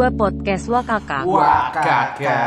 [0.00, 1.28] 2 Podcast Wakaka.
[1.28, 2.38] Wakaka.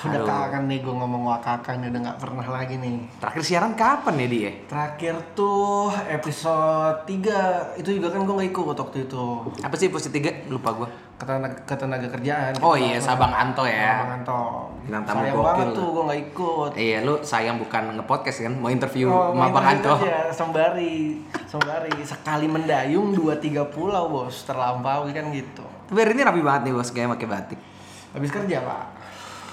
[0.00, 4.16] Udah kangen nih gue ngomong wakaka nih udah gak pernah lagi nih Terakhir siaran kapan
[4.16, 4.50] ya dia?
[4.64, 9.24] Terakhir tuh episode 3 Itu juga kan gue gak ikut waktu itu
[9.60, 10.32] Apa sih posisi tiga?
[10.48, 10.88] Lupa gua.
[11.20, 14.00] Ketenaga, ketenaga kerjaan Oh iya, Sabang Anto ya.
[14.00, 14.40] Bang Anto
[14.80, 18.54] Bintang tamu Sayang gokil banget tuh gue gak ikut Iya, lu sayang bukan nge-podcast kan?
[18.56, 19.92] Mau interview Oh, sama Bang Anto.
[20.00, 23.36] aja, sembari Sembari Sekali mendayung 2-3
[23.68, 27.60] pulau bos Terlampaui kan gitu Tapi hari ini rapi banget nih bos, kayak pakai batik.
[28.14, 28.82] Habis kerja pak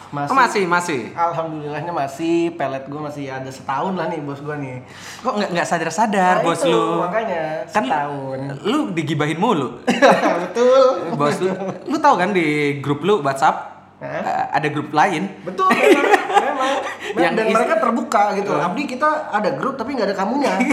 [0.08, 1.12] Oh, masih, masih.
[1.12, 4.80] Alhamdulillahnya masih Pelet gue masih ada setahun lah nih bos gue nih
[5.20, 7.04] Kok nggak nggak sadar-sadar Nah, bos itu, lu?
[7.04, 9.84] Makanya Kan setahun lu digibahin mulu.
[10.48, 11.52] Betul bos lu.
[11.91, 15.27] Lu tahu kan di grup lu WhatsApp eh, ada grup lain.
[15.44, 16.08] Betul, memang,
[16.58, 16.82] memang.
[17.16, 18.52] Yang dan is- mereka terbuka gitu.
[18.52, 20.54] Abdi kita ada grup tapi nggak ada kamunya.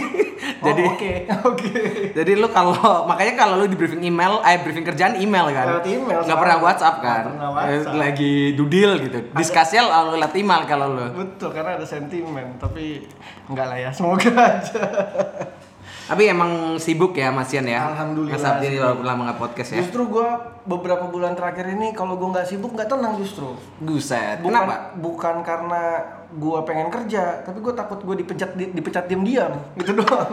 [0.45, 1.13] Oh, Jadi- oke,
[1.47, 1.73] oke.
[2.13, 5.67] Jadi lu kalau makanya kalau lu di briefing email, eh briefing kerjaan email kan.
[5.71, 7.23] Lewat email Nggak pernah WhatsApp kan.
[7.31, 7.93] Pernah WhatsApp.
[7.93, 9.19] Eh, Lagi dudil gitu.
[9.33, 11.07] Diskusi lalu lewat email kalau lu.
[11.15, 12.57] Betul, karena ada sentimen.
[12.57, 13.05] Tapi
[13.47, 14.81] nggak lah ya, semoga aja.
[16.05, 17.89] Tapi emang sibuk ya Mas Ian ya.
[17.89, 19.81] Alhamdulillah, Mas Abdi walaupun lama nggak podcast ya.
[19.81, 20.29] Justru gue
[20.65, 23.57] beberapa bulan terakhir ini kalau gue nggak sibuk nggak tenang justru.
[23.79, 24.39] Buset.
[24.39, 24.93] Bukan, Kenapa?
[24.95, 25.83] Bukan karena
[26.31, 30.29] gue pengen kerja, tapi gue takut gue dipecat di- dipecat diam-diam gitu doang.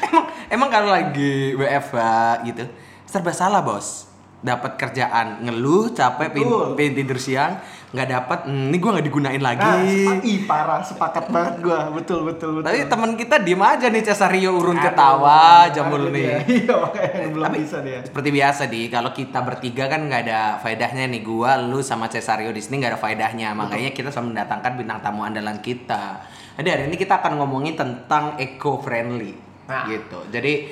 [0.00, 1.98] emang emang kalau lagi WFH
[2.44, 2.64] gitu
[3.02, 4.06] serba salah bos
[4.38, 7.58] dapat kerjaan ngeluh capek pin, pin tidur siang
[7.92, 9.60] nggak dapat hmm, ini gua nggak digunain lagi.
[9.62, 12.64] Nah, sepa- ih parah, sepakat banget gue, betul betul betul.
[12.64, 15.84] tapi teman kita diem aja nih Cesario urun Aduh, ketawa dia.
[16.08, 16.24] nih.
[16.56, 18.00] Iya, makanya belum Tapi bisa dia.
[18.00, 21.20] seperti biasa di kalau kita bertiga kan nggak ada faedahnya nih.
[21.20, 23.52] Gua lu sama Cesario di sini nggak ada faedahnya.
[23.52, 26.24] Makanya kita selalu mendatangkan bintang tamu andalan kita.
[26.56, 29.84] Jadi hari ini kita akan ngomongin tentang eco friendly Nah.
[29.84, 30.20] gitu.
[30.28, 30.68] Jadi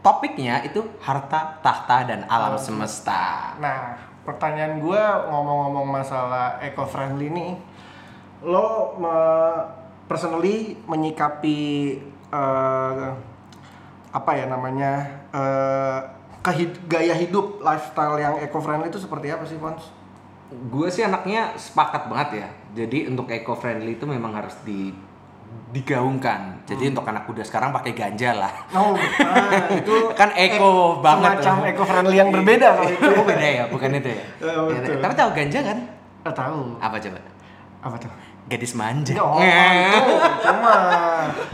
[0.00, 3.54] topiknya itu harta tahta dan alam semesta.
[3.56, 7.52] Nah, pertanyaan gue ngomong-ngomong masalah eco friendly nih,
[8.46, 9.64] lo me-
[10.06, 11.58] personally menyikapi
[12.30, 13.08] eh,
[14.12, 14.92] apa ya namanya
[15.32, 15.98] eh,
[16.42, 20.02] kehid- gaya hidup lifestyle yang eco friendly itu seperti apa sih, Fons?
[20.52, 22.48] gue sih anaknya sepakat banget ya
[22.84, 24.92] jadi untuk eco friendly itu memang harus di
[25.72, 26.92] digaungkan jadi Hmm.
[26.92, 28.92] untuk anak muda sekarang pakai ganja lah Oh,
[29.24, 31.40] ah, itu Kan eco banget.
[31.40, 33.08] Semacam eco friendly yang berbeda kalau itu.
[33.08, 34.24] Oh beda ya, bukan itu ya.
[34.46, 34.96] Oh, betul.
[35.00, 35.78] Tapi tahu ganja kan?
[36.22, 36.60] Ah, tahu.
[36.78, 37.18] Apa coba?
[37.82, 38.12] Apa tuh?
[38.42, 39.14] Gadis manja.
[39.16, 40.12] Oh, itu
[40.44, 40.74] cuma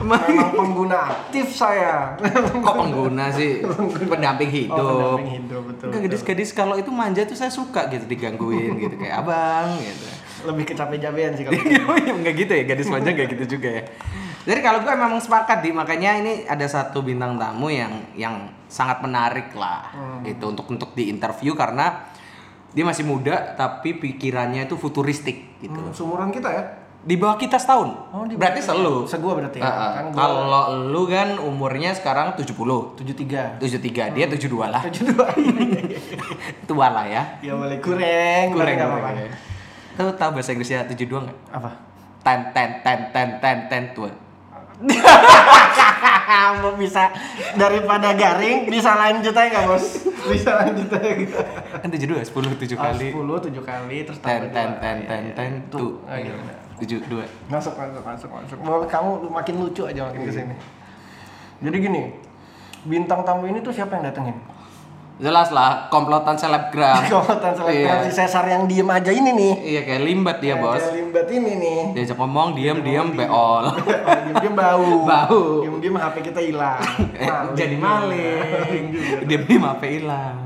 [0.01, 2.17] memang pengguna aktif saya.
[2.59, 3.61] Kok pengguna sih?
[4.05, 4.77] Pendamping hidup.
[4.77, 9.21] Oh, pendamping hidup, betul, gadis-gadis kalau itu manja tuh saya suka gitu digangguin gitu kayak
[9.21, 10.05] abang gitu.
[10.41, 11.83] Lebih kecape-capean sih kalau itu.
[12.13, 13.83] Enggak gitu ya, gadis manja enggak gitu juga ya.
[14.45, 18.35] Jadi kalau gue memang sepakat di makanya ini ada satu bintang tamu yang yang
[18.65, 22.09] sangat menarik lah itu untuk untuk di interview karena
[22.69, 25.77] dia masih muda tapi pikirannya itu futuristik gitu.
[25.79, 26.65] Hmm, Sumuran kita ya?
[26.99, 27.89] Di bawah kita setahun.
[28.11, 28.95] Oh, di bawah berarti selalu.
[29.05, 29.65] Segua berarti ya?
[29.65, 29.91] Heeh.
[29.95, 30.41] Kan gua- Kalau
[30.87, 32.97] lu kan umurnya sekarang 70.
[32.97, 33.57] 73.
[33.59, 34.83] 73, dia 72 lah.
[34.87, 35.13] 72.
[36.69, 37.23] Tua lah ya.
[37.41, 39.05] ya boleh kurang, Kurang nggak kurang.
[39.05, 39.57] apa-apa.
[39.99, 41.39] Tahu tahu bahasa Inggrisnya 72 enggak?
[41.51, 41.71] Apa?
[42.23, 44.11] Ten ten ten ten ten ten tua.
[44.79, 47.11] Kamu bisa
[47.59, 50.07] daripada garing bisa lanjut aja nggak bos?
[50.31, 51.11] Bisa lanjut aja.
[51.11, 51.47] nggak?
[51.83, 53.09] Kan 72 10 7 kali.
[53.11, 54.79] 10 7 kali terus Ten tambah ten dua.
[54.79, 55.35] ten Iya, ten iya.
[55.35, 55.79] ten Tuh.
[55.83, 55.87] tu.
[56.07, 56.57] Ah, iya, benar.
[56.79, 57.51] 72.
[57.51, 58.57] Masuk masuk masuk masuk.
[58.63, 60.55] Mau kamu makin lucu aja makin ke sini.
[61.59, 62.03] Jadi gini,
[62.87, 64.39] bintang tamu ini tuh siapa yang datengin?
[65.19, 67.03] Jelas lah komplotan selebgram.
[67.11, 68.07] Kekuatan selebgram Iya.
[68.07, 69.53] si Cesar yang diem aja ini nih.
[69.67, 70.79] Iya kayak limbat dia, Bos.
[70.79, 71.81] Kayak Limbat ini nih.
[71.99, 73.65] Diajak ngomong diam-diam beol.
[73.83, 74.91] Diem-diem bau.
[75.11, 75.41] Bau.
[75.67, 76.79] Diem-diem HP kita hilang.
[77.19, 77.27] Eh,
[77.59, 78.85] jadi maling.
[79.27, 80.39] Dia beli HP hilang.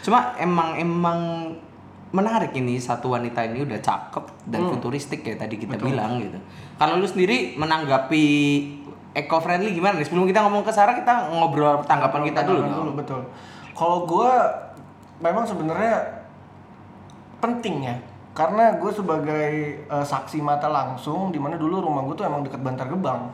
[0.00, 1.18] Cuma emang emang
[2.08, 6.40] menarik ini satu wanita ini udah cakep dan futuristik kayak tadi kita bilang gitu.
[6.80, 8.24] Kalau lu sendiri menanggapi
[9.12, 10.06] eco friendly gimana nih?
[10.08, 12.64] Sebelum kita ngomong ke Sarah kita ngobrol tanggapan kita dulu.
[12.64, 12.96] Dong.
[12.96, 13.20] betul.
[13.76, 14.32] Kalau gue
[15.18, 16.24] memang sebenarnya
[17.38, 17.96] penting ya.
[18.32, 19.48] Karena gue sebagai
[19.82, 23.32] eh, saksi mata langsung, di mana dulu rumah gue tuh emang deket Bantar Gebang.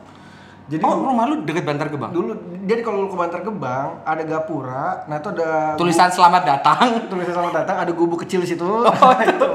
[0.63, 2.07] Jadi Oh, rumah lu deket Bantar Gebang.
[2.09, 2.31] dulu,
[2.63, 6.79] jadi kalau lu ke Bantar Gebang ada gapura, nah itu ada Tulisan selamat datang.
[7.11, 8.63] tulisan sama datang, ada gubuk kecil di situ.
[9.27, 9.49] itu.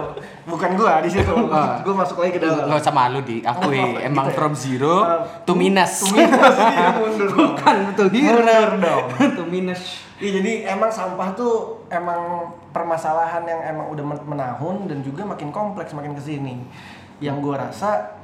[0.44, 1.32] Bukan gua di situ.
[1.80, 2.68] gua masuk lagi ke dalam.
[2.68, 3.80] Nggak usah malu diakui.
[3.80, 4.36] Oh, Emang gitu ya?
[4.36, 5.92] from zero Uh, to minus.
[5.98, 7.28] to minus, iya, mundur.
[7.40, 8.36] Bukan betul hero.
[8.36, 9.04] Mundur dong.
[9.32, 10.07] to minus.
[10.18, 15.54] Iya jadi emang sampah tuh emang permasalahan yang emang udah men- menahun dan juga makin
[15.54, 16.66] kompleks makin ke sini.
[17.22, 18.17] Yang gua rasa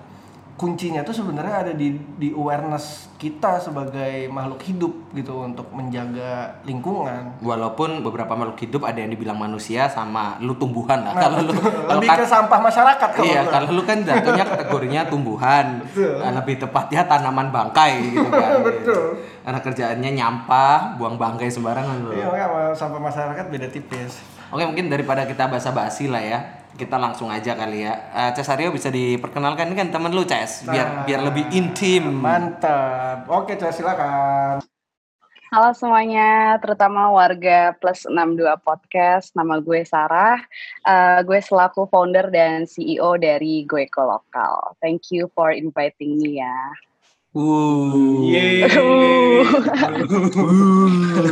[0.54, 7.42] kuncinya tuh sebenarnya ada di di awareness kita sebagai makhluk hidup gitu untuk menjaga lingkungan.
[7.42, 11.14] Walaupun beberapa makhluk hidup ada yang dibilang manusia sama lu tumbuhan lah.
[11.18, 15.00] kalau lu kalau Lebih kan- ke sampah masyarakat kalau Iya, kalau lu kan jatuhnya kategorinya
[15.04, 15.82] tumbuhan.
[15.90, 18.50] Nah, lebih tepatnya tanaman bangkai gitu kan.
[18.68, 19.04] Betul.
[19.42, 22.10] Karena kerjaannya nyampah, buang bangkai sembarangan lu.
[22.14, 24.22] Iya, makanya sampah masyarakat beda tipis.
[24.54, 26.38] Oke, mungkin daripada kita basa-basi lah ya.
[26.74, 27.94] Kita langsung aja kali ya.
[28.10, 30.66] Eh, Cesario bisa diperkenalkan ini kan temen lu, Ces.
[30.66, 32.10] Biar biar lebih intim.
[32.18, 33.30] Mantap.
[33.30, 34.58] Oke, Cah, silakan.
[35.54, 39.30] Halo semuanya, terutama warga Plus 62 Podcast.
[39.38, 40.42] Nama gue Sarah.
[40.82, 44.74] Eh, gue selaku founder dan CEO dari Goeko Lokal.
[44.82, 46.58] Thank you for inviting me ya.
[47.34, 48.26] Uh.
[48.26, 48.66] Yeay.
[48.66, 49.46] Uh,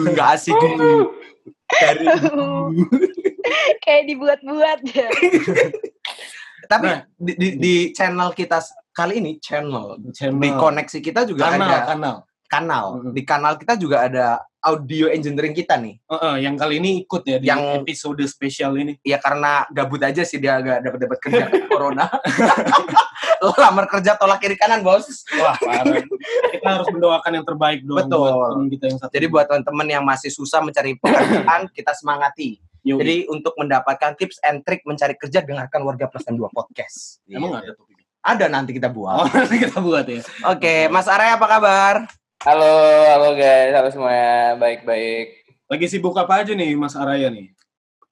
[0.06, 0.55] nggak asik.
[1.73, 2.05] Dari
[3.85, 5.09] Kayak dibuat-buat ya.
[6.71, 7.05] Tapi Nah.
[7.21, 8.63] di, di, di channel kita
[8.97, 12.17] kali ini channel, channel di koneksi kita juga kanal, ada kanal.
[12.52, 13.00] Kanal.
[13.00, 13.16] Mhm.
[13.16, 14.26] Di kanal kita juga ada
[14.60, 15.96] audio engineering kita nih.
[16.04, 19.00] Heeh, yang kali ini ikut ya di Yang- episode spesial ini.
[19.00, 22.06] Ya karena gabut aja sih dia agak dapat dapat kerja corona.
[23.58, 25.26] Lamar kerja tolak kiri kanan bos.
[25.34, 25.99] Wah, parah.
[26.52, 28.22] kita harus mendoakan yang terbaik dong Betul.
[28.22, 29.12] buat teman kita yang satu.
[29.12, 32.62] Jadi buat teman-teman yang masih susah mencari pekerjaan, kita semangati.
[32.82, 32.99] Yoi.
[32.99, 37.19] Jadi untuk mendapatkan tips and trick mencari kerja, dengarkan Warga Plus dan 2 Podcast.
[37.26, 37.58] emang Iya.
[37.62, 38.06] ada topiknya.
[38.22, 39.26] Ada nanti kita Oh, buat.
[39.34, 40.22] nanti kita buat ya.
[40.46, 41.94] Oke, Mas Arya apa kabar?
[42.43, 42.73] Halo,
[43.06, 45.47] halo guys, halo semuanya, baik-baik.
[45.71, 47.55] Lagi sibuk apa aja nih Mas Araya nih?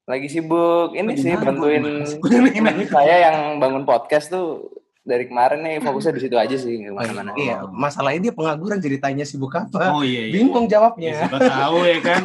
[0.07, 1.83] Lagi sibuk, ini Lagi sih bantuin
[2.95, 4.71] saya yang bangun podcast tuh
[5.03, 7.31] dari kemarin nih fokusnya di situ aja sih, nggak ke mana-mana.
[7.35, 9.91] Iya, masalahnya dia pengangguran jadi tanya sibuk apa.
[9.91, 10.35] Oh iya, iya.
[10.39, 11.13] Bingung Ya, jawabnya.
[11.27, 12.23] siapa tahu ya kan.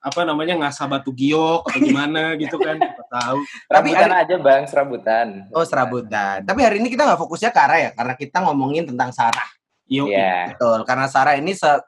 [0.00, 2.78] Apa namanya ngasah batu giok atau gimana gitu kan.
[2.78, 3.38] Siapa tahu.
[3.68, 5.26] Tapi Serabutan hari- aja bang, serabutan.
[5.52, 6.36] Oh, serabutan.
[6.46, 9.44] Tapi hari ini kita nggak fokusnya ke Ara ya, karena kita ngomongin tentang Sarah.
[9.86, 10.54] Iya.
[10.54, 11.82] Betul, karena Sarah ini se-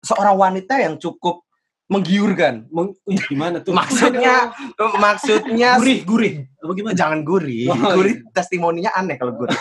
[0.00, 1.42] seorang wanita yang cukup
[1.86, 2.70] menggiurkan.
[2.70, 2.94] Meng-
[3.26, 3.74] gimana tuh?
[3.74, 4.54] Maksudnya,
[4.96, 6.32] maksudnya gurih, gurih.
[6.62, 6.94] Apa gimana?
[6.94, 7.66] jangan gurih.
[7.66, 9.58] Oh, gurih testimoninya aneh kalau gurih.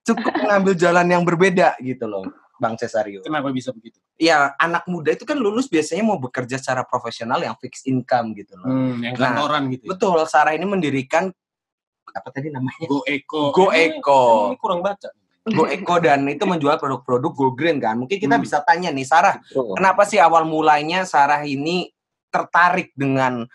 [0.00, 2.24] Cukup mengambil jalan yang berbeda gitu loh,
[2.56, 3.20] Bang Cesario.
[3.20, 4.00] Kenapa bisa begitu?
[4.16, 8.56] Ya, anak muda itu kan lulus biasanya mau bekerja secara profesional yang fixed income gitu
[8.56, 8.66] loh.
[8.66, 9.84] Hmm, yang Nah, kantoran gitu.
[9.84, 9.88] Ya?
[9.92, 11.28] Betul, Sarah ini mendirikan
[12.08, 12.88] apa tadi namanya?
[12.88, 13.52] Go Eko.
[13.52, 14.22] Go Eko.
[14.48, 15.08] emang ini kurang baca.
[15.50, 17.96] Go Eco dan itu menjual produk-produk Go Green kan.
[17.96, 18.44] Mungkin kita Hmm.
[18.44, 19.74] bisa tanya nih Sarah, Tuh.
[19.74, 21.90] kenapa sih awal mulanya Sarah ini
[22.28, 23.48] tertarik dengan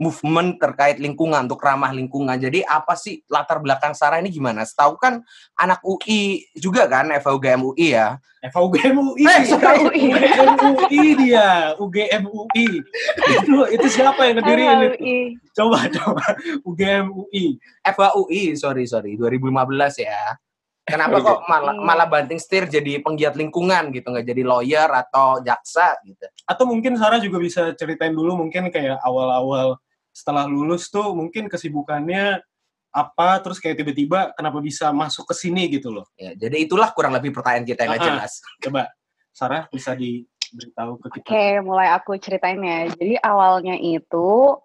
[0.00, 2.32] movement terkait lingkungan untuk ramah lingkungan.
[2.40, 4.64] Jadi apa sih latar belakang Sarah ini gimana?
[4.64, 5.20] Setahu kan
[5.52, 8.16] anak UI juga kan, FUGM UI ya.
[8.40, 9.28] FUGM UI.
[9.28, 10.08] Eh, sorry.
[10.08, 12.80] UGM UI dia, UGM UI.
[13.28, 15.36] itu itu siapa yang ngedirin itu?
[15.52, 16.24] Coba coba
[16.64, 17.60] UGM UI.
[17.84, 20.40] FAUI, sorry sorry, 2015 ya.
[20.88, 21.84] Kenapa kok malah, Iya.
[21.86, 26.26] malah banting setir jadi penggiat lingkungan gitu, nggak jadi lawyer atau jaksa gitu?
[26.48, 29.78] Atau mungkin Sarah juga bisa ceritain dulu mungkin kayak awal-awal
[30.10, 32.42] setelah lulus tuh mungkin kesibukannya
[32.90, 36.10] apa terus kayak tiba-tiba kenapa bisa masuk ke sini gitu loh.
[36.18, 38.06] Ya, jadi itulah kurang lebih pertanyaan kita yang Ah, ah.
[38.10, 38.32] jelas.
[38.66, 38.82] Coba
[39.30, 41.26] Sarah bisa diberitahu ke kita.
[41.30, 42.90] Oke, mulai aku ceritain ya.
[42.90, 44.58] Jadi awalnya itu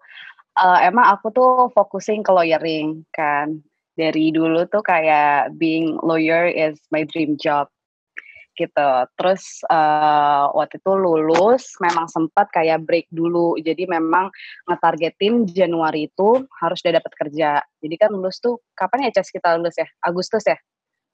[0.58, 3.62] eh, emang aku tuh focusing ke lawyering kan.
[3.96, 7.72] Dari dulu tuh kayak being lawyer is my dream job
[8.56, 8.90] gitu.
[9.20, 13.60] Terus eh, waktu itu lulus memang sempat kayak break dulu.
[13.60, 14.32] Jadi memang
[14.66, 17.60] ngetargetin Januari itu harus udah dapat kerja.
[17.80, 19.86] Jadi kan lulus tuh kapan ya Ces kita lulus ya?
[20.02, 20.56] Agustus ya?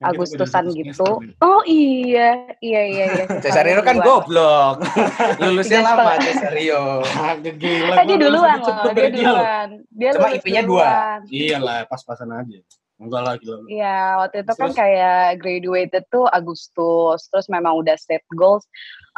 [0.02, 1.22] Agustusan gitu.
[1.38, 3.24] Oh iya, iya iya iya.
[3.44, 4.82] Cesario kan goblok.
[5.40, 6.18] Lulusnya lama.
[6.18, 7.06] Cesario.
[7.42, 7.94] Gila.
[8.02, 9.68] Dia gua duluan loh, dia duluan.
[9.94, 10.88] Dia Cuma lulus IP-nya dua.
[11.30, 12.58] Iyalah, pas-pasan aja.
[13.02, 13.56] Enggak lah gila.
[13.62, 13.66] lu.
[13.66, 18.62] Iya, waktu itu kan kayak graduated tuh Agustus, terus memang udah set goals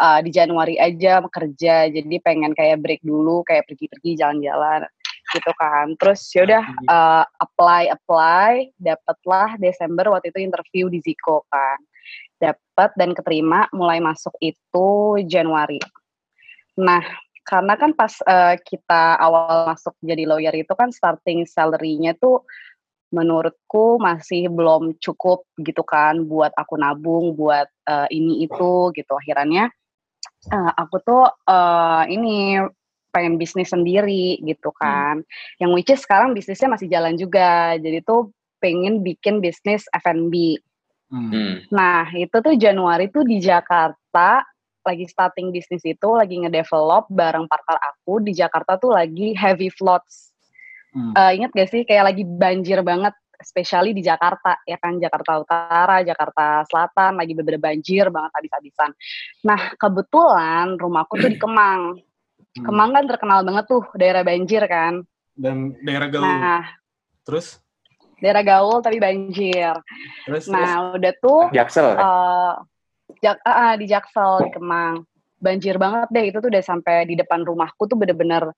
[0.01, 4.89] uh, di Januari aja kerja, jadi pengen kayak break dulu, kayak pergi-pergi jalan-jalan
[5.35, 5.99] gitu kan.
[5.99, 11.79] Terus yaudah uh, apply apply, dapatlah Desember waktu itu interview di Ziko kan,
[12.39, 15.83] dapat dan keterima, mulai masuk itu Januari.
[16.79, 17.03] Nah
[17.45, 22.41] karena kan pas uh, kita awal masuk jadi lawyer itu kan starting salary-nya tuh
[23.15, 29.71] menurutku masih belum cukup gitu kan buat aku nabung buat eh, ini itu gitu akhirnya
[30.51, 32.59] eh, aku tuh eh, ini
[33.15, 35.23] pengen bisnis sendiri gitu kan
[35.63, 40.59] yang which is sekarang bisnisnya masih jalan juga jadi tuh pengen bikin bisnis F&B
[41.13, 41.31] Hmm.
[41.31, 41.55] Hmm.
[41.71, 44.43] nah itu tuh Januari tuh di Jakarta
[44.83, 50.35] lagi starting bisnis itu lagi ngedevelop bareng partner aku di Jakarta tuh lagi heavy floods
[50.95, 51.11] Hmm.
[51.11, 56.07] Eh, ingat gak sih kayak lagi banjir banget especially di Jakarta ya kan Jakarta Utara,
[56.07, 58.95] Jakarta Selatan lagi bener banjir banget habis-habisan.
[59.43, 61.99] Nah kebetulan rumahku tuh di Kemang.
[62.55, 62.65] Hmm.
[62.71, 65.03] Kemang kan terkenal banget tuh daerah banjir kan.
[65.35, 66.23] Dan daerah gaul.
[66.23, 66.65] Nah
[67.25, 67.59] Terus?
[68.23, 69.75] daerah gaul tapi banjir.
[70.25, 70.49] Terus?
[70.49, 70.55] terus?
[70.55, 71.87] Nah udah tuh Jaksel.
[71.99, 72.53] eh
[73.21, 75.05] Jak ah, di Jaksel di Kemang
[75.41, 78.49] banjir banget deh itu tuh udah sampai di depan rumahku tuh bener-bener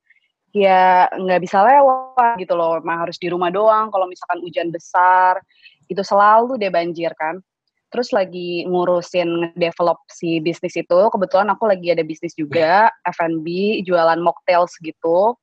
[0.54, 5.42] ya nggak bisa lewat gitu loh emang harus di rumah doang kalau misalkan hujan besar
[5.90, 7.42] itu selalu deh banjir kan
[7.88, 14.18] terus lagi ngurusin develop si bisnis itu kebetulan aku lagi ada bisnis juga F&B jualan
[14.18, 15.38] mocktails gitu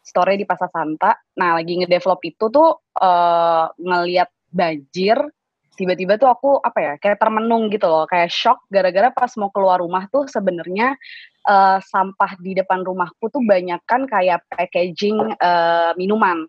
[0.00, 5.18] store di Pasar Santa nah lagi ngedevelop itu tuh eh ngelihat banjir
[5.78, 9.80] tiba-tiba tuh aku apa ya kayak termenung gitu loh kayak shock gara-gara pas mau keluar
[9.80, 10.94] rumah tuh sebenarnya
[11.48, 16.46] eh, sampah di depan rumahku tuh banyak kan kayak packaging eh, minuman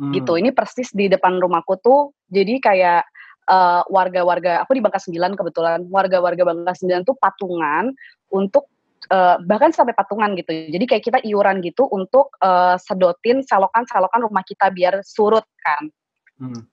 [0.00, 0.16] Hmm.
[0.16, 3.04] gitu ini persis di depan rumahku tuh jadi kayak
[3.50, 7.90] eh, warga-warga aku di Bangka 9 kebetulan warga-warga Bangka 9 tuh patungan
[8.30, 8.70] untuk
[9.10, 14.46] eh, bahkan sampai patungan gitu jadi kayak kita iuran gitu untuk eh, sedotin selokan-selokan rumah
[14.46, 15.90] kita biar surut kan
[16.40, 16.64] Hmm.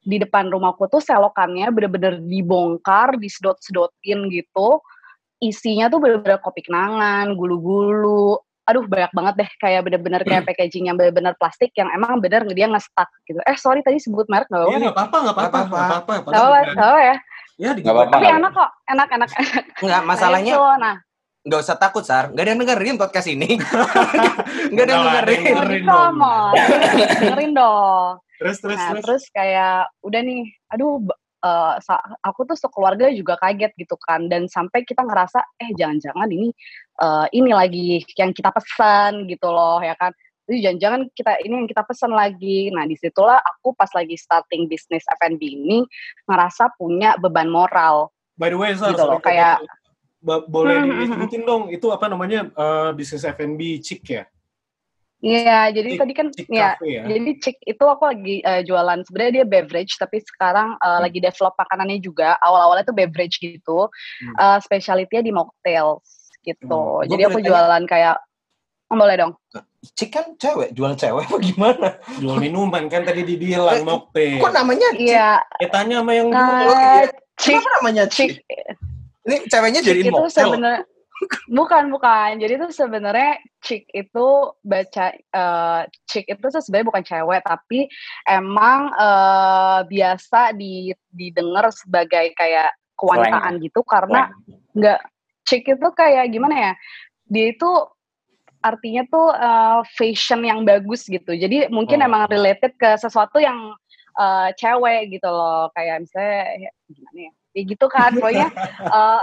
[0.00, 4.80] di depan rumahku tuh selokannya bener-bener dibongkar, disedot-sedotin gitu.
[5.40, 8.40] Isinya tuh bener-bener kopi kenangan, gulu-gulu.
[8.70, 12.64] Aduh banyak banget deh kayak bener-bener kayak packaging yang bener-bener plastik yang emang bener dia
[12.64, 13.42] nge-stuck gitu.
[13.42, 14.78] Eh sorry tadi sebut merek gak Iya apa-apa?
[14.78, 15.76] nggak apa-apa, nggak apa-apa, Nggak nggak apa-apa.
[15.76, 17.16] Gak apa-apa, Padahal gak apa ya.
[17.58, 18.14] Ya, Nggak apa-apa.
[18.14, 19.28] Tapi enak kok, enak, enak.
[19.76, 20.96] Enggak, masalahnya Nah, itu, nah,
[21.42, 22.24] nggak usah takut, Sar.
[22.30, 23.48] Nggak ada yang dengerin podcast ini.
[24.72, 25.42] Nggak ada yang Nggak ada yang dengerin.
[25.44, 26.52] dengerin dipromot.
[27.18, 28.10] dengerin dong.
[28.38, 29.02] Terus, terus, Nah, terus.
[29.04, 31.04] terus kayak udah nih, aduh
[31.40, 36.28] eh, sa- aku tuh sekeluarga juga kaget gitu kan dan sampai kita ngerasa eh jangan-jangan
[36.28, 36.48] ini
[37.00, 40.12] eh, ini lagi yang kita pesan gitu loh ya kan.
[40.50, 42.74] Jadi jangan-jangan kita ini yang kita pesan lagi.
[42.74, 45.78] Nah, di situlah aku pas lagi starting bisnis F&B ini
[46.26, 48.10] ngerasa punya beban moral.
[48.34, 49.62] By the way, Sar, gitu loh, kayak-
[50.26, 50.74] boleh
[51.06, 54.26] disebutin dong, itu apa namanya eh, bisnis F&B chic ya?
[55.20, 57.04] Iya, jadi tadi kan chick ya, cafe ya?
[57.04, 61.02] jadi chick itu aku lagi eh, jualan sebenarnya dia beverage tapi sekarang eh, Hmm.
[61.04, 62.40] lagi develop makanannya juga.
[62.40, 63.92] Awal-awalnya tuh beverage gitu.
[64.24, 64.34] Hmm.
[64.40, 67.04] Eh specialty-nya di mocktails gitu.
[67.04, 67.04] Hmm.
[67.04, 67.50] Jadi aku boleh tanya?
[67.52, 68.16] jualan kayak
[68.88, 69.32] oh, boleh dong.
[69.80, 71.88] Cik kan cewek, jualan cewek apa gimana?
[72.20, 74.40] Jual minuman kan tadi dibilang mocktail.
[74.40, 75.04] Kok namanya Cik?
[75.04, 76.36] Iya, Ya tanya sama yang dulu.
[76.36, 77.04] nah,
[77.36, 78.28] chick Kenapa namanya Cik?
[78.40, 78.44] chick
[79.20, 80.48] Ini ceweknya jadi motel.
[81.48, 82.40] Bukan bukan.
[82.40, 84.26] Jadi itu sebenarnya chick itu
[84.64, 87.80] baca eh chick itu tuh sebenarnya bukan cewek tapi
[88.28, 94.28] emang eh biasa di didengar sebagai kayak kewanitaan gitu karena
[94.76, 95.00] nggak
[95.48, 96.72] chick itu kayak gimana ya
[97.30, 97.70] dia itu
[98.60, 101.32] artinya tuh eh, fashion yang bagus gitu.
[101.32, 102.06] Jadi mungkin Oh.
[102.08, 103.72] emang related ke sesuatu yang
[104.20, 105.72] eh, cewek gitu loh.
[105.72, 107.32] Kayak misalnya ya, gimana ya?
[107.50, 108.48] Ya gitu kan pokoknya
[108.98, 109.20] eh,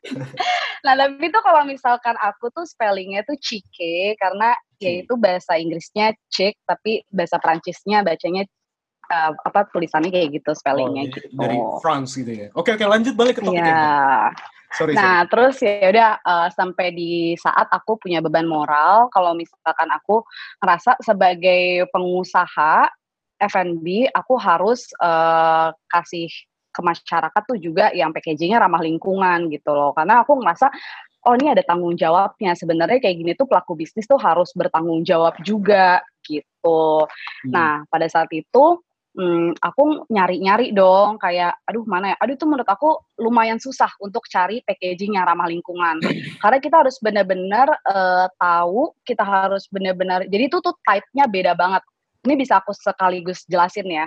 [0.84, 6.56] nah tapi tuh kalau misalkan aku tuh spellingnya tuh cike karena yaitu bahasa Inggrisnya chick
[6.64, 8.48] tapi bahasa Prancisnya bacanya
[9.12, 12.48] eh, apa tulisannya kayak gitu spellingnya Oh, gitu dari France gitu ya.
[12.56, 13.76] Oke oke lanjut balik ke topiknya.
[13.76, 14.32] Iya.
[14.70, 19.90] Sorry Nah, terus ya udah eh, sampai di saat aku punya beban moral, kalau misalkan
[19.90, 20.22] aku
[20.62, 22.86] ngerasa sebagai pengusaha
[23.40, 26.30] F&B, aku harus eh, kasih
[26.80, 29.92] ke masyarakat tuh juga yang packagingnya ramah lingkungan gitu loh.
[29.92, 30.72] Karena aku ngerasa
[31.28, 32.56] oh ini ada tanggung jawabnya.
[32.56, 37.04] Sebenarnya kayak gini tuh pelaku bisnis tuh harus bertanggung jawab juga gitu.
[37.04, 37.52] sorry.
[37.52, 38.80] Nah, pada saat itu
[39.16, 44.26] hmm, aku nyari-nyari dong kayak aduh mana ya aduh itu menurut aku lumayan susah untuk
[44.30, 45.98] cari packaging yang ramah lingkungan
[46.42, 51.82] karena kita harus benar-benar eh, tahu kita harus benar-benar jadi itu tuh type-nya beda banget
[52.26, 54.06] ini bisa aku sekaligus jelasin ya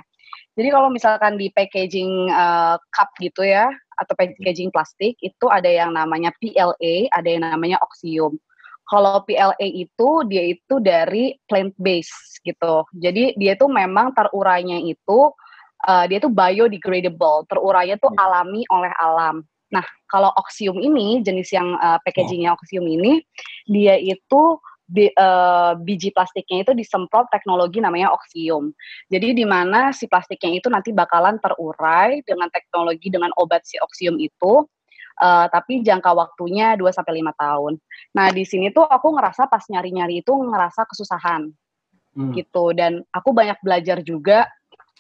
[0.57, 3.69] jadi kalau misalkan di packaging eh, cup gitu ya
[4.01, 8.37] atau packaging plastik itu ada yang namanya PLA ada yang namanya oxium
[8.83, 12.83] kalau PLA itu dia itu dari plant base gitu.
[12.99, 15.31] Jadi dia tuh memang terurainya itu
[15.87, 19.41] uh, dia tuh biodegradable, terurainya tuh alami oleh alam.
[19.73, 23.23] Nah, kalau oksium ini jenis yang uh, packagingnya oksium ini
[23.65, 28.75] dia itu di, uh, biji plastiknya itu disemprot teknologi namanya oksium.
[29.07, 34.19] Jadi di mana si plastiknya itu nanti bakalan terurai dengan teknologi dengan obat si oksium
[34.19, 34.63] itu
[35.23, 37.73] uh, tapi jangka waktunya 2 sampai 5 tahun.
[38.13, 41.49] Nah, di sini tuh aku ngerasa pas nyari-nyari itu ngerasa kesusahan
[42.13, 42.29] Hmm.
[42.37, 44.45] gitu dan aku banyak belajar juga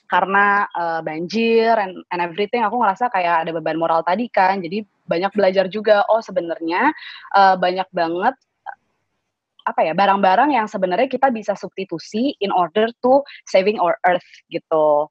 [0.09, 4.61] karena uh, banjir and, and everything aku ngerasa kayak ada beban moral tadi kan.
[4.61, 6.89] Jadi banyak belajar juga oh sebenarnya
[7.37, 8.33] uh, banyak banget
[9.63, 15.07] apa ya barang-barang yang sebenarnya kita bisa substitusi in order to saving our earth gitu.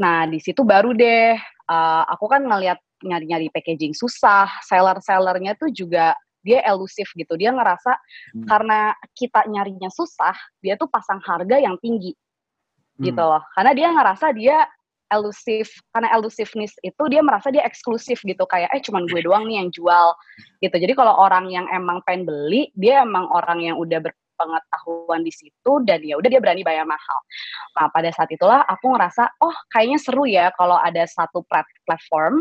[0.00, 1.36] Nah di situ baru deh
[1.68, 7.36] uh, aku kan ngelihat nyari-nyari packaging susah, seller-sellernya tuh juga dia elusif gitu.
[7.36, 7.96] Dia ngerasa
[8.36, 8.46] hmm.
[8.48, 13.04] karena kita nyarinya susah, dia tuh pasang harga yang tinggi hmm.
[13.04, 13.44] gitu loh.
[13.56, 14.64] Karena dia ngerasa dia
[15.10, 19.62] elusif karena elusiveness itu dia merasa dia eksklusif gitu kayak eh cuman gue doang nih
[19.62, 20.14] yang jual
[20.62, 20.76] gitu.
[20.78, 25.72] Jadi kalau orang yang emang pengen beli dia emang orang yang udah berpengetahuan di situ
[25.84, 27.18] dan ya udah dia berani bayar mahal.
[27.76, 31.44] Nah pada saat itulah aku ngerasa oh kayaknya seru ya kalau ada satu
[31.84, 32.40] platform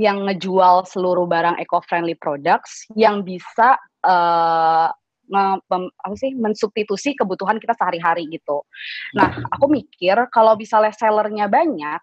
[0.00, 3.76] yang ngejual seluruh barang eco-friendly products yang bisa
[4.08, 4.88] uh,
[5.32, 8.66] apa sih mensubstitusi kebutuhan kita sehari-hari gitu.
[9.14, 12.02] Nah, aku mikir kalau misalnya sellernya banyak,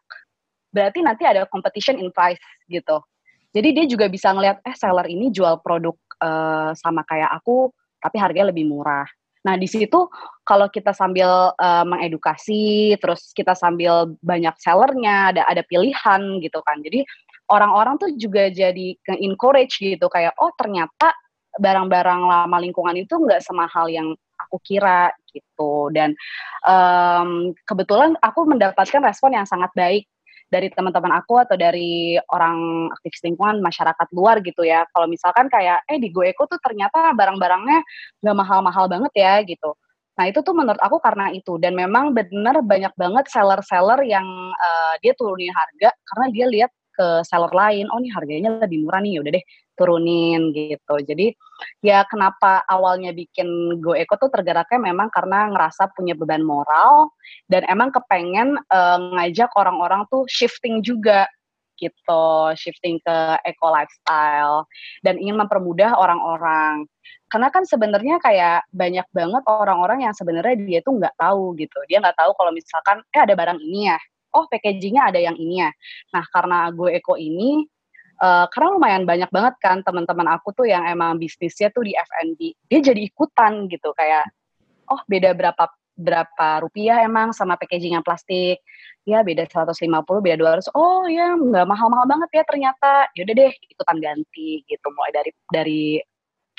[0.71, 2.41] berarti nanti ada competition in price
[2.71, 3.03] gitu.
[3.51, 8.21] Jadi dia juga bisa ngelihat eh seller ini jual produk uh, sama kayak aku tapi
[8.21, 9.07] harganya lebih murah.
[9.47, 10.11] Nah, di situ
[10.43, 16.83] kalau kita sambil uh, mengedukasi, terus kita sambil banyak sellernya, ada ada pilihan gitu kan.
[16.83, 17.07] Jadi
[17.47, 21.15] orang-orang tuh juga jadi encourage gitu kayak oh ternyata
[21.57, 25.91] barang-barang lama lingkungan itu nggak semahal yang aku kira gitu.
[25.91, 26.13] Dan
[26.63, 30.05] um, kebetulan aku mendapatkan respon yang sangat baik
[30.47, 34.87] dari teman-teman aku atau dari orang aktivis lingkungan masyarakat luar gitu ya.
[34.95, 37.79] Kalau misalkan kayak eh di GoEco tuh ternyata barang-barangnya
[38.23, 39.75] nggak mahal-mahal banget ya gitu.
[40.17, 41.59] Nah itu tuh menurut aku karena itu.
[41.59, 47.21] Dan memang benar banyak banget seller-seller yang uh, dia turunin harga karena dia lihat ke
[47.29, 49.45] seller lain, oh nih harganya lebih murah nih, udah deh
[49.77, 50.95] turunin gitu.
[51.05, 51.31] Jadi
[51.85, 57.13] ya kenapa awalnya bikin Go Eco tuh tergeraknya memang karena ngerasa punya beban moral
[57.47, 61.29] dan emang kepengen uh, ngajak orang-orang tuh shifting juga
[61.77, 62.25] gitu,
[62.57, 64.65] shifting ke eco lifestyle
[65.05, 66.89] dan ingin mempermudah orang-orang.
[67.29, 71.77] Karena kan sebenarnya kayak banyak banget orang-orang yang sebenarnya dia tuh nggak tahu gitu.
[71.85, 73.99] Dia nggak tahu kalau misalkan eh ada barang ini ya,
[74.33, 75.71] oh packagingnya ada yang ini ya.
[76.17, 77.67] Nah karena gue Eko ini
[78.21, 82.53] uh, karena lumayan banyak banget kan teman-teman aku tuh yang emang bisnisnya tuh di F&B,
[82.69, 84.25] dia jadi ikutan gitu kayak
[84.89, 85.65] oh beda berapa
[85.97, 88.61] berapa rupiah emang sama packaging yang plastik?
[89.07, 89.81] Ya beda 150
[90.21, 93.09] beda 200 oh ya nggak mahal-mahal banget ya ternyata.
[93.17, 94.87] Yaudah deh ikutan ganti gitu.
[94.93, 95.83] Mulai dari dari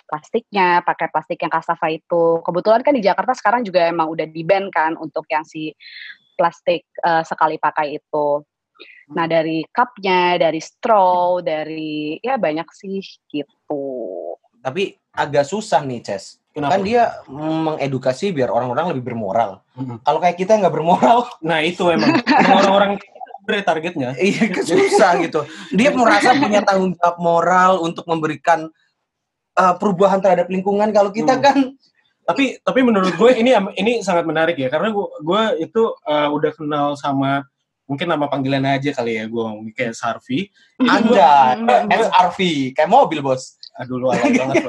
[0.09, 2.41] plastiknya pakai plastik yang kasafa itu.
[2.43, 5.71] Kebetulan kan di Jakarta sekarang juga emang udah di ban kan untuk yang si
[6.35, 8.43] plastik uh, sekali pakai itu.
[9.13, 13.01] Nah dari cupnya, dari straw, dari ya banyak sih
[13.33, 13.85] gitu.
[14.61, 16.39] Tapi agak susah nih, Ces.
[16.53, 16.75] Kenapa?
[16.75, 19.63] Kan dia mengedukasi biar orang-orang lebih bermoral.
[19.79, 20.03] Hmm.
[20.03, 21.31] Kalau kayak kita nggak bermoral.
[21.39, 22.19] Nah itu emang
[22.51, 22.99] orang-orang
[23.49, 24.13] targetnya.
[24.21, 25.41] Iya, susah gitu.
[25.73, 28.69] Dia merasa punya tanggung jawab moral untuk memberikan
[29.57, 30.93] uh, perubahan terhadap lingkungan.
[30.93, 31.43] Kalau kita hmm.
[31.43, 31.57] kan
[32.29, 36.53] tapi tapi menurut gue ini ini sangat menarik ya karena gue gue itu uh, udah
[36.53, 37.49] kenal sama
[37.89, 40.53] mungkin nama panggilan aja kali ya gue kayak Sarvi.
[40.85, 41.57] Anda
[41.89, 42.39] SRV
[42.77, 43.57] kayak mobil bos.
[43.81, 44.69] Aduh lu alay banget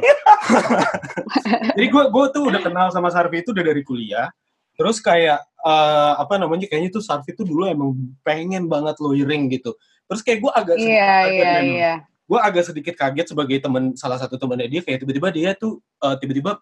[1.78, 4.32] jadi gue gue tuh udah kenal sama Sarvi itu udah dari kuliah.
[4.80, 9.76] Terus kayak uh, apa namanya kayaknya tuh Sarvi tuh dulu emang pengen banget lawyering gitu.
[10.10, 11.98] Terus kayak gue agak sedikit yeah, yeah, yeah.
[12.02, 16.18] gue agak sedikit kaget sebagai teman salah satu temannya dia kayak tiba-tiba dia tuh uh,
[16.18, 16.62] tiba-tiba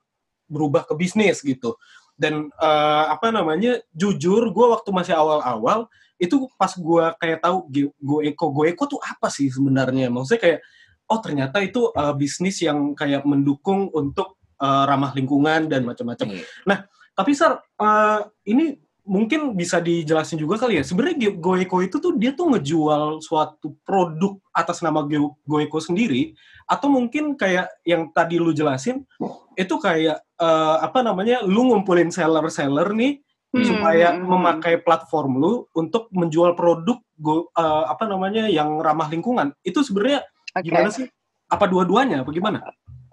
[0.49, 1.77] berubah ke bisnis gitu.
[2.17, 5.85] Dan uh, apa namanya jujur gue waktu masih awal-awal
[6.17, 7.57] itu pas gue kayak tahu
[7.97, 10.59] gue eko gue eko tuh apa sih sebenarnya maksudnya kayak
[11.07, 16.43] oh ternyata itu uh, bisnis yang kayak mendukung untuk uh, ramah lingkungan dan macam-macam hmm.
[16.65, 18.77] nah tapi sar uh, ini
[19.07, 20.83] mungkin bisa dijelasin juga kali ya.
[20.83, 25.01] Sebenarnya Goeko itu tuh dia tuh ngejual suatu produk atas nama
[25.47, 26.35] Goeko sendiri
[26.67, 29.07] atau mungkin kayak yang tadi lu jelasin
[29.55, 33.23] itu kayak uh, apa namanya lu ngumpulin seller-seller nih
[33.53, 33.65] hmm.
[33.65, 34.29] supaya hmm, hmm.
[34.29, 39.53] memakai platform lu untuk menjual produk go, uh, apa namanya yang ramah lingkungan.
[39.63, 40.63] Itu sebenarnya okay.
[40.67, 41.07] gimana sih?
[41.47, 42.23] Apa dua-duanya?
[42.25, 42.63] Apa gimana?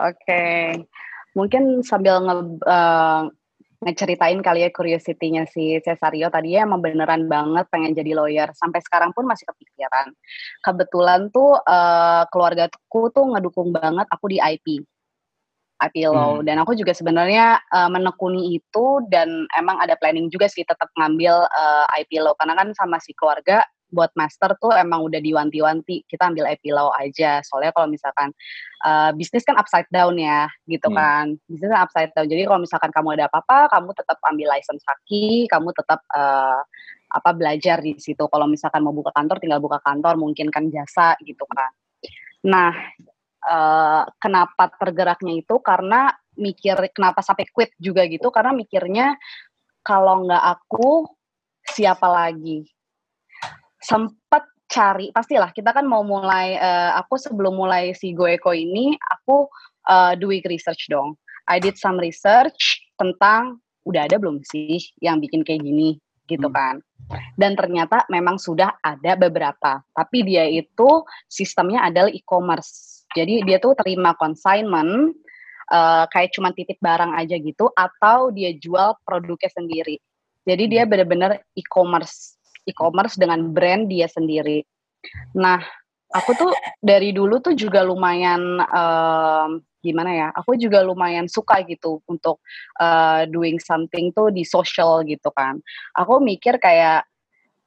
[0.01, 0.19] Oke.
[0.27, 0.63] Okay.
[1.35, 3.27] Mungkin sambil nge, uh,
[3.85, 8.81] ngeceritain kali ya curiosity-nya si Cesario tadi ya emang beneran banget pengen jadi lawyer sampai
[8.81, 10.09] sekarang pun masih kepikiran
[10.65, 14.81] kebetulan tuh uh, keluargaku tuh ngedukung banget aku di IP
[15.83, 16.47] IP law hmm.
[16.47, 21.35] dan aku juga sebenarnya uh, menekuni itu dan emang ada planning juga sih tetap ngambil
[21.51, 26.35] uh, IP law karena kan sama si keluarga buat master tuh emang udah diwanti-wanti kita
[26.35, 27.39] ambil IP law aja.
[27.47, 28.35] Soalnya kalau misalkan
[28.83, 30.99] uh, bisnis kan upside down ya gitu hmm.
[30.99, 31.27] kan.
[31.47, 32.27] Bisnis kan upside down.
[32.27, 36.61] Jadi kalau misalkan kamu ada apa-apa kamu tetap ambil license haki kamu tetap uh,
[37.15, 38.27] apa belajar di situ.
[38.27, 41.71] Kalau misalkan mau buka kantor tinggal buka kantor mungkin kan jasa gitu kan.
[42.51, 42.75] Nah
[43.45, 49.15] uh, kenapa tergeraknya itu karena mikir kenapa sampai quit juga gitu karena mikirnya
[49.85, 51.07] kalau nggak aku
[51.69, 52.65] siapa lagi?
[53.79, 59.47] Sempet cari pastilah kita kan mau mulai uh, aku sebelum mulai si Goeko ini aku
[59.87, 61.15] uh, doing research dong.
[61.45, 66.01] I did some research tentang udah ada belum sih yang bikin kayak gini?
[66.25, 66.57] Gitu hmm.
[66.57, 66.81] kan.
[67.37, 73.79] Dan ternyata memang sudah ada beberapa tapi dia itu sistemnya adalah e-commerce jadi dia tuh
[73.79, 75.15] terima consignment
[75.71, 79.97] uh, kayak cuma titip barang aja gitu atau dia jual produknya sendiri
[80.45, 80.91] jadi dia hmm.
[80.93, 82.37] benar-benar e-commerce
[82.69, 84.65] e-commerce dengan brand dia sendiri.
[85.37, 85.61] Nah,
[86.13, 90.29] aku tuh dari dulu tuh juga lumayan um, gimana ya?
[90.41, 92.41] Aku juga lumayan suka gitu untuk
[92.81, 95.61] uh, doing something tuh di social gitu kan.
[95.97, 97.05] Aku mikir kayak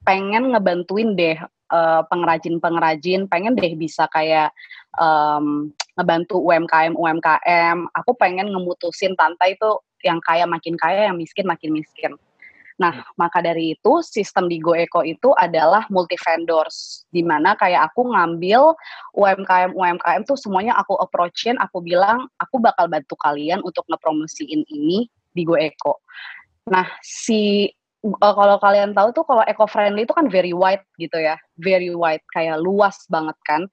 [0.02, 1.38] pengen ngebantuin deh
[1.72, 4.52] uh, pengrajin-pengrajin, pengen deh bisa kayak
[5.00, 7.78] um, ngebantu UMKM UMKM.
[8.04, 9.72] Aku pengen ngemutusin tante itu
[10.06, 12.14] yang kaya makin kaya, yang miskin makin miskin.
[12.78, 18.14] Nah, maka dari itu sistem di GoEco itu adalah multi vendors, di mana kayak aku
[18.14, 18.78] ngambil
[19.18, 25.10] UMKM UMKM tuh semuanya aku approachin, aku bilang aku bakal bantu kalian untuk ngepromosiin ini
[25.34, 26.06] di GoEco.
[26.70, 27.66] Nah, si
[28.04, 31.90] uh, kalau kalian tahu tuh kalau eco friendly itu kan very wide gitu ya, very
[31.94, 33.66] wide kayak luas banget kan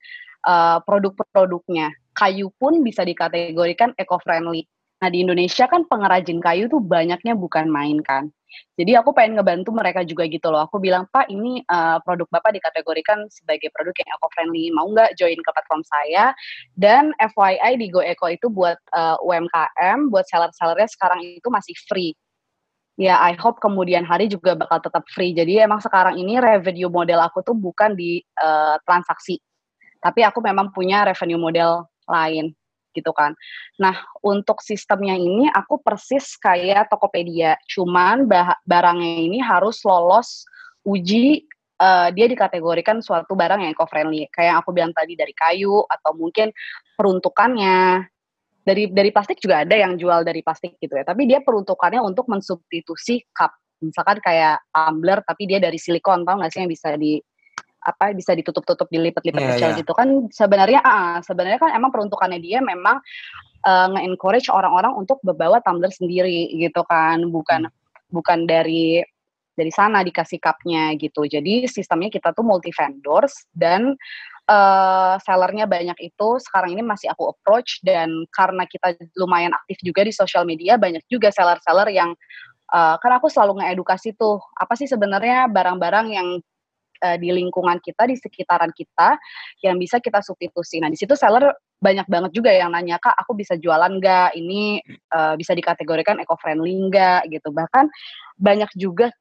[0.46, 1.92] uh, produk-produknya.
[2.14, 4.64] Kayu pun bisa dikategorikan eco friendly.
[5.02, 8.30] Nah di Indonesia kan pengrajin kayu tuh banyaknya bukan main kan.
[8.74, 10.66] Jadi aku pengen ngebantu mereka juga gitu loh.
[10.66, 14.70] Aku bilang, Pak ini uh, produk Bapak dikategorikan sebagai produk yang eco-friendly.
[14.74, 16.34] Mau nggak join ke platform saya?
[16.74, 22.14] Dan FYI di GoEco itu buat uh, UMKM, buat seller-sellernya sekarang itu masih free.
[22.94, 25.34] Ya, I hope kemudian hari juga bakal tetap free.
[25.34, 29.42] Jadi emang sekarang ini revenue model aku tuh bukan di uh, transaksi.
[29.98, 32.54] Tapi aku memang punya revenue model lain
[32.94, 33.34] gitu kan.
[33.82, 38.30] Nah, untuk sistemnya ini aku persis kayak Tokopedia, cuman
[38.62, 40.46] barangnya ini harus lolos
[40.86, 41.42] uji
[41.82, 44.30] uh, dia dikategorikan suatu barang yang eco-friendly.
[44.30, 46.54] Kayak yang aku bilang tadi dari kayu atau mungkin
[46.94, 48.06] peruntukannya
[48.64, 51.04] dari dari plastik juga ada yang jual dari plastik gitu ya.
[51.04, 53.52] Tapi dia peruntukannya untuk mensubstitusi cup.
[53.84, 57.20] Misalkan kayak tumbler tapi dia dari silikon, tau gak sih yang bisa di
[57.84, 59.78] apa bisa ditutup-tutup dilipat-lipat yeah, kecil yeah.
[59.84, 62.96] gitu kan sebenarnya ah sebenarnya kan emang peruntukannya dia memang
[63.68, 68.08] uh, nge-encourage orang-orang untuk membawa tumbler sendiri gitu kan bukan hmm.
[68.08, 69.04] bukan dari
[69.54, 73.94] dari sana dikasih cupnya gitu jadi sistemnya kita tuh multi vendors dan
[74.48, 80.04] uh, sellernya banyak itu sekarang ini masih aku approach dan karena kita lumayan aktif juga
[80.04, 82.12] di sosial media banyak juga seller-seller yang
[82.72, 86.28] uh, kan aku selalu ngeedukasi tuh apa sih sebenarnya barang-barang yang
[87.04, 89.20] uh, di lingkungan kita, di sekitaran kita
[89.60, 90.80] yang bisa kita substitusi.
[90.80, 94.32] Nah, di situ seller banyak banget juga yang nanya, "Kak, aku bisa jualan nggak?
[94.38, 94.80] Ini
[95.12, 97.52] uh, bisa dikategorikan eco-friendly nggak?" gitu.
[97.52, 97.84] Bahkan
[98.40, 99.12] banyak juga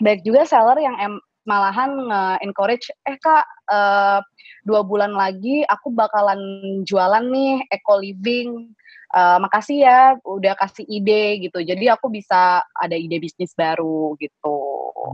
[0.00, 1.14] banyak juga seller yang em,
[1.46, 4.20] malahan nge-encourage, "Eh, Kak, uh,
[4.66, 6.38] dua bulan lagi aku bakalan
[6.82, 8.74] jualan nih eco living
[9.14, 11.62] uh, makasih ya udah kasih ide gitu.
[11.62, 14.58] Jadi aku bisa ada ide bisnis baru gitu.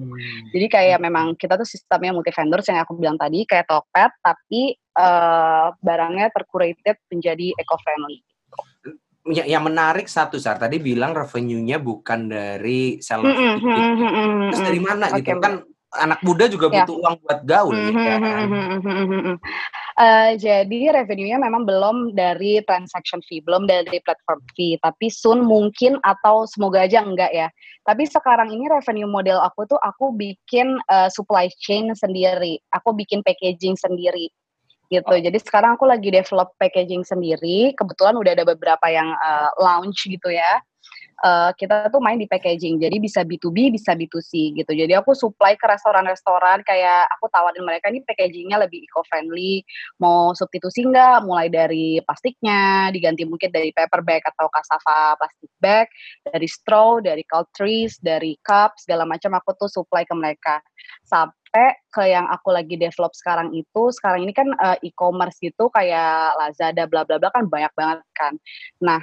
[0.01, 0.49] Hmm.
[0.55, 4.73] Jadi kayak memang kita tuh sistemnya multi vendors yang aku bilang tadi kayak Tokped tapi
[4.97, 8.25] uh, barangnya tercurated menjadi eco friendly.
[9.23, 14.51] Ya, yang menarik satu saat tadi bilang revenue-nya bukan dari seller mm -hmm, mm -hmm,
[14.51, 15.23] Terus dari mana okay.
[15.23, 15.63] gitu kan
[16.01, 16.85] anak muda juga ya.
[16.85, 18.47] butuh uang buat gaul mm -hmm, ya kan.
[19.93, 26.01] Uh, jadi revenue-nya memang belum dari transaction fee, belum dari platform fee, tapi soon mungkin
[26.01, 27.53] atau semoga aja enggak ya.
[27.85, 33.21] Tapi sekarang ini revenue model aku tuh aku bikin uh, supply chain sendiri, aku bikin
[33.21, 34.33] packaging sendiri
[34.89, 35.13] gitu.
[35.13, 35.21] Oh.
[35.21, 37.77] Jadi sekarang aku lagi develop packaging sendiri.
[37.77, 40.61] Kebetulan udah ada beberapa yang uh, launch gitu ya
[41.23, 42.83] uh, kita tuh main di packaging.
[42.83, 44.73] Jadi bisa B2B, bisa B2C gitu.
[44.75, 49.63] Jadi aku supply ke restoran-restoran kayak aku tawarin mereka ini packagingnya lebih eco-friendly.
[50.03, 51.25] Mau substitusi nggak?
[51.25, 55.87] Mulai dari plastiknya, diganti mungkin dari paper bag atau cassava plastic bag,
[56.27, 57.23] dari straw, dari
[57.55, 60.59] trees, dari cup, segala macam aku tuh supply ke mereka.
[61.07, 66.35] Sampai ke yang aku lagi develop sekarang itu, sekarang ini kan uh, e-commerce gitu kayak
[66.37, 68.35] Lazada bla bla bla kan banyak banget kan.
[68.83, 69.01] Nah,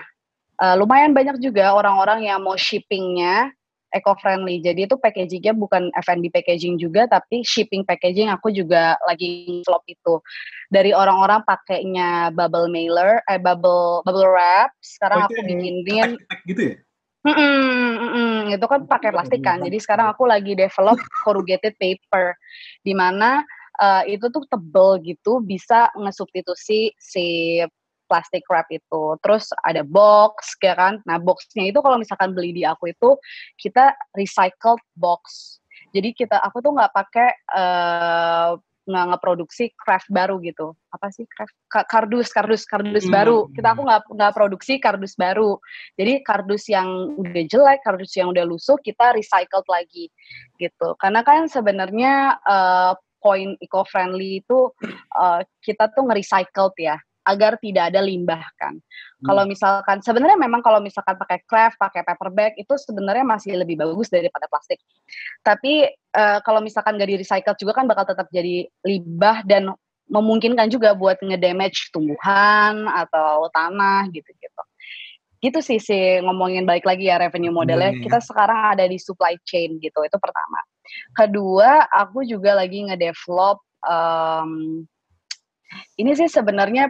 [0.59, 3.51] uh, lumayan banyak juga orang-orang yang mau shippingnya
[3.89, 4.61] eco-friendly.
[4.61, 10.21] Jadi itu packagingnya bukan F&B packaging juga, tapi shipping packaging aku juga lagi flop itu.
[10.69, 16.17] Dari orang-orang pakainya bubble mailer, eh bubble bubble wrap, sekarang oh, aku bikinin.
[16.45, 16.75] gitu ya?
[17.19, 19.59] Mm -mm, mm -mm, itu kan pakai plastik kan.
[19.59, 20.95] Jadi sekarang aku lagi develop
[21.27, 22.31] corrugated paper,
[22.85, 23.43] di mana
[23.81, 27.59] uh, itu tuh tebel gitu, bisa ngesubstitusi si
[28.09, 29.15] plastik wrap itu.
[29.21, 30.97] Terus ada box, ya kan?
[31.05, 33.15] Nah, boxnya itu kalau misalkan beli di aku itu
[33.61, 35.57] kita recycled box.
[35.93, 38.57] Jadi kita aku tuh nggak pakai uh,
[38.89, 43.13] nggak ngeproduksi craft baru gitu apa sih craft kardus kardus kardus hmm.
[43.13, 45.61] baru kita aku nggak nggak produksi kardus baru
[45.93, 50.09] jadi kardus yang udah jelek kardus yang udah lusuh kita recycled lagi
[50.57, 54.73] gitu karena kan sebenarnya uh, poin eco friendly itu
[55.13, 58.79] uh, kita tuh nge-recycled ya agar tidak ada limbah kan.
[58.79, 59.25] Hmm.
[59.27, 63.79] Kalau misalkan sebenarnya memang kalau misalkan pakai craft, pakai paper bag itu sebenarnya masih lebih
[63.79, 64.79] bagus daripada plastik.
[65.43, 69.71] Tapi uh, kalau misalkan gak di recycle juga kan bakal tetap jadi limbah dan
[70.09, 74.63] memungkinkan juga buat nge-damage tumbuhan atau tanah gitu-gitu.
[75.39, 77.93] Gitu sih sih ngomongin balik lagi ya revenue modelnya.
[77.93, 78.01] Hmm.
[78.03, 80.01] Kita sekarang ada di supply chain gitu.
[80.01, 80.65] Itu pertama.
[81.13, 84.81] Kedua, aku juga lagi nge-develop um,
[85.99, 86.89] ini sih sebenarnya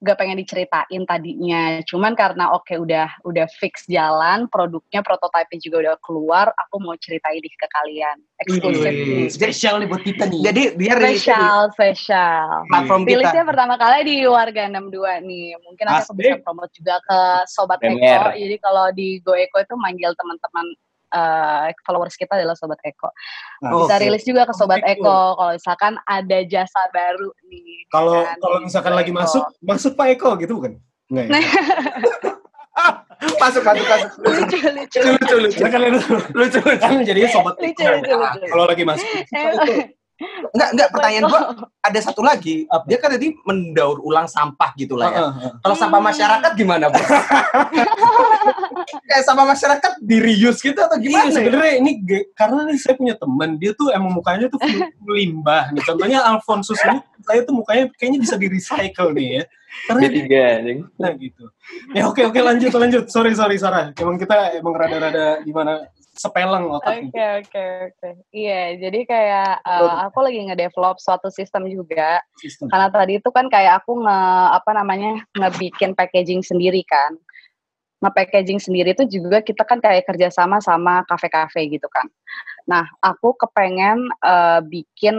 [0.00, 1.84] gak pengen diceritain tadinya.
[1.84, 6.96] Cuman karena oke okay, udah udah fix jalan produknya prototipe juga udah keluar aku mau
[6.96, 8.16] ceritain di ke kalian.
[8.40, 8.92] Eksklusif.
[9.36, 10.40] Spesial nih buat kita nih.
[10.40, 12.64] Jadi biar spesial spesial.
[12.72, 13.10] Platform kita.
[13.12, 15.48] rilisnya pertama kali di warga 62 nih.
[15.68, 17.18] Mungkin aku bisa promote juga ke
[17.52, 18.32] sobat Eko.
[18.32, 20.66] Jadi kalau di Go Eko itu manggil teman-teman
[21.14, 23.10] uh, followers kita adalah Sobat Eko.
[23.62, 24.02] Nah, Bisa okay.
[24.06, 24.98] rilis juga ke Sobat okay.
[24.98, 27.86] Eko kalau misalkan ada jasa baru nih.
[27.90, 30.78] Kalau kalau misalkan lagi masuk, masuk Pak Eko gitu bukan?
[31.10, 31.32] Enggak ya?
[33.40, 38.46] masuk masuk masuk lucu lucu lucu lucu lucu lucu kan jadi sobat lucu, lucu, lucu.
[38.48, 39.08] kalau lagi masuk
[40.52, 40.88] Enggak, enggak.
[40.92, 41.40] Pertanyaan gua
[41.80, 42.68] ada satu lagi.
[42.86, 45.20] Dia kan tadi mendaur ulang sampah gitu lah ya.
[45.64, 47.00] Kalau sampah masyarakat gimana, Bu?
[49.08, 51.32] Kayak sampah masyarakat di reuse gitu atau gimana?
[51.32, 51.92] Iya, sebenarnya ini
[52.36, 54.60] karena nih saya punya teman, dia tuh emang mukanya tuh
[55.08, 55.72] limbah.
[55.72, 59.44] Nih, contohnya Alfonsus ini, saya tuh mukanya kayaknya bisa di recycle nih ya.
[59.86, 60.44] Karena tiga
[60.98, 61.44] Nah gitu.
[61.94, 63.04] Ya oke oke lanjut lanjut.
[63.06, 63.94] Sorry sorry Sarah.
[63.94, 65.86] Emang kita emang rada-rada gimana
[66.20, 67.08] sepeleng otaknya.
[67.08, 68.08] Oke oke oke.
[68.28, 72.20] Iya, jadi kayak uh, aku lagi ngedevelop suatu sistem juga.
[72.36, 72.68] Sistem.
[72.68, 74.20] Karena tadi itu kan kayak aku nge
[74.60, 77.16] apa namanya ngebikin packaging sendiri kan.
[78.00, 82.08] Nge-packaging sendiri itu juga kita kan kayak kerjasama sama kafe-kafe gitu kan.
[82.64, 85.16] Nah, aku kepengen uh, bikin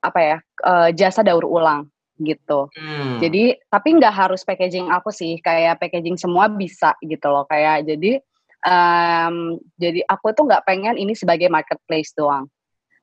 [0.00, 1.92] apa ya uh, jasa daur ulang
[2.24, 2.72] gitu.
[2.72, 3.20] Hmm.
[3.20, 7.44] Jadi tapi nggak harus packaging aku sih, kayak packaging semua bisa gitu loh.
[7.44, 8.24] Kayak jadi
[8.66, 12.50] um, jadi aku tuh nggak pengen ini sebagai marketplace doang.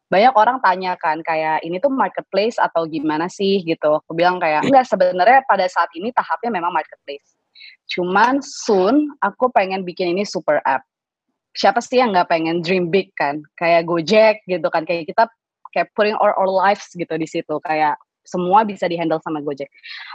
[0.06, 4.00] Banyak orang tanya kan kayak ini tuh marketplace atau gimana sih gitu.
[4.06, 7.36] Aku bilang kayak enggak sebenarnya pada saat ini tahapnya memang marketplace.
[7.90, 10.86] Cuman soon aku pengen bikin ini super app.
[11.56, 13.42] Siapa sih yang nggak pengen dream big kan?
[13.58, 14.86] Kayak Gojek gitu kan.
[14.86, 15.24] Kayak kita
[15.74, 19.70] kayak putting our, our lives gitu di situ kayak semua bisa dihandle sama Gojek.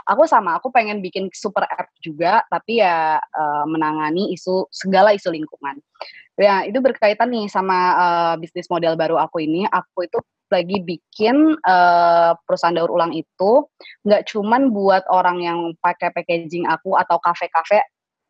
[0.05, 5.31] Aku sama, aku pengen bikin super app juga, tapi ya uh, menangani isu segala isu
[5.31, 5.79] lingkungan.
[6.35, 9.63] Ya itu berkaitan nih sama uh, bisnis model baru aku ini.
[9.71, 10.19] Aku itu
[10.51, 13.65] lagi bikin uh, perusahaan daur ulang itu
[14.03, 17.79] nggak cuman buat orang yang pakai packaging aku atau kafe-kafe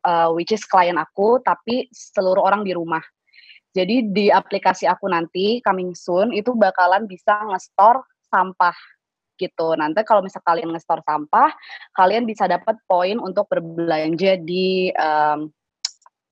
[0.06, 3.02] uh, which is klien aku, tapi seluruh orang di rumah.
[3.72, 8.76] Jadi di aplikasi aku nanti coming soon itu bakalan bisa nge-store sampah
[9.42, 9.74] gitu.
[9.74, 11.50] Nanti kalau misal kalian nge-store sampah,
[11.98, 15.50] kalian bisa dapat poin untuk berbelanja di um,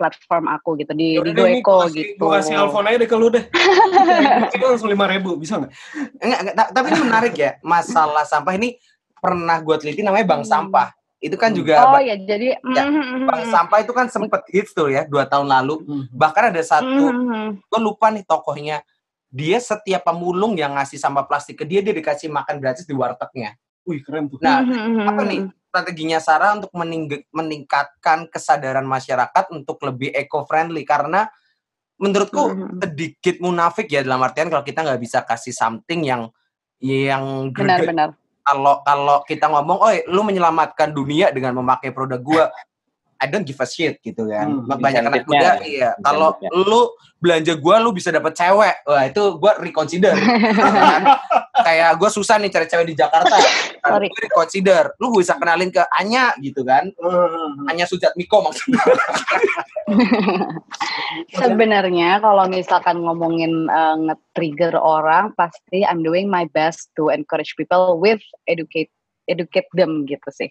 [0.00, 2.16] platform aku gitu di Yaudah di GoEco gitu.
[2.16, 3.44] Gue kasih alfon aja deh ke lu deh.
[4.56, 5.72] Itu langsung lima ribu bisa nggak?
[6.24, 8.80] Enggak, enggak, tapi ini menarik ya masalah sampah ini
[9.20, 10.52] pernah gue teliti namanya bank hmm.
[10.56, 10.88] sampah.
[11.20, 14.88] Itu kan juga Oh ya jadi ya, mm, bank sampah itu kan sempet hits tuh
[14.88, 15.84] ya dua tahun lalu.
[15.84, 16.04] Mm.
[16.16, 17.68] Bahkan ada satu, mm.
[17.68, 18.80] gue lupa nih tokohnya
[19.30, 23.54] dia setiap pemulung yang ngasih sampah plastik ke dia dia dikasih makan gratis di wartegnya.
[23.86, 24.42] Wih keren tuh.
[24.42, 25.06] Nah, mm-hmm.
[25.06, 25.40] apa nih
[25.70, 31.30] strateginya Sarah untuk mening- meningkatkan kesadaran masyarakat untuk lebih eco-friendly karena
[32.02, 32.78] menurutku mm-hmm.
[32.82, 36.26] sedikit munafik ya dalam artian kalau kita nggak bisa kasih something yang
[36.82, 42.44] yang benar-benar kalau kalau kita ngomong, oh lu menyelamatkan dunia dengan memakai produk gua,
[43.20, 44.48] I don't give a shit gitu kan.
[44.48, 45.92] Hmm, Banyak anak muda iya.
[46.00, 46.88] Kalau lu
[47.20, 48.80] belanja gua lu bisa dapet cewek.
[48.88, 50.16] Wah, itu gua reconsider.
[50.56, 51.20] kan?
[51.60, 53.36] Kayak gua susah nih cari cewek di Jakarta.
[53.84, 54.00] Kan?
[54.00, 54.96] Gue reconsider.
[54.96, 56.88] Lu bisa kenalin ke Anya gitu kan.
[56.96, 57.68] Hmm.
[57.68, 58.80] Anya Sujat Miko maksudnya.
[61.36, 68.00] Sebenarnya kalau misalkan ngomongin uh, nge-trigger orang, pasti I'm doing my best to encourage people
[68.00, 68.88] with educate
[69.28, 70.48] educate them gitu sih.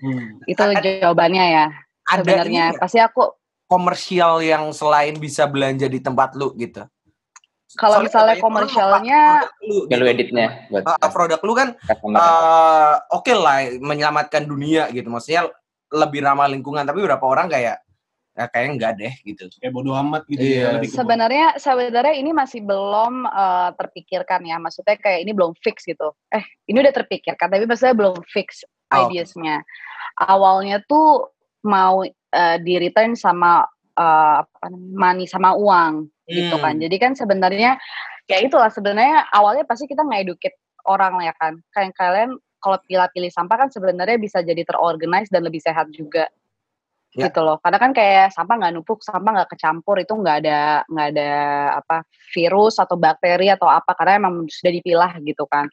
[0.00, 0.40] Hmm.
[0.48, 1.66] Itu jawabannya ya
[2.08, 3.36] sebenarnya pasti aku
[3.68, 6.88] komersial yang selain bisa belanja di tempat lu gitu
[7.76, 9.92] kalau misalnya komersialnya gitu.
[10.08, 11.76] editnya buat uh, produk lu kan
[12.16, 15.52] uh, oke okay lah menyelamatkan dunia gitu maksudnya
[15.92, 17.84] lebih ramah lingkungan tapi beberapa orang kayak
[18.38, 19.50] ya kayak enggak deh gitu.
[19.58, 20.78] Kayak bodo amat gitu ya, iya.
[20.78, 20.86] ya.
[20.86, 24.62] Sebenarnya sebenarnya ini masih belum uh, terpikirkan ya.
[24.62, 26.14] Maksudnya kayak ini belum fix gitu.
[26.30, 28.62] Eh, ini udah terpikirkan tapi maksudnya belum fix
[28.94, 29.10] oh.
[29.10, 29.66] ideasnya.
[30.22, 31.34] Awalnya tuh
[31.68, 33.68] mau uh, di return sama
[34.00, 34.40] uh,
[34.96, 36.32] money sama uang hmm.
[36.32, 36.80] gitu kan.
[36.80, 36.82] Hmm.
[36.88, 37.76] Jadi kan sebenarnya
[38.24, 40.56] ya itulah sebenarnya awalnya pasti kita nge-educate
[40.88, 41.60] orang ya kan.
[41.76, 46.26] Kayak kalian kalau pilih-pilih sampah kan sebenarnya bisa jadi terorganize dan lebih sehat juga
[47.14, 47.28] ya.
[47.28, 51.08] gitu loh karena kan kayak sampah nggak numpuk sampah nggak kecampur itu nggak ada nggak
[51.16, 51.30] ada
[51.80, 51.96] apa
[52.34, 55.70] virus atau bakteri atau apa karena emang sudah dipilah gitu kan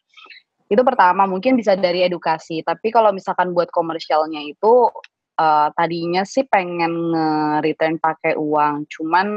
[0.65, 4.89] itu pertama mungkin bisa dari edukasi tapi kalau misalkan buat komersialnya itu
[5.39, 9.27] uh, tadinya sih pengen nge-return pakai uang cuman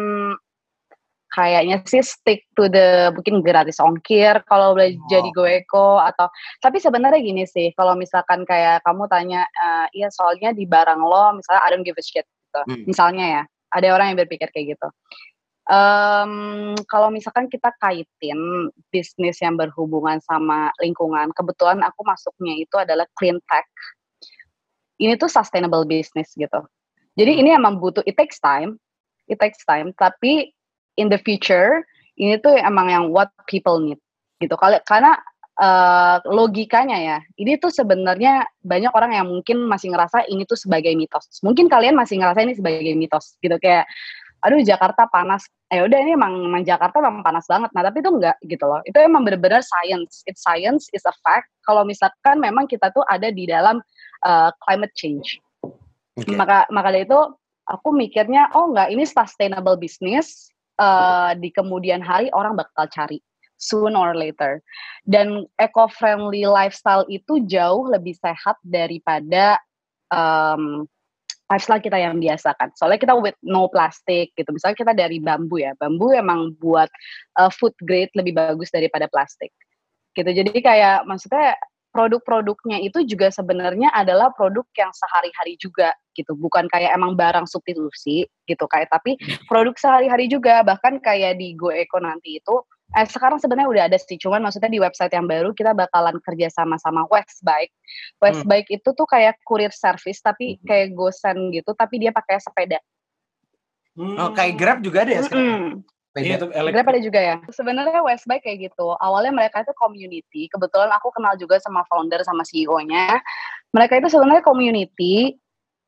[1.29, 5.09] kayaknya sih stick to the mungkin gratis ongkir kalau udah oh.
[5.13, 6.33] jadi goeko atau
[6.65, 11.37] tapi sebenarnya gini sih kalau misalkan kayak kamu tanya uh, iya soalnya di barang lo
[11.37, 12.85] misalnya I don't give a shit gitu hmm.
[12.89, 13.43] misalnya ya
[13.77, 14.89] ada orang yang berpikir kayak gitu
[15.69, 23.05] um, kalau misalkan kita kaitin bisnis yang berhubungan sama lingkungan kebetulan aku masuknya itu adalah
[23.21, 23.69] clean tech
[24.99, 26.61] ini tuh sustainable business gitu
[27.19, 27.41] jadi hmm.
[27.41, 28.77] ini emang butuh it takes time
[29.31, 30.53] it takes time tapi
[30.99, 31.87] in the future
[32.19, 34.03] ini tuh emang yang what people need
[34.43, 34.55] gitu.
[34.59, 35.15] Kalau karena
[35.59, 40.91] uh, logikanya ya, ini tuh sebenarnya banyak orang yang mungkin masih ngerasa ini tuh sebagai
[40.99, 41.43] mitos.
[41.47, 43.87] Mungkin kalian masih ngerasa ini sebagai mitos gitu kayak
[44.43, 45.47] aduh Jakarta panas.
[45.69, 47.71] Eh udah ini emang, emang Jakarta memang panas banget.
[47.75, 48.81] Nah, tapi itu enggak gitu loh.
[48.87, 50.23] Itu emang benar-benar science.
[50.27, 51.51] It's science is a fact.
[51.67, 53.83] Kalau misalkan memang kita tuh ada di dalam
[54.25, 55.39] uh, climate change.
[56.19, 56.35] Okay.
[56.35, 57.21] Maka maka dari itu
[57.69, 60.49] aku mikirnya oh enggak ini sustainable business
[60.81, 63.23] uh, di kemudian hari orang bakal cari
[63.59, 64.63] soon or later.
[65.05, 69.59] Dan eco-friendly lifestyle itu jauh lebih sehat daripada
[70.15, 70.87] um,
[71.51, 72.71] lifestyle kita yang biasa kan.
[72.79, 74.49] Soalnya kita with no plastic gitu.
[74.55, 75.75] Misalnya kita dari bambu ya.
[75.77, 76.89] Bambu emang buat
[77.37, 79.51] uh, food grade lebih bagus daripada plastik.
[80.15, 80.31] Gitu.
[80.31, 81.59] Jadi kayak maksudnya
[81.99, 88.23] produk-produknya itu juga sebenarnya adalah produk yang sehari-hari juga gitu bukan kayak emang barang substitusi
[88.47, 89.19] gitu kayak tapi
[89.51, 92.55] produk sehari-hari juga bahkan kayak di Go Eco nanti itu
[92.95, 96.55] eh, sekarang sebenarnya udah ada sih cuman maksudnya di website yang baru kita bakalan kerja
[96.55, 97.75] sama sama Westbike
[98.23, 98.77] Westbike hmm.
[98.79, 100.71] itu tuh kayak kurir service tapi hmm.
[100.71, 102.79] kayak GoSend gitu tapi dia pakai sepeda
[103.99, 104.23] hmm.
[104.23, 105.98] oh kayak Grab juga ada ya sekarang hmm.
[106.17, 107.37] Iya, Grab ada juga ya.
[107.53, 108.97] Sebenarnya Westbike kayak gitu.
[108.99, 110.49] Awalnya mereka itu community.
[110.49, 113.21] Kebetulan aku kenal juga sama founder sama CEO-nya.
[113.77, 115.37] Mereka itu sebenarnya community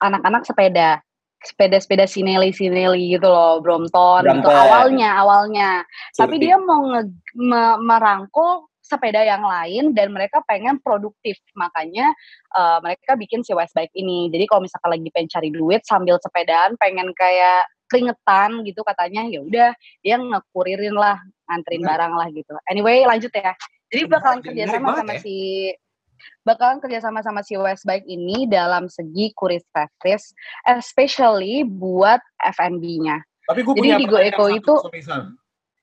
[0.04, 1.00] anak-anak sepeda.
[1.40, 5.70] Sepeda-sepeda sineli sineli gitu loh, Brompton gitu awalnya awalnya.
[6.12, 12.11] Tapi dia mau nge, me, merangkul sepeda yang lain dan mereka pengen produktif makanya
[12.59, 16.74] uh, mereka bikin si Westbike ini jadi kalau misalkan lagi pengen cari duit sambil sepedaan
[16.83, 21.18] pengen kayak keringetan gitu katanya ya udah dia ngekuririn lah
[21.50, 23.53] nganterin barang lah gitu anyway lanjut ya
[23.90, 25.20] jadi bakalan kerja sama sama ya?
[25.20, 25.37] si
[26.46, 30.31] bakalan kerja sama sama si Westbike ini dalam segi kurir service
[30.70, 32.22] especially buat
[32.55, 33.18] F&B-nya
[33.50, 34.74] tapi gue punya jadi di Go Eco itu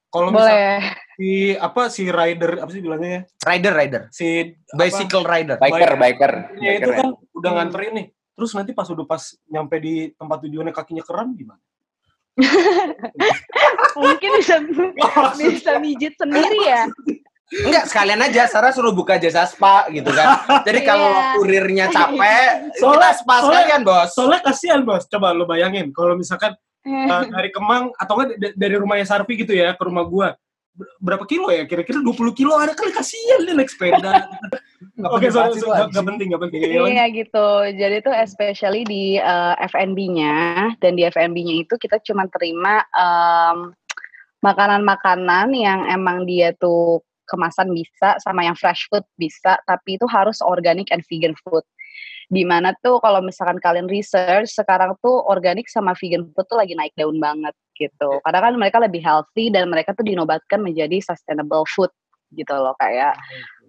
[0.08, 3.22] kalau misalnya si apa si rider apa sih bilangnya ya?
[3.44, 4.02] Rider rider.
[4.08, 5.58] Si bicycle apa, rider.
[5.60, 6.34] Biker biker.
[6.64, 8.08] Ya itu kan udah nganterin nih.
[8.38, 11.60] Terus nanti pas udah pas nyampe di tempat tujuannya kakinya keren gimana?
[14.02, 14.56] Mungkin bisa
[15.42, 16.84] bisa mijit sendiri ya.
[17.48, 20.44] Enggak, sekalian aja Sarah suruh buka jasa spa gitu kan.
[20.68, 21.34] Jadi kalau yeah.
[21.40, 24.10] kurirnya capek, soalnya, kita spa sekalian, Bos.
[24.12, 25.08] Soalnya kasihan, Bos.
[25.08, 29.72] Coba lo bayangin kalau misalkan uh, dari Kemang atau enggak dari rumahnya Sarpi gitu ya
[29.80, 30.36] ke rumah gua
[31.02, 31.66] berapa kilo ya?
[31.66, 34.26] Kira-kira 20 kilo ada kali kasihan dia naik sepeda.
[35.10, 36.60] Oke, okay, so, so, gak, penting, gak penting.
[36.62, 37.48] Iya gitu.
[37.74, 40.36] Jadi tuh especially di uh, eh, FNB-nya
[40.82, 42.82] dan di FNB-nya itu kita cuma terima
[44.42, 50.06] makanan makanan-makanan yang emang dia tuh kemasan bisa sama yang fresh food bisa, tapi itu
[50.08, 51.66] harus organic and vegan food.
[52.30, 56.78] Di mana tuh kalau misalkan kalian research sekarang tuh organic sama vegan food tuh lagi
[56.78, 58.10] naik daun banget gitu.
[58.18, 58.22] Iya.
[58.26, 61.94] Karena kan mereka lebih healthy dan mereka tuh dinobatkan menjadi sustainable food
[62.36, 63.16] gitu loh kayak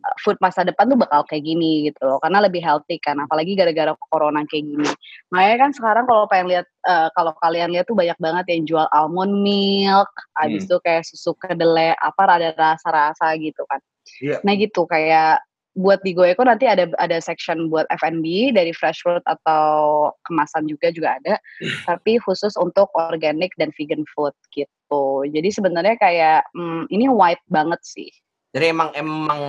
[0.02, 3.54] uh, food masa depan tuh bakal kayak gini gitu loh karena lebih healthy kan apalagi
[3.54, 4.90] gara-gara corona kayak gini
[5.30, 8.86] makanya kan sekarang kalau pengen lihat uh, kalau kalian lihat tuh banyak banget yang jual
[8.90, 10.42] almond milk hmm.
[10.42, 13.78] abis itu kayak susu kedelai apa ada rasa-rasa gitu kan
[14.18, 14.42] yeah.
[14.42, 15.38] nah gitu kayak
[15.78, 20.90] buat di Goeko nanti ada ada section buat F&B dari fresh fruit atau kemasan juga
[20.90, 21.38] juga ada.
[21.88, 25.22] Tapi khusus untuk organic dan vegan food gitu.
[25.30, 28.10] Jadi sebenarnya kayak hmm, ini white banget sih.
[28.50, 29.40] Jadi emang emang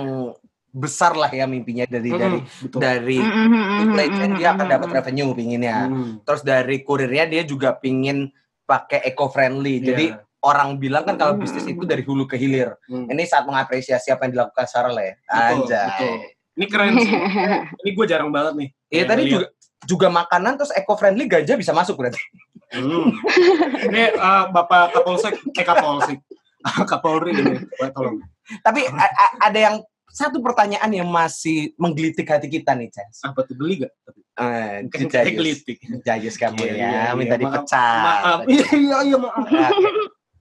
[0.70, 2.78] besar lah ya mimpinya dari Mm-mm, dari betul.
[2.78, 5.76] dari Mm-mm, supply chain mm-mm, dia akan dapat revenue pinginnya.
[5.90, 6.22] Hmm.
[6.22, 8.30] terus dari kurirnya dia juga pingin
[8.70, 10.29] pakai eco friendly jadi Iya.
[10.40, 11.44] Orang bilang kan kalau Mm-mm.
[11.44, 13.06] bisnis itu dari hulu ke hilir Hmm.
[13.06, 16.16] ini saat mengapresiasi apa yang dilakukan Sarah lah ya Betul, anjay betul.
[16.50, 17.12] Ini keren sih.
[17.80, 18.68] ini gue jarang banget nih.
[18.90, 19.46] Iya tadi juga
[19.82, 22.20] juga makanan terus eco friendly ganja bisa masuk berarti
[22.70, 23.10] Hmm.
[23.86, 26.22] Ini eh, Bapak Kapolsek, eh Kapolsek.
[26.90, 27.56] Kapolri ini,
[27.90, 28.20] tolong.
[28.60, 28.84] tapi
[29.40, 29.76] ada yang
[30.06, 33.92] satu pertanyaan yang masih menggelitik hati kita nih Chas Apa tuh beli gak?
[34.36, 35.78] eh, kayak gelitik.
[36.00, 37.10] Jayus kamu Iya, ya iya, iya.
[37.12, 37.66] minta dipecat
[38.04, 38.38] Maaf.
[38.46, 38.68] Iya,
[39.02, 39.44] iya, maaf.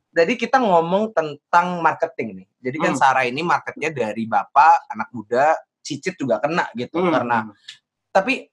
[0.10, 2.48] Jadi kita ngomong tentang marketing nih.
[2.70, 3.00] Jadi kan Hmm.
[3.00, 5.54] Sarah ini marketnya dari bapak, anak muda,
[5.86, 6.98] cicit juga kena gitu.
[6.98, 7.14] Hmm.
[7.14, 7.38] Karena
[8.10, 8.50] tapi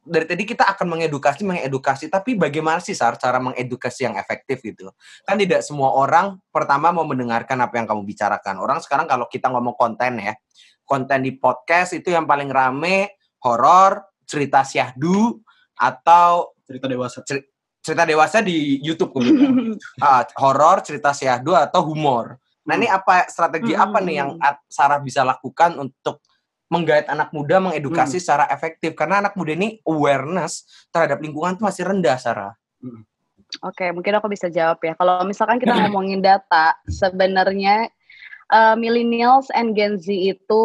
[0.00, 2.10] dari tadi kita akan mengedukasi, mengedukasi.
[2.10, 4.90] Tapi bagaimana sih Sar cara mengedukasi yang efektif gitu?
[5.22, 8.58] Kan tidak semua orang pertama mau mendengarkan apa yang kamu bicarakan.
[8.58, 10.34] Orang sekarang kalau kita ngomong konten ya,
[10.82, 15.38] konten di podcast itu yang paling rame horor, cerita syahdu,
[15.78, 17.24] atau cerita dewasa.
[17.80, 19.56] Cerita dewasa di YouTube gue bilang.
[20.04, 22.36] Ah, horor, cerita syahdu atau humor.
[22.64, 23.84] Nah, ini apa strategi Hmm.
[23.88, 26.20] apa nih yang at- Sarah bisa lakukan untuk
[26.70, 31.82] menggait anak muda mengedukasi secara efektif karena anak muda ini awareness terhadap lingkungan tuh masih
[31.82, 32.52] rendah, Sarah.
[33.66, 34.94] Oke, mungkin aku bisa jawab ya.
[34.94, 37.90] Kalau misalkan kita ngomongin data, sebenarnya
[38.46, 40.62] eh, millennials and Gen Z itu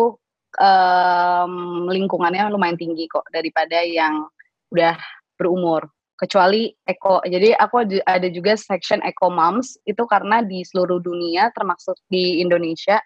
[0.55, 1.53] em,
[1.89, 4.27] lingkungannya lumayan tinggi kok daripada yang
[4.69, 4.95] udah
[5.35, 5.89] berumur.
[6.15, 7.19] Kecuali eco.
[7.21, 13.03] Jadi aku ada- juga section eco moms itu karena di seluruh dunia termasuk di Indonesia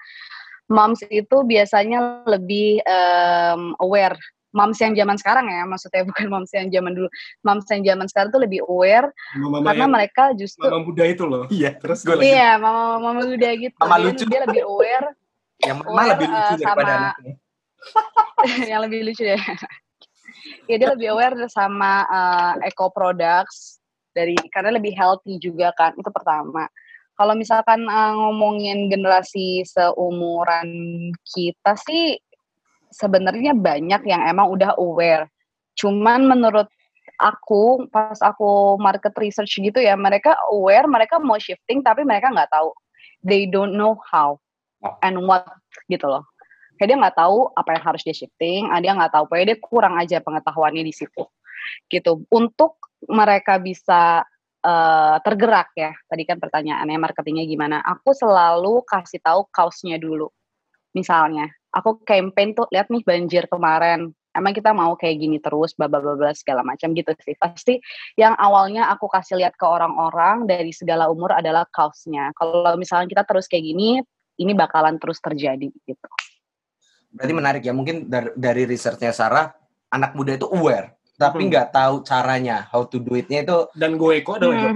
[0.70, 4.14] moms itu biasanya lebih em, aware.
[4.49, 7.10] Moms yang zaman sekarang ya, maksudnya bukan moms yang zaman dulu.
[7.41, 11.22] Moms yang zaman sekarang tuh lebih aware Mama karena yang, mereka justru mama muda itu
[11.26, 11.45] loh.
[11.49, 14.24] Iya, Terus gue lagi iya mama mama muda gitu Mama Dia- lucu.
[14.26, 15.07] dia lebih aware
[15.66, 17.34] yang mama aware, lebih lucu eh, daripada sama- anaknya.
[18.74, 19.39] yang lebih lucu ya
[20.69, 23.79] ya dia lebih aware sama eh, eco products
[24.13, 26.67] dari karena lebih healthy juga kan itu pertama.
[27.15, 30.69] Kalau misalkan eh, ngomongin generasi seumuran
[31.23, 32.17] kita sih
[32.89, 35.29] sebenarnya banyak yang emang udah aware.
[35.77, 36.67] Cuman menurut
[37.19, 42.51] aku pas aku market research gitu ya mereka aware mereka mau shifting tapi mereka nggak
[42.51, 42.71] tahu.
[43.19, 44.39] They don't know how
[45.03, 45.43] and what
[45.91, 46.23] gitu loh
[46.80, 49.27] kayak dia nggak tahu apa yang harus dia shifting ah, dia nggak tahu.
[49.27, 51.27] Pokoknya dia kurang aja pengetahuannya di situ.
[51.91, 52.23] Gitu.
[52.32, 54.23] Untuk mereka bisa
[54.63, 60.32] eh, tergerak ya tadi kan pertanyaannya marketingnya gimana aku selalu kasih tahu kaosnya dulu.
[60.95, 64.15] Misalnya aku campaign tuh lihat nih banjir kemarin.
[64.30, 67.36] Emang kita mau kayak gini terus bla bla bla segala macam gitu sih.
[67.36, 67.75] Pasti
[68.15, 72.32] yang awalnya aku kasih lihat ke orang-orang dari segala umur adalah kaosnya.
[72.39, 73.99] Kalau misalnya kita terus kayak gini
[74.39, 76.07] ini bakalan terus terjadi gitu
[77.10, 79.49] Berarti menarik ya, mungkin dari, dari researchnya Sarah,
[79.89, 81.49] anak muda itu aware, tapi Hmm.
[81.49, 84.68] nggak tahu caranya, how to do it-nya itu Dan gue eko ada eko.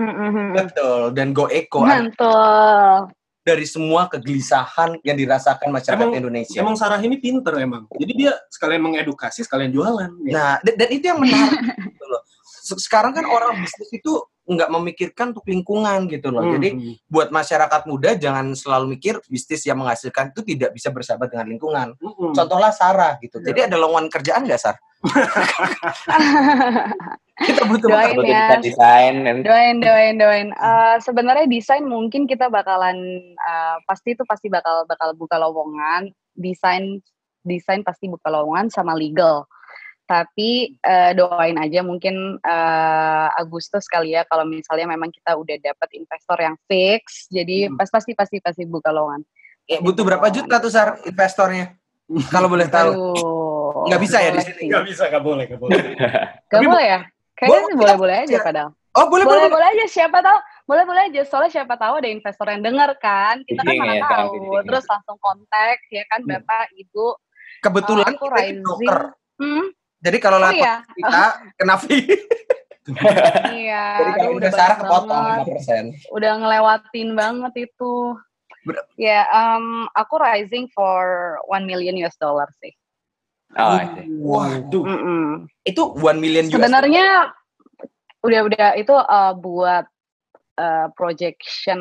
[0.52, 1.02] betul.
[1.14, 3.14] Dan go eco Mantul.
[3.44, 6.58] dari semua kegelisahan yang dirasakan masyarakat Emang- Indonesia.
[6.58, 7.86] Emang Sarah ini pinter emang.
[7.92, 10.10] Jadi dia sekalian mengedukasi, sekalian jualan.
[10.24, 10.32] Ya.
[10.32, 12.22] Nah, dan, dan itu yang menarik gitu loh.
[12.64, 14.14] Se- Sekarang kan orang bisnis itu
[14.44, 16.44] nggak memikirkan untuk lingkungan gitu loh.
[16.44, 17.08] Hmm, Jadi hmm.
[17.08, 21.96] buat masyarakat muda jangan selalu mikir bisnis yang menghasilkan itu tidak bisa bersahabat dengan lingkungan.
[21.96, 22.36] Hmm.
[22.36, 23.40] Contohlah Sarah gitu.
[23.40, 23.46] Iya.
[23.52, 24.76] Jadi ada lowongan kerjaan nggak Sar?
[27.34, 28.46] Kita butuh Doain Buat ya.
[28.46, 32.96] kita desain dan doain doain doain Eh, sebenarnya desain mungkin kita bakalan
[33.36, 37.02] eh, pasti itu pasti bakal bakal buka lowongan desain
[37.44, 39.50] desain pasti buka lowongan sama legal
[40.14, 45.90] tapi eh, doain aja mungkin eh, Agustus kali ya kalau misalnya memang kita udah dapat
[45.98, 47.78] investor yang fix jadi Hmm.
[47.82, 49.26] pas pasti pasti pasti buka lowongan
[49.64, 51.80] Ya, butuh berapa juta tuh Sar investornya?
[52.28, 52.92] Kalau boleh tahu.
[53.88, 54.68] Nggak bisa ya di sini?
[54.68, 55.80] Nggak bisa, nggak boleh, nggak boleh.
[55.80, 57.00] Gak Tapi boleh ya
[57.34, 58.44] kayaknya boleh, sih boleh boleh aja ya.
[58.44, 59.40] padahal Oh, boleh boleh.
[59.40, 60.38] boleh boleh aja siapa tahu
[60.68, 63.96] boleh boleh aja soalnya siapa tahu ada investor yang dengar kan kita kan Pitching mana
[63.96, 64.66] ya, tahu pitching.
[64.68, 66.30] terus langsung kontak ya kan Hmm.
[66.30, 67.08] bapak ibu
[67.64, 69.00] Kebetulan aku kita broker.
[69.40, 69.66] hmm,
[70.04, 71.24] Jadi kalau oh lapor iya kita
[71.56, 72.04] kena fee.
[73.56, 75.46] iya Jadi kalau udah Sarah kepotong banget.
[76.04, 76.12] 5%.
[76.12, 77.94] udah ngelewatin banget itu
[78.68, 82.76] Ber- ya em, aku rising for 1 million US dollar sih
[83.56, 83.80] oh.
[84.20, 85.48] Waduh, Mm-mm.
[85.64, 86.54] itu 1 million US.
[86.60, 87.32] sebenarnya
[88.20, 89.86] udah udah itu eh, buat
[90.60, 91.80] eh, projection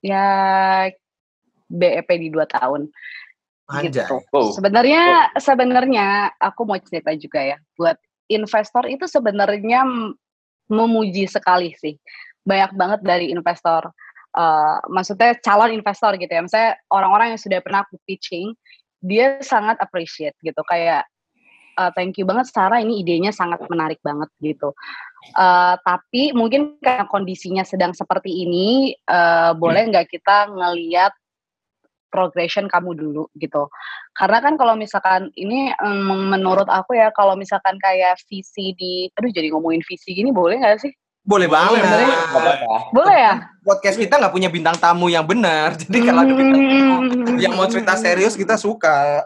[0.00, 0.26] ya
[1.68, 2.88] BEP di dua tahun
[3.70, 4.02] Anjay.
[4.04, 4.18] gitu.
[4.34, 4.50] Wow.
[4.54, 7.96] Sebenarnya sebenarnya aku mau cerita juga ya buat
[8.26, 9.86] investor itu sebenarnya
[10.66, 11.94] memuji sekali sih.
[12.42, 13.92] Banyak banget dari investor
[14.32, 16.42] eh, maksudnya calon investor gitu ya.
[16.42, 18.56] Misalnya orang-orang yang sudah pernah aku pitching,
[19.02, 21.06] dia sangat appreciate gitu kayak
[21.78, 24.74] eh, thank you banget Sarah ini idenya sangat menarik banget gitu.
[25.38, 31.14] Eh, tapi mungkin karena kondisinya sedang seperti ini, eh, boleh nggak kita ngeliat
[32.12, 33.72] progression kamu dulu gitu.
[34.12, 35.72] Karena kan kalau misalkan ini
[36.28, 40.84] menurut aku ya kalau misalkan kayak visi di aduh jadi ngomongin visi gini boleh nggak
[40.84, 40.92] sih?
[41.22, 41.80] Boleh banget.
[41.86, 42.06] Boleh.
[42.34, 42.76] Apa-apa.
[42.90, 43.34] Boleh ya?
[43.62, 45.74] Podcast kita nggak punya bintang tamu yang benar.
[45.80, 47.38] Jadi kalau ada bintang tamu Hmm.
[47.38, 49.22] yang mau cerita serius kita suka.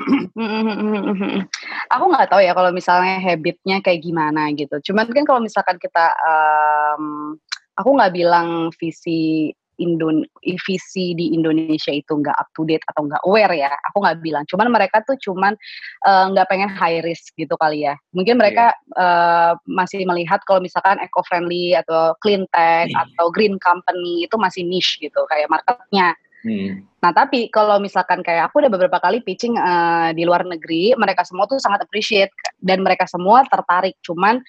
[1.92, 4.80] aku nggak tahu ya kalau misalnya habitnya kayak gimana gitu.
[4.90, 7.36] Cuman kan kalau misalkan kita, em,
[7.76, 13.22] aku nggak bilang visi Indon visi di Indonesia itu nggak up to date atau nggak
[13.24, 13.72] aware ya.
[13.90, 14.44] Aku nggak bilang.
[14.46, 15.56] Cuman mereka tuh cuman
[16.04, 17.96] eh, nggak pengen high risk gitu kali ya.
[18.12, 24.28] Mungkin mereka eh, masih melihat kalau misalkan eco friendly atau clean tech atau green company
[24.28, 26.12] itu masih niche gitu kayak marketnya.
[26.40, 26.88] Hmm.
[27.00, 31.24] Nah, tapi kalau misalkan kayak aku udah beberapa kali pitching eh, di luar negeri, mereka
[31.24, 33.96] semua tuh sangat appreciate dan mereka semua tertarik.
[34.04, 34.40] Cuman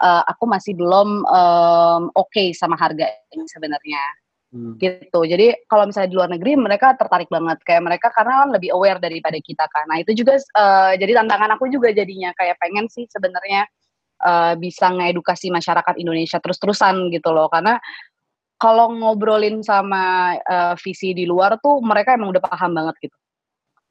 [0.00, 4.23] eh, aku masih belum em, oke sama harganya sebenarnya.
[4.54, 4.78] Hmm.
[4.78, 5.20] Gitu.
[5.26, 9.02] Jadi kalau misalnya di luar negeri mereka tertarik banget kayak mereka karena kan lebih aware
[9.02, 9.90] daripada kita kan.
[9.90, 13.66] Nah, itu juga eh, jadi tantangan aku juga jadinya kayak pengen sih sebenarnya
[14.22, 17.82] eh, bisa ngedukasi masyarakat Indonesia terus-terusan gitu loh karena
[18.54, 23.16] kalau ngobrolin sama eh, visi di luar tuh mereka emang udah paham banget gitu.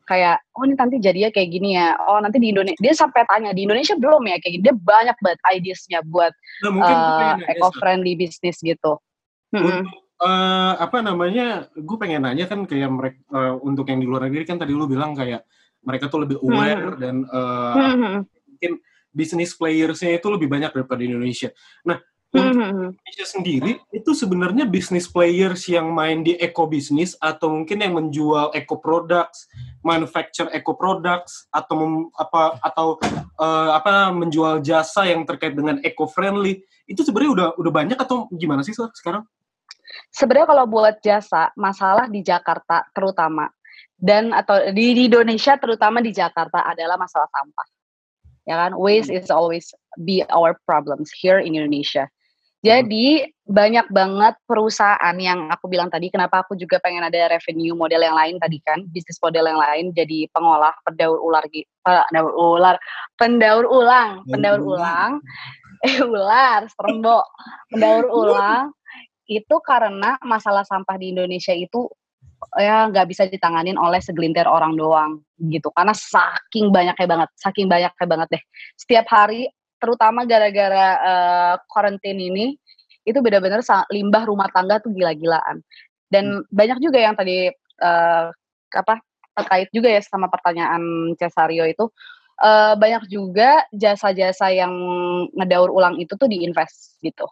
[0.08, 1.92] Kayak oh ini nanti jadinya kayak gini ya.
[2.08, 4.64] Oh nanti di Indonesia dia sampai tanya di Indonesia belum ya kayak gini.
[4.64, 6.32] Dia banyak banget ideasnya buat
[6.64, 9.00] Nah, nanya, eco friendly bisnis gitu.
[9.54, 11.68] Untuk eh, apa namanya?
[11.76, 13.20] Gue pengen nanya kan kayak mereka
[13.60, 15.44] untuk yang di luar negeri kan tadi lu bilang kayak
[15.84, 18.16] mereka tuh lebih aware dan eh, Mm-mm.
[18.48, 18.72] mungkin
[19.14, 21.54] bisnis playersnya itu lebih banyak daripada di Indonesia.
[21.86, 22.02] Nah,
[22.34, 22.98] untuk Mm-mm.
[22.98, 28.50] Indonesia sendiri itu sebenarnya bisnis players yang main di eco bisnis atau mungkin yang menjual
[28.58, 29.46] eco products,
[29.86, 32.98] manufacture eco products atau mem- apa atau
[33.38, 38.26] eh, apa menjual jasa yang terkait dengan eco friendly itu sebenarnya udah udah banyak atau
[38.34, 39.30] gimana sih sekarang?
[40.14, 43.50] Sebenarnya kalau buat jasa, masalah di Jakarta terutama
[43.98, 47.68] dan atau di, di Indonesia terutama di Jakarta adalah masalah sampah.
[48.44, 49.72] Ya kan, waste is always
[50.04, 52.12] be our problems here in Indonesia.
[52.64, 58.00] Jadi banyak banget perusahaan yang aku bilang tadi, kenapa aku juga pengen ada revenue model
[58.00, 61.44] yang lain tadi kan, bisnis model yang lain, jadi pengolah pendaur ular,
[61.84, 62.76] pendaur ular,
[63.20, 65.20] pendaur ulang, pendaur ulang,
[65.84, 67.28] eh ular, serembo,
[67.68, 68.72] pendaur ulang,
[69.28, 71.88] itu karena masalah sampah di Indonesia itu
[72.60, 75.72] ya nggak bisa ditanganin oleh segelintir orang doang gitu.
[75.72, 78.44] Karena saking banyaknya banget saking banyaknya banget deh.
[78.76, 79.48] Setiap hari
[79.80, 82.46] terutama gara-gara eh, quarantine ini
[83.04, 83.60] itu benar-benar
[83.92, 85.64] limbah rumah tangga tuh gila-gilaan.
[86.08, 88.26] Dan banyak juga yang tadi eh,
[88.74, 88.96] apa
[89.34, 91.88] terkait juga ya sama pertanyaan Cesario itu.
[92.44, 94.74] Eh, banyak juga jasa-jasa yang
[95.38, 97.30] ngedaur ulang itu tuh diinvest gitu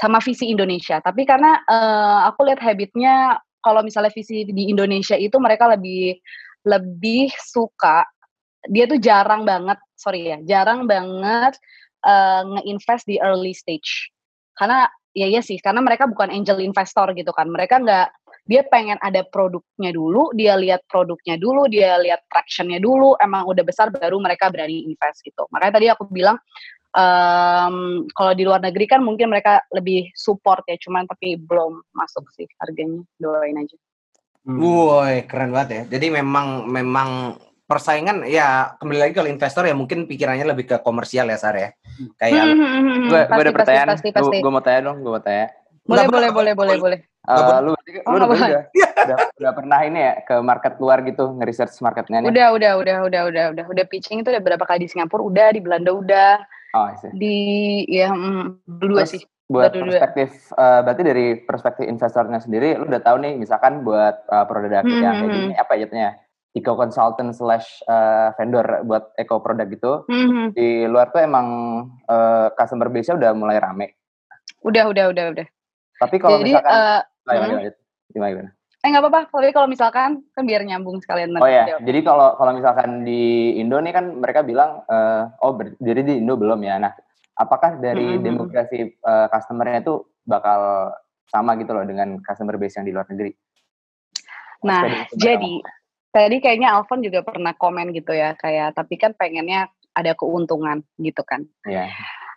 [0.00, 0.98] sama visi Indonesia.
[1.00, 6.18] Tapi karena eh, aku lihat habitnya kalau misalnya visi di Indonesia itu mereka lebih
[6.66, 8.06] lebih suka
[8.70, 11.58] dia tuh jarang banget, sorry ya, jarang banget
[12.06, 14.10] eh, nge-invest di early stage.
[14.54, 17.50] Karena ya iya sih, karena mereka bukan angel investor gitu kan.
[17.50, 18.08] Mereka nggak
[18.46, 23.62] dia pengen ada produknya dulu, dia lihat produknya dulu, dia lihat tractionnya dulu, emang udah
[23.62, 25.46] besar baru mereka berani invest gitu.
[25.54, 26.38] Makanya tadi aku bilang
[26.92, 27.76] em,
[28.12, 32.46] kalau di luar negeri kan mungkin mereka lebih support ya, cuman tapi belum masuk sih
[32.60, 33.02] harganya.
[33.16, 33.76] Doain aja.
[34.42, 34.58] Hmm.
[34.58, 35.82] Woi, keren banget ya.
[35.98, 41.30] Jadi memang memang persaingan ya kembali lagi kalau investor ya mungkin pikirannya lebih ke komersial
[41.30, 41.70] ya Sar ya.
[42.20, 43.88] Kayak Hmm, Gue pasti, ada pasti, pertanyaan.
[43.88, 44.36] Pasti, pasti.
[44.42, 45.48] Gue mau tanya dong, gue mau tanya.
[45.82, 47.00] Boleh, boleh, boleh, boleh, boleh, boleh.
[47.00, 47.00] boleh.
[47.22, 47.60] Eh, boleh.
[47.62, 47.70] lu
[48.02, 48.66] Oh, lu udah,
[49.06, 52.30] udah, udah pernah ini ya ke market luar gitu nge-research marketnya nih?
[52.34, 55.48] Udah, udah, udah, udah, udah, udah, udah pitching itu udah berapa kali di Singapura, udah
[55.54, 57.12] di Belanda udah, Oh, I see.
[57.12, 57.36] di
[57.86, 59.22] ya mm, dua Terus sih.
[59.52, 59.84] buat dua.
[59.84, 64.80] perspektif, eh, berarti dari perspektif investornya sendiri, lu udah tahu nih, misalkan buat uh, produk
[64.80, 65.32] Hmm, yang hmm, kayak hmm.
[65.36, 66.10] gini, apa jatuhnya?
[66.52, 70.52] Eco consultant slash eh, vendor buat eco produk gitu, Mhm.
[70.52, 71.48] di luar tuh emang
[72.04, 73.96] eh, customer base-nya udah mulai rame.
[74.60, 75.46] Udah, udah, udah, udah.
[75.96, 77.48] Tapi kalau misalkan, eh, gimana, hmm.
[77.48, 77.70] gimana,
[78.12, 78.50] gimana, gimana?
[78.82, 79.20] Eh nggak apa-apa.
[79.30, 81.38] Tapi kalau misalkan kan biar nyambung sekalian.
[81.38, 81.86] Oh ya, jawab.
[81.86, 86.34] jadi kalau kalau misalkan di Indo nih kan mereka bilang, eh, oh berdiri di Indo
[86.34, 86.82] belum ya.
[86.82, 86.92] Nah,
[87.38, 88.22] apakah dari Mhm.
[88.26, 90.90] demografi eh, customer-nya itu bakal
[91.30, 93.30] sama gitu loh dengan customer base yang di luar negeri?
[94.62, 95.52] Nah, jadi
[96.12, 101.22] tadi kayaknya Alfon juga pernah komen gitu ya kayak tapi kan pengennya ada keuntungan gitu
[101.22, 101.46] kan.
[101.66, 101.86] Iya.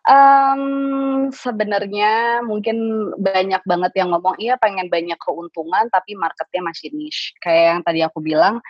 [0.05, 7.33] Um, sebenarnya mungkin banyak banget yang ngomong iya pengen banyak keuntungan tapi marketnya masih niche.
[7.41, 8.61] Kayak yang tadi aku bilang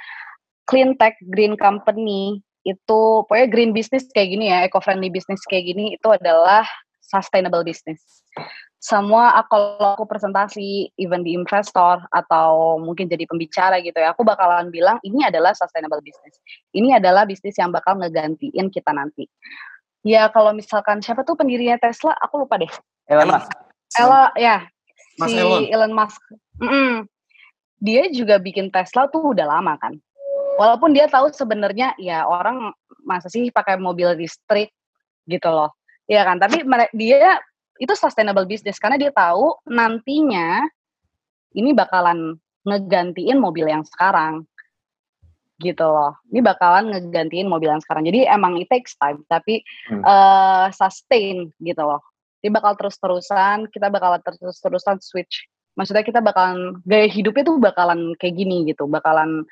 [0.64, 5.70] clean tech green company itu pokoknya green business kayak gini ya, eco friendly business kayak
[5.70, 6.64] gini itu adalah
[7.04, 8.02] sustainable business.
[8.82, 14.70] Semua kalau aku presentasi even di investor atau mungkin jadi pembicara gitu ya, aku bakalan
[14.70, 16.38] bilang ini adalah sustainable business.
[16.74, 19.26] Ini adalah bisnis yang bakal ngegantiin kita nanti.
[20.06, 22.70] Ya kalau misalkan siapa tuh pendirinya Tesla, aku lupa deh.
[23.10, 23.50] Elon Musk.
[23.98, 24.62] Ella ya
[25.18, 25.66] Mas si Elon.
[25.66, 26.22] Elon Musk.
[26.62, 27.10] Mm-mm.
[27.82, 29.98] Dia juga bikin Tesla tuh udah lama kan.
[30.62, 32.70] Walaupun dia tahu sebenarnya ya orang
[33.02, 34.70] masa sih pakai mobil listrik
[35.26, 35.74] gitu loh.
[36.06, 36.62] Iya kan, tapi
[36.94, 37.42] dia
[37.82, 40.64] itu sustainable business karena dia tahu nantinya
[41.58, 44.46] ini bakalan ngegantiin mobil yang sekarang
[45.64, 46.20] gitu loh.
[46.32, 48.04] Ini bakalan ngegantiin mobil yang sekarang.
[48.04, 50.04] Jadi emang it takes time, tapi Hmm.
[50.04, 52.04] eh, sustain gitu loh.
[52.44, 55.48] Dia bakal terus-terusan, kita bakalan terus-terusan switch.
[55.76, 59.44] Maksudnya kita bakalan gaya hidupnya tuh bakalan kayak gini gitu, bakalan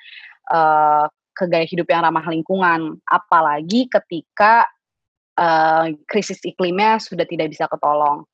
[0.52, 3.00] eh, ke gaya hidup yang ramah lingkungan.
[3.08, 4.68] Apalagi ketika
[5.40, 8.28] eh, krisis iklimnya sudah tidak bisa ketolong.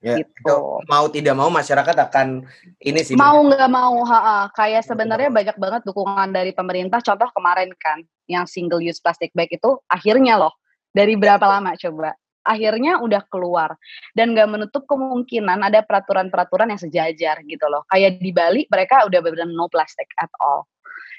[0.00, 0.32] Ya, gitu.
[0.32, 0.56] itu
[0.88, 2.48] mau tidak mau masyarakat akan
[2.80, 3.12] ini sih.
[3.20, 7.04] mau nggak mau ha kayak sebenarnya banyak banget dukungan dari pemerintah.
[7.04, 10.56] Contoh kemarin kan yang single use plastic bag itu akhirnya loh
[10.96, 12.16] dari berapa lama coba?
[12.40, 13.76] Akhirnya udah keluar.
[14.16, 17.84] Dan nggak menutup kemungkinan ada peraturan-peraturan yang sejajar gitu loh.
[17.92, 20.64] Kayak di Bali mereka udah benar no plastic at all.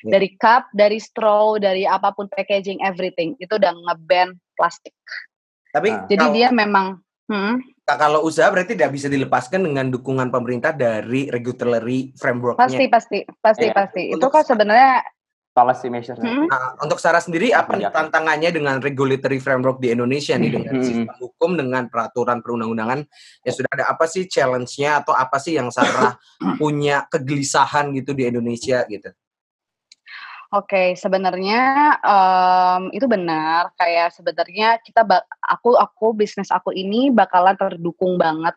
[0.02, 0.18] Ya.
[0.18, 4.98] dari cup dari straw dari apa pun packaging everything itu udah ngeban plastik.
[5.70, 6.98] Tapi jadi kalau, dia memang
[7.30, 12.62] hmm, kalau usaha berarti tidak bisa dilepaskan dengan dukungan pemerintah dari regulatory framework-nya.
[12.62, 13.74] pasti pasti pasti Iya.
[13.74, 15.02] pasti itu kan sebenarnya
[15.52, 16.16] Policy measures.
[16.16, 18.08] hmm, Nah, untuk Sarah sendiri apa nih Kebijakan.
[18.08, 20.86] tantangannya dengan regulatory framework di Indonesia nih dengan Hmm.
[20.88, 23.04] sistem hukum dengan peraturan perundang-undangan
[23.44, 26.16] ya sudah ada apa sih challenge-nya atau apa sih yang Sarah
[26.56, 29.12] punya kegelisahan gitu di Indonesia gitu.
[30.52, 33.72] Oke, sebenarnya em, itu benar.
[33.80, 35.08] Kayak sebenarnya kita,
[35.48, 38.52] aku, aku bisnis aku ini bakalan terdukung banget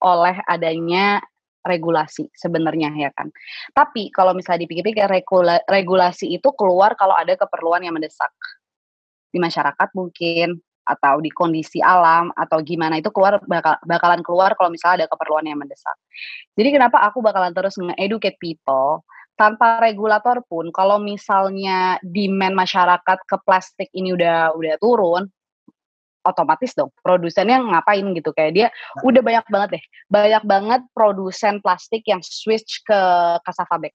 [0.00, 1.20] oleh adanya
[1.68, 3.28] regulasi sebenarnya ya kan.
[3.76, 8.32] Tapi kalau misalnya dipikir-pikir regula- regulasi itu keluar kalau ada keperluan yang mendesak
[9.28, 10.56] di masyarakat mungkin
[10.88, 15.44] atau di kondisi alam atau gimana itu keluar bakal, bakalan keluar kalau misalnya ada keperluan
[15.44, 15.92] yang mendesak.
[16.56, 19.04] Jadi kenapa aku bakalan terus nge-educate people
[19.38, 25.30] tanpa regulator pun kalau misalnya demand masyarakat ke plastik ini udah udah turun
[26.26, 28.34] otomatis dong produsennya ngapain gitu.
[28.34, 28.68] Kayak dia
[29.06, 33.00] udah banyak banget deh banyak banget produsen plastik yang switch ke
[33.46, 33.94] cassava bag.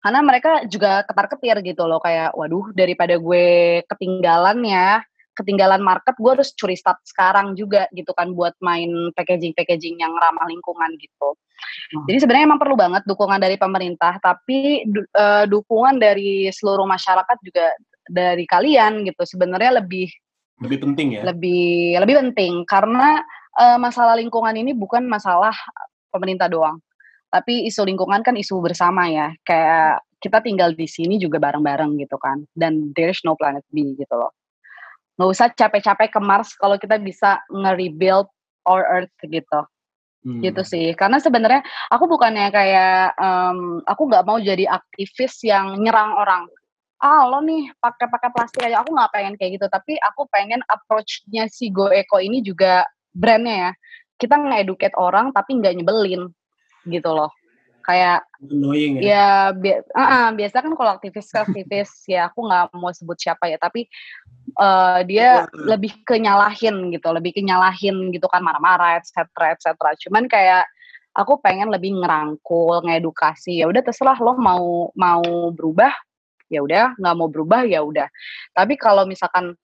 [0.00, 5.04] Karena mereka juga ketar-ketir gitu loh kayak waduh daripada gue ketinggalan ya
[5.40, 10.12] ketinggalan market gue harus curi start sekarang juga gitu kan buat main packaging packaging yang
[10.12, 11.34] ramah lingkungan gitu
[12.08, 17.38] jadi sebenarnya emang perlu banget dukungan dari pemerintah, tapi du- eh, dukungan dari seluruh masyarakat
[17.44, 17.66] juga
[18.08, 20.08] dari kalian gitu sebenarnya lebih
[20.60, 21.22] Lebih penting ya.
[21.24, 23.24] lebih lebih penting karena
[23.56, 25.52] eh, masalah lingkungan ini bukan masalah
[26.08, 26.78] pemerintah doang,
[27.28, 29.32] tapi isu lingkungan kan isu bersama ya.
[29.44, 34.14] Kayak kita tinggal di sini juga bareng-bareng gitu kan, dan there's no planet B gitu
[34.16, 34.32] loh.
[35.20, 38.32] Nggak usah capek-capek ke Mars kalau kita bisa nge-rebuild
[38.64, 39.60] our Earth gitu.
[40.20, 40.44] Hmm.
[40.44, 40.92] gitu sih.
[40.92, 46.44] Karena sebenarnya aku bukannya kayak em, aku nggak mau jadi aktivis yang nyerang orang.
[47.00, 48.84] Ah lo nih pakai pakai plastik aja.
[48.84, 49.66] Aku nggak pengen kayak gitu.
[49.72, 52.84] Tapi aku pengen approach-nya si Go Eco ini juga
[53.16, 53.70] brandnya ya.
[54.20, 56.28] Kita nge-educate orang tapi nggak nyebelin.
[56.84, 57.32] Gitu loh.
[57.80, 59.08] Kayak Annoying ya.
[59.08, 63.48] ya bi- ah, ah, biasa kan kalau aktivis aktivis ya aku nggak mau sebut siapa
[63.48, 63.56] ya.
[63.56, 63.88] Tapi
[64.60, 69.24] eh, dia lebih ke nyalahin gitu lebih ke nyalahin gitu kan marah-marah etc
[69.56, 69.74] etc
[70.06, 70.68] cuman kayak
[71.16, 75.90] aku pengen lebih ngerangkul ngedukasi ya udah terserah lo mau mau berubah
[76.50, 78.10] ya udah nggak mau berubah ya udah.
[78.52, 79.54] Tapi kalau misalkan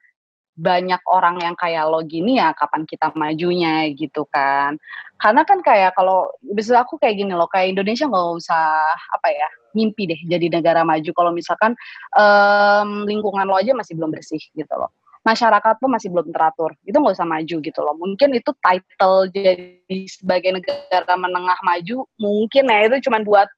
[0.57, 3.93] banyak orang yang kayak lo gini ya kapan kita majunya?
[3.93, 4.81] gitu kan.
[5.17, 8.65] Karena kan kayak kalau bisa aku kayak gini loh kayak Indonesia nggak usah
[9.13, 11.11] apa ya mimpi deh jadi negara maju.
[11.13, 11.77] Kalau misalkan
[12.17, 14.89] em, lingkungan lo aja masih belum bersih gitu loh.
[15.25, 16.73] Masyarakat lo masih belum teratur.
[16.89, 17.95] Itu nggak usah maju gitu loh.
[17.97, 22.89] Mungkin itu title jadi sebagai negara menengah maju mungkin ya.
[22.89, 23.49] Itu cuman buat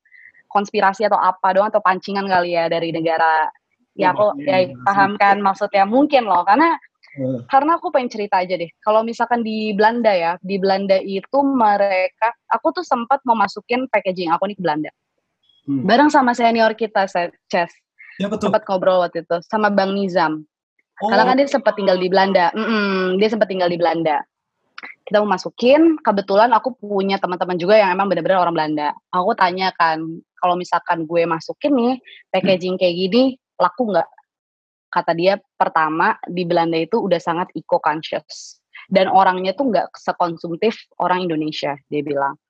[0.51, 3.51] konspirasi atau apa doang atau pancingan kali ya dari negara.
[3.99, 5.83] Ya aku ya paham kan maksudnya.
[5.83, 6.79] Mungkin loh karena
[7.51, 8.71] Karena aku pengen cerita aja deh.
[8.83, 14.31] Kalau misalkan di Belanda ya, di Belanda itu mereka, aku tuh sempat mau masukin packaging
[14.31, 14.91] aku nih ke Belanda.
[15.69, 15.85] Hmm.
[15.85, 17.71] Bareng sama senior kita, Ces.
[18.19, 18.51] Siapa tuh?
[18.51, 20.43] sempat ngobrol waktu itu sama Bang Nizam.
[20.99, 22.51] Oh, Karena kan dia sempat tinggal di Belanda.
[22.51, 24.19] Mm-mm, dia sempat tinggal di Belanda.
[25.07, 28.89] Kita mau masukin, kebetulan aku punya teman-teman juga yang emang benar-benar orang Belanda.
[29.15, 30.03] Aku tanya kan,
[30.43, 31.95] kalau misalkan gue masukin nih
[32.35, 33.23] packaging kayak gini,
[33.57, 34.09] laku nggak?
[34.89, 38.59] Kata dia, pertama di Belanda itu udah sangat eco conscious
[38.89, 41.77] dan orangnya tuh nggak sekonsumtif orang Indonesia.
[41.93, 42.41] Dia bilang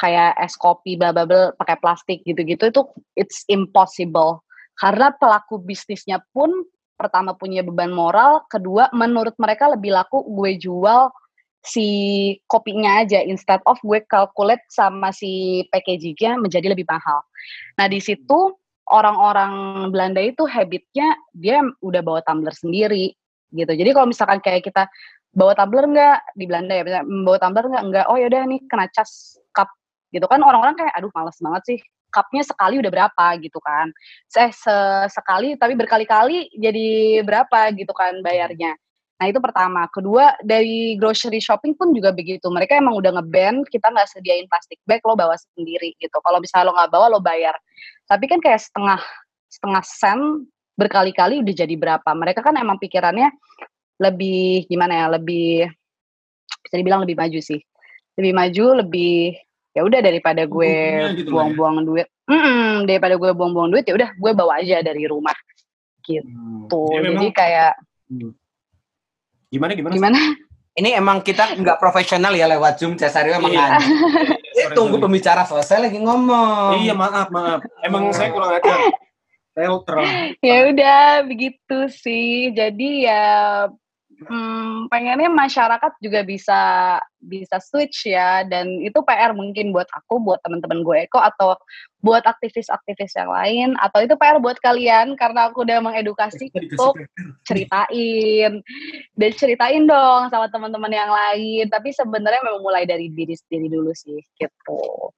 [0.00, 1.12] kayak es kopi bla
[1.56, 2.82] pakai plastik gitu-gitu itu
[3.16, 4.44] it's impossible
[4.76, 6.52] karena pelaku bisnisnya pun
[6.96, 11.12] pertama punya beban moral, kedua menurut mereka lebih laku gue jual
[11.60, 11.88] si
[12.48, 17.20] kopinya aja instead of gue calculate sama si packagingnya menjadi lebih mahal.
[17.76, 18.56] Nah di situ
[18.86, 23.14] orang-orang Belanda itu habitnya dia udah bawa tumbler sendiri
[23.54, 23.72] gitu.
[23.72, 24.86] Jadi kalau misalkan kayak kita
[25.36, 28.04] bawa tumbler enggak di Belanda ya, misalnya, bawa tumbler enggak enggak.
[28.08, 29.68] Oh yaudah nih kena cas cup
[30.14, 30.24] gitu.
[30.30, 31.78] Kan orang-orang kayak aduh males banget sih
[32.14, 33.26] cupnya sekali udah berapa?
[33.42, 33.90] gitu kan.
[34.30, 34.50] Saya
[35.10, 37.74] sekali tapi berkali-kali jadi berapa?
[37.74, 38.78] gitu kan bayarnya
[39.16, 39.88] nah itu pertama.
[39.88, 42.46] Kedua dari grocery shopping pun juga begitu.
[42.46, 46.20] Mereka emang udah ngeban kita nggak sediain plastik bag lo bawa sendiri gitu.
[46.20, 47.56] Kalau misalnya lo nggak bawa lo bayar.
[48.04, 49.00] Tapi kan kayak setengah
[49.48, 50.20] setengah sen
[50.76, 52.10] berkali-kali udah jadi berapa.
[52.12, 53.32] Mereka kan emang pikirannya
[53.96, 55.64] lebih gimana ya lebih
[56.60, 57.60] bisa dibilang lebih maju sih.
[58.20, 59.32] Lebih maju lebih
[59.72, 61.32] ya udah daripada gue Hukumnya gitu ya.
[61.32, 62.06] buang-buang duit.
[62.28, 65.36] Mm-mm, daripada gue buang-buang duit ya udah gue bawa aja dari rumah.
[66.04, 66.68] Gitu Hmm.
[66.68, 67.72] tuh Ya, memang- jadi kayak
[68.06, 68.30] Hmm.
[69.56, 69.94] Gimana gimana?
[69.96, 70.20] gimana
[70.76, 73.80] Ini emang kita nggak profesional ya lewat Zoom, Cesario emang Iya.
[73.80, 73.80] Eh,
[74.60, 75.04] Sorry, tunggu sorry.
[75.08, 76.84] pembicara selesai lagi ngomong.
[76.84, 77.64] Iya maaf maaf.
[77.80, 78.80] Emang saya kurang ajar.
[79.56, 80.36] Saya terlalu.
[80.44, 83.24] ya udah begitu sih jadi ya
[84.24, 86.60] hmm, pengennya masyarakat juga bisa
[87.20, 88.46] bisa switch ya.
[88.48, 91.58] Dan itu PR mungkin buat aku buat teman-teman gue Eko atau
[92.00, 96.96] buat aktivis-aktivis yang lain atau itu PR buat kalian karena aku udah mengedukasi untuk
[97.48, 98.64] ceritain.
[99.18, 101.68] Dan ceritain dong sama teman-teman yang lain.
[101.68, 105.12] Tapi sebenarnya memang mulai dari diri sendiri dulu sih gitu.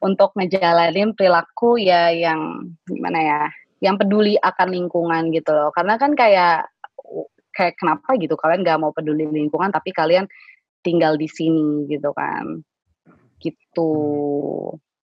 [0.00, 3.42] Untuk ngejalanin perilaku ya yang gimana ya
[3.78, 5.70] yang peduli akan lingkungan gitu loh.
[5.70, 6.66] Karena kan kayak
[7.58, 10.30] kayak kenapa gitu kalian gak mau peduli lingkungan tapi kalian
[10.86, 12.62] tinggal di sini gitu kan
[13.42, 13.90] gitu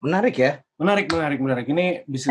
[0.05, 0.51] Menarik ya.
[0.77, 1.65] Menarik menarik menarik.
[1.65, 2.29] Ini bisa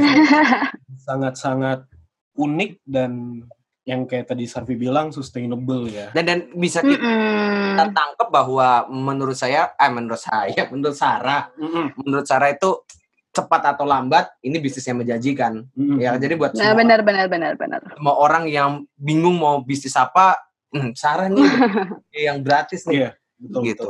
[1.11, 1.91] sangat-sangat
[2.39, 3.43] unik dan
[3.85, 6.14] yang kayak tadi Sarvi bilang sustainable ya.
[6.14, 7.93] Dan dan bisa kita Mm-mm.
[7.93, 11.99] tangkap bahwa menurut saya, eh menurut saya, menurut Sarah, Mm-mm.
[12.01, 12.87] menurut Sarah itu
[13.35, 15.66] cepat atau lambat ini bisnis yang menjanjikan.
[15.74, 15.99] Mm-mm.
[15.99, 19.99] Ya, jadi buat nah semua, benar benar benar benar semua orang yang bingung mau bisnis
[19.99, 20.39] apa,
[20.70, 21.43] hmm, Sarah nih
[22.30, 22.95] yang gratis nih.
[22.95, 23.11] Iya,
[23.43, 23.87] betul, gitu.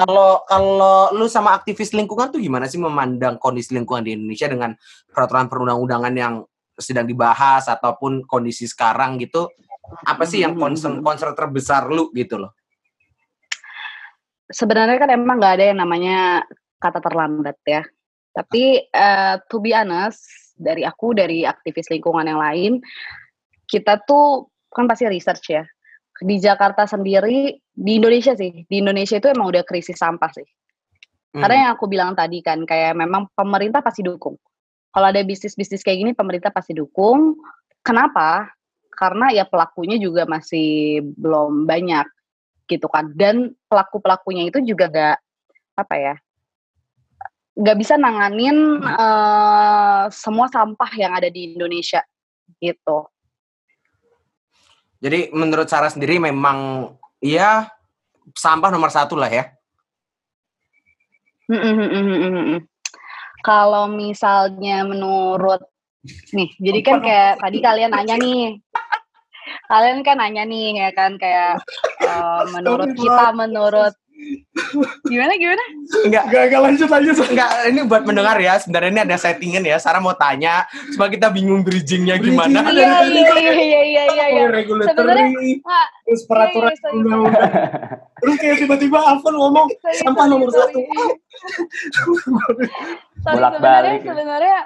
[0.00, 4.72] kalau kalau lu sama aktivis lingkungan tuh gimana sih memandang kondisi lingkungan di Indonesia dengan
[5.12, 6.34] peraturan perundang-undangan yang
[6.80, 9.52] sedang dibahas ataupun kondisi sekarang gitu?
[10.04, 12.52] Apa sih yang concern concern terbesar lu gitu loh?
[14.48, 16.18] sebenarnya kan emang nggak ada yang namanya
[16.78, 17.82] kata terlambat ya.
[18.32, 22.72] Tapi eh, to be honest, dari aku dari aktivis lingkungan yang lain,
[23.66, 25.64] kita tuh kan pasti research ya.
[26.18, 30.46] Di Jakarta sendiri, di Indonesia sih, di Indonesia itu emang udah krisis sampah sih.
[31.34, 31.46] Hmm.
[31.46, 34.34] Karena yang aku bilang tadi kan, kayak memang pemerintah pasti dukung.
[34.90, 37.38] Kalau ada bisnis-bisnis kayak gini, pemerintah pasti dukung.
[37.86, 38.50] Kenapa?
[38.90, 42.06] Karena ya pelakunya juga masih belum banyak
[42.66, 43.14] gitu kan.
[43.14, 45.18] Dan pelaku-pelakunya itu juga gak,
[45.78, 46.14] apa ya,
[47.58, 52.02] gak bisa nanganin eh, semua sampah yang ada di Indonesia
[52.62, 53.10] gitu.
[54.98, 56.90] Jadi menurut Sarah sendiri memang
[57.22, 57.70] ya
[58.34, 59.44] sampah nomor satu lah ya.
[61.48, 62.60] Mm, mm.
[63.40, 65.62] Kalau misalnya menurut
[66.34, 68.58] nih, jadi kan kayak tadi kalian nanya nih,
[69.70, 71.62] kalian kan nanya nih ya kan kayak
[72.02, 73.94] eh, menurut kita menurut
[75.06, 75.62] gimana gimana?
[76.04, 77.16] Enggak, Gak, gak lanjut lanjut.
[77.30, 78.58] enggak ini buat mendengar ya.
[78.58, 79.78] Sebenarnya ini ada settingan ya.
[79.78, 82.66] Sarah mau tanya supaya kita bingung bridgingnya gimana.
[82.66, 82.82] Bridging.
[82.82, 84.26] Iya iya iya iya iya iya.
[84.34, 84.44] iya.
[84.50, 87.50] regulatory, Nggak, terus peraturan iya, iya, undang-undang.
[88.18, 89.66] Terus kayak tiba-tiba Alfon ngomong
[90.02, 90.80] sampah nomor satu.
[93.18, 94.10] Sorry, Bolak-balik sebenarnya ya.
[94.14, 94.58] sebenarnya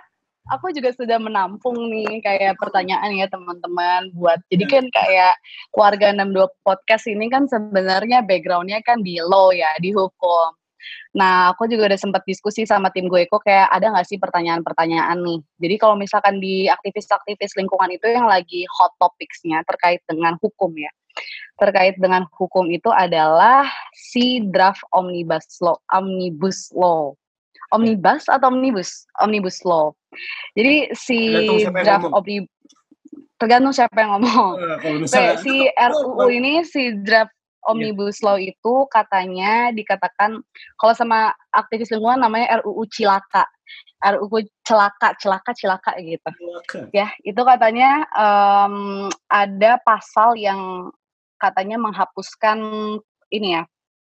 [0.53, 5.35] aku juga sudah menampung nih kayak pertanyaan ya teman-teman buat jadi kan kayak
[5.73, 10.53] keluarga 62 podcast ini kan sebenarnya backgroundnya kan di law ya di hukum.
[11.17, 15.17] Nah aku juga udah sempat diskusi sama tim gue kok kayak ada nggak sih pertanyaan-pertanyaan
[15.25, 15.41] nih.
[15.63, 20.93] Jadi kalau misalkan di aktivis-aktivis lingkungan itu yang lagi hot topicsnya terkait dengan hukum ya.
[21.61, 27.13] Terkait dengan hukum itu adalah si draft omnibus law, omnibus law
[27.73, 29.91] omnibus atau omnibus omnibus law.
[30.55, 31.19] Jadi si
[31.73, 32.21] draft ngomong.
[32.21, 32.37] omni
[33.41, 34.55] tergantung siapa yang ngomong.
[35.03, 37.35] Misalnya si RUU ini si draft
[37.67, 40.43] omnibus law itu katanya dikatakan
[40.79, 43.49] kalau sama aktivis lingkungan namanya RUU cilaka.
[44.03, 46.31] RUU celaka, celaka, cilaka gitu.
[46.91, 50.91] Ya, itu katanya em, ada pasal yang
[51.39, 52.59] katanya menghapuskan
[53.31, 53.63] ini ya,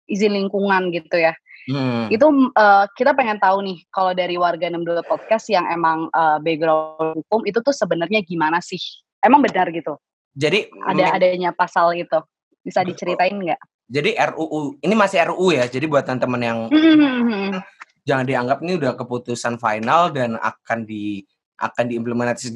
[0.08, 1.36] izin lingkungan gitu ya.
[1.68, 2.08] Hmm.
[2.08, 7.22] Itu eh, kita pengen tahu nih kalau dari warga 62 podcast yang emang eh, background
[7.24, 8.80] hukum itu tuh sebenarnya gimana sih?
[9.20, 10.00] Emang benar gitu?
[10.38, 12.20] Jadi Ada adanya pasal itu.
[12.64, 13.62] Bisa diceritain nggak?
[13.88, 15.66] jadi RUU ini masih RUU ya.
[15.66, 17.64] Jadi buat teman-teman yang Hmm,
[18.04, 21.24] jangan dianggap ini udah keputusan final dan akan di
[21.58, 22.48] akan diimplementasi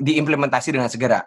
[0.00, 1.22] diimplementasi dengan segera.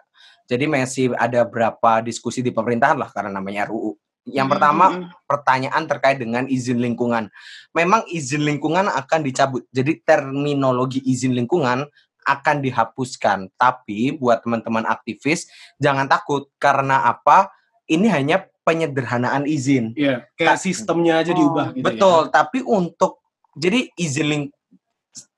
[0.50, 3.94] Jadi masih ada berapa diskusi di pemerintahan lah karena namanya RUU.
[4.22, 7.26] Yang Hmm, pertama hmm, pertanyaan terkait dengan izin lingkungan.
[7.74, 9.66] Memang izin lingkungan akan dicabut.
[9.74, 11.90] Jadi terminologi izin lingkungan
[12.22, 13.50] akan dihapuskan.
[13.58, 15.50] Tapi buat teman-teman aktivis
[15.82, 17.50] jangan takut karena apa?
[17.90, 19.90] Ini hanya penyederhanaan izin.
[19.98, 21.38] Iya, kayak sistemnya aja Oh.
[21.42, 23.18] diubah gitu Betul, tapi untuk
[23.58, 24.44] jadi izin ling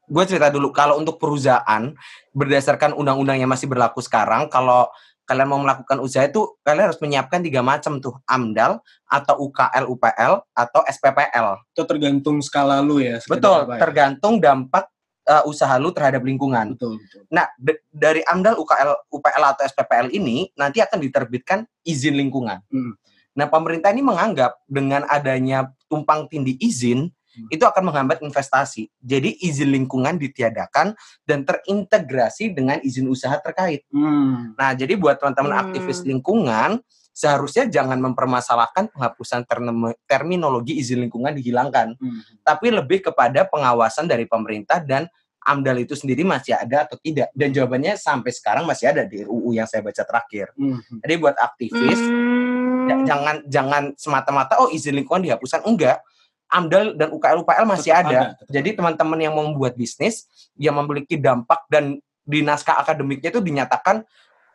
[0.04, 1.88] gue cerita dulu kalau untuk perusahaan
[2.36, 4.92] berdasarkan undang-undang yang masih berlaku sekarang kalau
[5.24, 10.32] kalian mau melakukan usaha itu kalian harus menyiapkan tiga macam tuh AMDAL atau UKL UPL
[10.52, 11.46] atau SPPL.
[11.72, 13.20] Itu tergantung skala lu ya.
[13.24, 13.80] Betul, ya.
[13.80, 14.92] tergantung dampak
[15.28, 16.76] uh, usaha lu terhadap lingkungan.
[16.76, 17.22] Betul, betul.
[17.32, 17.48] Nah,
[17.88, 22.60] dari AMDAL, UKL, UPL atau SPPL ini nanti akan diterbitkan izin lingkungan.
[22.68, 22.94] Hmm.
[23.34, 27.10] Nah, pemerintah ini menganggap dengan adanya tumpang tindih izin.
[27.50, 28.88] Itu akan menghambat investasi.
[28.98, 33.84] Jadi izin lingkungan ditiadakan dan terintegrasi dengan izin usaha terkait.
[33.90, 34.54] Hmm.
[34.54, 35.62] Nah, jadi buat teman-teman Hmm.
[35.68, 36.78] aktivis lingkungan
[37.14, 39.46] seharusnya jangan mempermasalahkan penghapusan
[40.04, 42.20] terminologi izin lingkungan dihilangkan Hmm.
[42.42, 45.06] tapi lebih kepada pengawasan dari pemerintah dan
[45.44, 47.28] AMDAL itu sendiri masih ada atau tidak.
[47.36, 50.56] Dan jawabannya sampai sekarang masih ada di RUU yang saya baca terakhir.
[50.56, 50.80] Hmm.
[51.04, 52.88] Jadi buat aktivis Hmm.
[52.88, 56.00] ja- jangan jangan semata-mata oh izin lingkungan dihapuskan enggak.
[56.50, 58.16] AMDAL dan UKL UPL masih Tetap ada.
[58.16, 63.28] ada, tetap Jadi teman-teman yang mau membuat bisnis yang memiliki dampak dan di naskah akademiknya
[63.28, 64.04] itu dinyatakan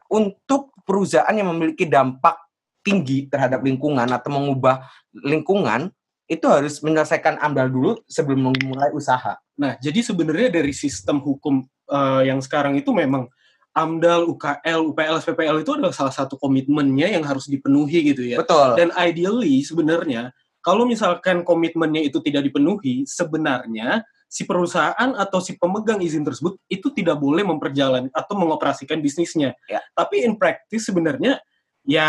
[0.09, 2.37] untuk perusahaan yang memiliki dampak
[2.81, 5.93] tinggi terhadap lingkungan atau mengubah lingkungan
[6.29, 9.37] itu harus menyelesaikan AMDAL dulu sebelum memulai usaha.
[9.57, 13.29] Nah, jadi sebenarnya dari sistem hukum eh, yang sekarang itu memang
[13.73, 18.37] AMDAL, UKL, UPL, SPPL itu adalah salah satu komitmennya yang harus dipenuhi gitu ya.
[18.41, 18.77] Betul.
[18.77, 25.97] Dan ideally sebenarnya kalau misalkan komitmennya itu tidak dipenuhi, sebenarnya si perusahaan atau si pemegang
[25.97, 29.57] izin tersebut itu tidak boleh memperjalan atau mengoperasikan bisnisnya.
[29.65, 29.81] Ya.
[29.97, 31.41] Tapi in practice sebenarnya
[31.81, 32.07] ya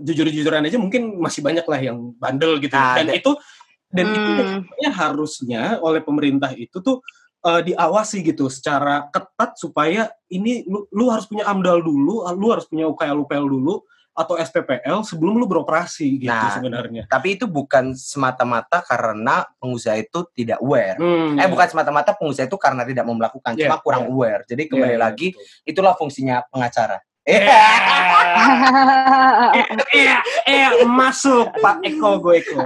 [0.00, 2.72] jujur-jujuran aja mungkin masih banyak lah yang bandel gitu.
[2.72, 3.30] Nah, dan ada- itu
[3.92, 4.38] dan itu Hmm.
[4.40, 7.04] sebenarnya harusnya oleh pemerintah itu tuh
[7.42, 12.70] eh, diawasi gitu secara ketat supaya ini lu, lu harus punya AMDAL dulu, lu harus
[12.70, 13.82] punya UKL UPL dulu
[14.12, 17.02] atau SPPL sebelum lu beroperasi gitu Nah, sebenarnya.
[17.08, 21.00] Tapi itu bukan semata-mata karena pengusaha itu tidak aware.
[21.00, 24.12] Hmm, Eh bukan semata-mata pengusaha itu karena tidak mau melakukan, Iya, cuma kurang iya.
[24.12, 24.42] aware.
[24.44, 25.44] Jadi Iya, kembali iya, lagi betul.
[25.64, 27.00] itulah fungsinya pengacara.
[27.22, 27.38] Eh,
[29.94, 32.60] eh, eh, masuk Pak Eko, gue Eko.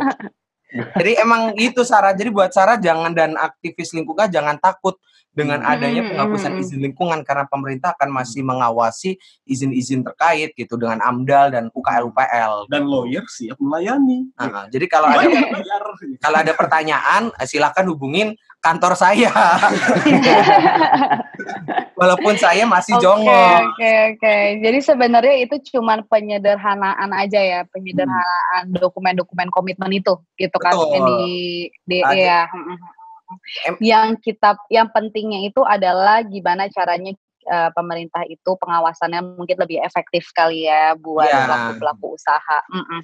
[0.96, 2.12] Jadi emang itu Sarah.
[2.12, 4.98] Jadi buat Sarah jangan dan aktivis lingkungan jangan takut
[5.36, 6.62] dengan Hmm, adanya hmm, penghapusan hmm.
[6.64, 12.72] izin lingkungan karena pemerintah akan masih mengawasi izin-izin terkait gitu dengan AMDAL dan UKL UPL.
[12.72, 14.32] Dan lawyer siap melayani.
[14.40, 15.84] Nah, jadi kalau ada Bayar.
[16.24, 18.32] kalau ada pertanyaan eh, silakan hubungin
[18.64, 19.28] kantor saya.
[22.00, 23.56] Walaupun saya masih Oke, jongok.
[23.72, 24.36] Oke, oke.
[24.60, 30.76] Jadi sebenarnya itu cuman penyederhanaan aja ya, penyederhanaan dokumen-dokumen komitmen itu, gitu kan?
[30.76, 31.08] Betul.
[31.08, 31.24] Di,
[31.88, 32.12] di Ada.
[32.12, 32.40] ya.
[33.82, 37.12] Yang kita, yang pentingnya itu adalah gimana caranya
[37.46, 41.46] eh, pemerintah itu pengawasannya mungkin lebih efektif kali ya buat Ya.
[41.46, 42.58] pelaku-pelaku usaha.
[42.70, 43.00] Mm-mm.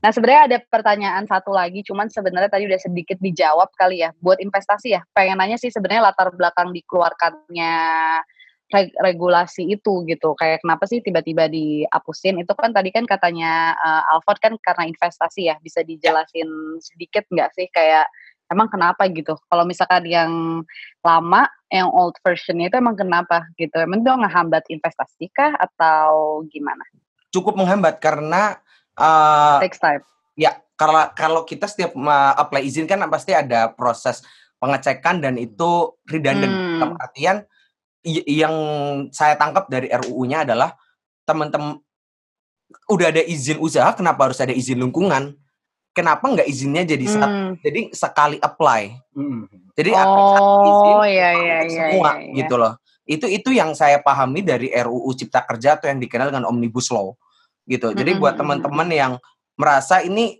[0.00, 4.14] Nah sebenarnya ada pertanyaan satu lagi, cuman sebenarnya tadi udah sedikit dijawab kali ya.
[4.22, 7.74] Buat investasi ya, pengen nanya sih sebenarnya latar belakang dikeluarkannya
[8.70, 10.38] reg- regulasi itu gitu.
[10.38, 12.38] Kayak kenapa sih tiba-tiba dihapusin?
[12.38, 15.58] Itu kan tadi kan katanya eh, Alfred kan karena investasi ya.
[15.58, 18.06] Bisa dijelasin sedikit nggak sih kayak
[18.50, 19.34] emang kenapa gitu?
[19.50, 20.62] Kalau misalkan yang
[21.02, 23.74] lama, yang old versionnya itu emang kenapa gitu?
[23.78, 26.82] Emang itu ngehambat investasi kah atau gimana?
[27.34, 28.58] Cukup menghambat karena
[28.94, 30.02] eh, Takes time.
[30.36, 34.22] Ya, kalau kalau kita setiap ma- apply izin kan pasti ada proses
[34.60, 36.52] pengecekan dan itu redundant.
[36.52, 36.78] Hmm.
[36.80, 37.36] Dalam artian
[38.06, 38.54] yang
[39.10, 40.78] saya tangkap dari RUU-nya adalah
[41.26, 41.82] teman-teman
[42.86, 45.34] udah ada izin usaha, kenapa harus ada izin lingkungan?
[45.96, 47.56] Kenapa nggak izinnya jadi Hmm.
[47.64, 49.00] jadi sekali apply.
[49.16, 49.48] Hmm.
[49.72, 51.84] Jadi akan satu izin Oh, iya iya untuk iya.
[51.88, 52.34] semua iya, iya.
[52.44, 52.72] gitu loh.
[53.08, 57.16] Itu itu yang saya pahami dari RUU Cipta Kerja atau yang dikenal dengan Omnibus Law
[57.64, 57.96] gitu.
[57.96, 59.12] Jadi Mm-mm, buat teman-teman yang
[59.56, 60.36] merasa ini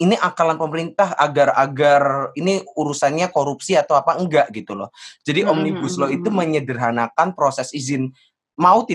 [0.00, 4.94] ini akalan pemerintah agar agar ini urusannya korupsi atau apa enggak gitu loh.
[5.26, 6.38] Jadi Mm-mm, Omnibus Law itu mm-mm.
[6.38, 8.14] menyederhanakan proses izin
[8.56, 8.86] mau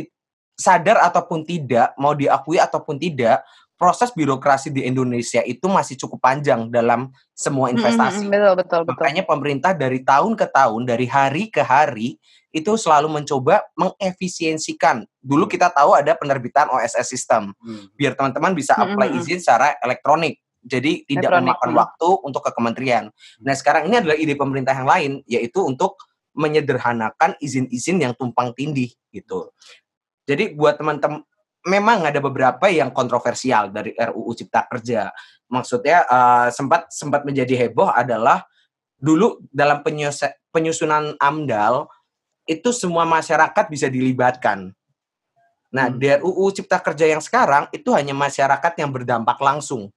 [0.56, 3.44] sadar ataupun tidak, mau diakui ataupun tidak,
[3.76, 8.24] proses birokrasi di Indonesia itu masih cukup panjang dalam semua investasi.
[8.24, 8.92] Mm-mm, betul betul betul.
[8.96, 12.16] Makanya pemerintah dari tahun ke tahun, dari hari ke hari,
[12.56, 15.04] itu selalu mencoba mengefisiensikan.
[15.20, 17.92] Dulu kita tahu ada penerbitan OSS system, Hmm.
[18.00, 19.20] biar teman-teman bisa apply Mm-mm.
[19.22, 20.40] izin secara elektronik.
[20.66, 21.78] Jadi tidak Elektronik, memakan mm.
[21.78, 23.06] waktu untuk ke kementerian.
[23.46, 25.94] Nah sekarang ini adalah ide pemerintah yang lain, yaitu untuk
[26.34, 29.54] menyederhanakan izin-izin yang tumpang tindih gitu.
[30.26, 31.22] Jadi buat teman-teman,
[31.66, 35.10] memang ada beberapa yang kontroversial dari RUU Cipta Kerja.
[35.50, 38.46] Maksudnya eh, sempat sempat menjadi heboh adalah
[38.96, 39.84] dulu dalam
[40.54, 41.90] penyusunan AMDAL
[42.46, 44.72] itu semua masyarakat bisa dilibatkan.
[45.74, 46.00] Nah, Hmm.
[46.00, 49.92] di RUU Cipta Kerja yang sekarang itu hanya masyarakat yang berdampak langsung.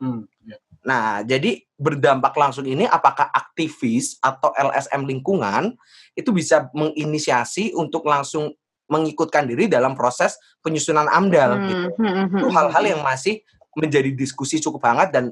[0.00, 0.24] Hmm.
[0.46, 0.56] Ya.
[0.86, 5.76] Nah, jadi berdampak langsung ini apakah aktivis atau LSM lingkungan
[6.16, 8.56] itu bisa menginisiasi untuk langsung
[8.88, 12.92] mengikutkan diri dalam proses penyusunan AMDAL Hmm, gitu hmm, hmm, itu hmm, hal-hal hmm.
[12.96, 13.44] yang masih
[13.76, 15.24] menjadi diskusi cukup hangat dan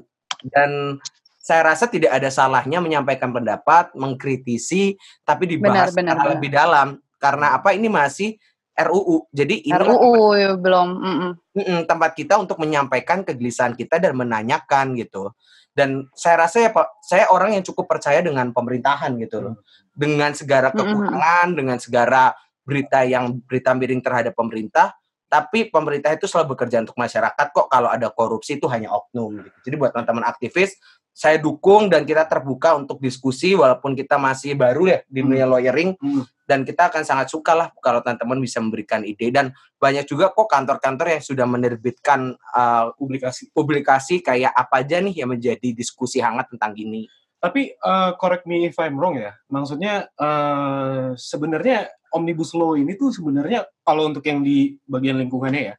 [0.53, 1.01] dan
[1.41, 6.31] saya rasa tidak ada salahnya menyampaikan pendapat, mengkritisi, tapi dibahas Benar, benar, benar.
[6.35, 6.87] lebih dalam
[7.23, 8.35] karena apa ini masih
[8.77, 9.31] RUU.
[9.31, 10.87] Jadi ini RUU ya, belum.
[10.99, 11.31] mm-mm.
[11.55, 15.31] Mm-mm, tempat kita untuk menyampaikan kegelisahan kita dan menanyakan gitu.
[15.71, 19.55] Dan saya rasa ya Pak, saya orang yang cukup percaya dengan pemerintahan gitu loh.
[19.95, 20.83] Dengan segala Mm-mm.
[20.83, 22.35] kekurangan, dengan segala
[22.67, 24.91] berita yang berita miring terhadap pemerintah,
[25.31, 29.57] tapi pemerintah itu selalu bekerja untuk masyarakat kok kalau ada korupsi itu hanya oknum gitu.
[29.71, 30.75] Jadi buat teman-teman aktivis,
[31.17, 35.97] saya dukung dan kita terbuka untuk diskusi walaupun kita masih baru ya di dunia lawyering
[35.97, 36.23] Hmm.
[36.45, 39.49] dan kita akan sangat suka lah kalau teman-teman bisa memberikan ide dan
[39.81, 43.49] banyak juga kok kantor-kantor yang sudah menerbitkan uh, Publikasi.
[43.49, 47.09] publikasi kayak apa aja nih yang menjadi diskusi hangat tentang gini.
[47.37, 49.33] Tapi eh, correct me if I'm wrong ya.
[49.53, 55.75] Maksudnya eh, sebenarnya omnibus law ini tuh sebenarnya kalau untuk yang di bagian lingkungannya ya,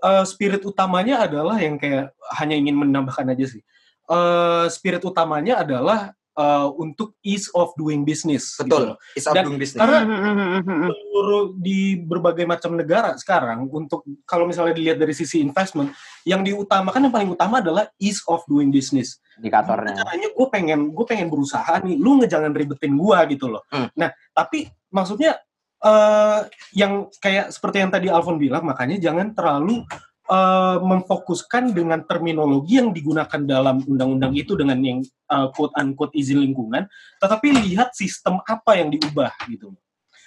[0.00, 3.62] eh, spirit utamanya adalah yang kayak hanya ingin menambahkan aja sih.
[4.06, 8.56] Eh, spirit utamanya adalah eh, untuk ease of doing business.
[8.56, 8.82] gitu Betul.
[8.94, 8.96] loh.
[9.12, 9.82] It's of Dan doing business.
[9.82, 15.12] karena- Hmm, hmm, hmm, seluruh di berbagai macam negara sekarang untuk kalau misalnya dilihat dari
[15.12, 15.92] sisi investment
[16.24, 20.00] yang diutamakan yang paling utama adalah ease of doing business indikatornya.
[20.00, 23.90] caranya gue pengen gue pengen berusaha nih lu ngejangan ribetin gue gitu loh Hmm.
[23.92, 25.36] nah tapi maksudnya
[25.80, 26.40] eh
[26.76, 29.80] yang kayak seperti yang tadi Alfon bilang makanya jangan terlalu
[30.28, 36.44] eh, memfokuskan dengan terminologi yang digunakan dalam undang-undang itu dengan yang eh, quote unquote izin
[36.44, 36.84] lingkungan
[37.18, 39.72] tetapi lihat sistem apa yang diubah gitu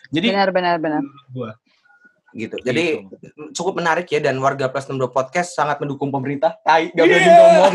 [0.09, 1.01] jadi Benar benar benar.
[1.29, 1.51] gue
[2.33, 2.57] gitu.
[2.65, 3.53] Jadi Gitu.
[3.53, 6.57] cukup menarik ya dan warga Plus 62 Podcast sangat mendukung pemerintah.
[6.65, 7.37] Tai, gak berani Yeah.
[7.37, 7.73] ngomong.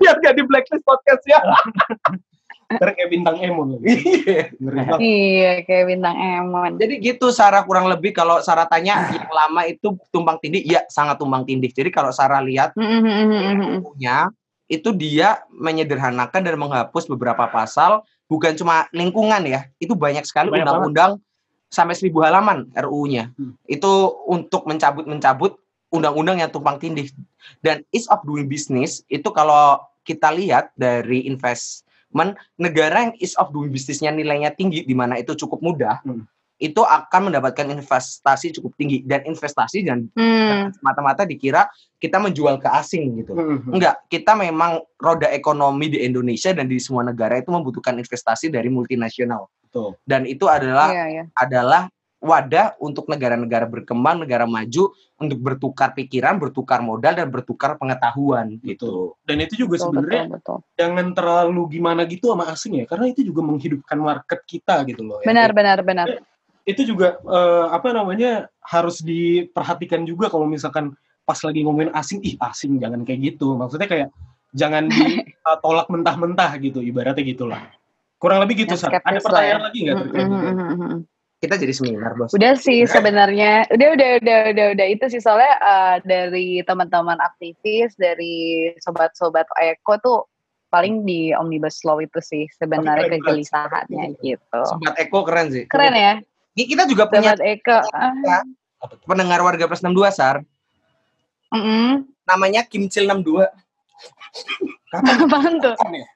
[0.00, 1.36] Biar gak di blacklist podcast ya.
[2.68, 3.96] Ntar kayak bintang Emon lagi.
[4.20, 4.44] Iya.
[5.00, 6.76] Iya kayak bintang Emon.
[6.76, 11.16] Jadi gitu Sarah kurang lebih kalau Sarah tanya yang lama itu tumpang tindih, iya sangat
[11.16, 11.72] tumpang tindih.
[11.72, 13.78] Jadi kalau Sarah lihat Hmm, hmm, hmm, hmm, hmm.
[13.80, 14.16] RUU-nya
[14.68, 21.16] itu dia menyederhanakan dan menghapus beberapa pasal bukan cuma lingkungan ya itu banyak sekali undang-undang
[21.72, 23.56] sampai seribu halaman RUU-nya Hmm.
[23.64, 23.92] itu
[24.28, 25.56] untuk mencabut mencabut
[25.88, 27.08] undang-undang yang tumpang tindih
[27.64, 31.24] dan ease of doing business itu kalau kita lihat dari
[32.08, 36.24] investment negara yang ease of doing business-nya nilainya tinggi di mana itu cukup mudah Hmm.
[36.58, 41.70] itu akan mendapatkan investasi cukup tinggi dan investasi dan Hmm, mata-mata dikira
[42.02, 43.78] kita menjual ke asing gitu Hmm.
[43.78, 48.66] Enggak, kita memang roda ekonomi di Indonesia dan di semua negara itu membutuhkan investasi dari
[48.66, 49.46] multinasional.
[49.62, 49.94] Betul.
[50.02, 51.24] Dan itu adalah Iya iya.
[51.38, 51.86] adalah
[52.18, 54.90] wadah untuk negara-negara berkembang, negara maju
[55.22, 59.14] untuk bertukar pikiran, bertukar modal dan bertukar pengetahuan gitu.
[59.22, 60.58] Dan itu juga Betul sebenarnya betul betul.
[60.74, 65.22] jangan terlalu gimana gitu sama asing ya, karena itu juga menghidupkan market kita gitu loh.
[65.22, 65.30] ya.
[65.30, 66.06] Benar benar benar.
[66.66, 70.92] Itu juga eh, apa namanya harus diperhatikan juga kalau misalkan
[71.22, 73.54] pas lagi ngomongin asing, ih asing jangan kayak gitu.
[73.54, 74.08] Maksudnya kayak
[74.58, 77.62] jangan ditolak mentah-mentah gitu, ibaratnya gitulah.
[78.18, 78.90] Kurang lebih gitu, Ya, Sar.
[78.98, 79.66] Ada pertanyaan ya.
[79.70, 80.98] lagi nggak Hmm, terkait hmm, gitu?
[81.38, 81.46] Hmm, hmm, hmm.
[81.46, 82.34] Kita jadi seminar, Bos.
[82.34, 87.94] Udah sih sebenarnya, udah udah udah udah udah itu sih soalnya eh, dari teman-teman aktivis,
[87.94, 90.18] dari sobat-sobat eko tuh
[90.68, 93.24] paling di omnibus law itu sih sebenarnya keren, keren.
[93.24, 94.60] kegelisahannya gitu.
[94.68, 95.64] Sobat Eko keren sih.
[95.64, 96.14] Keren ya,
[96.56, 97.78] Ini kita juga punya sobat eko.
[97.92, 98.44] Ah,
[99.08, 100.36] pendengar warga plus 62, Sar.
[101.56, 102.04] mm-mm.
[102.28, 103.48] Namanya Kimcil 62.
[104.96, 105.76] Apaan tuh?
[105.92, 106.06] Ya?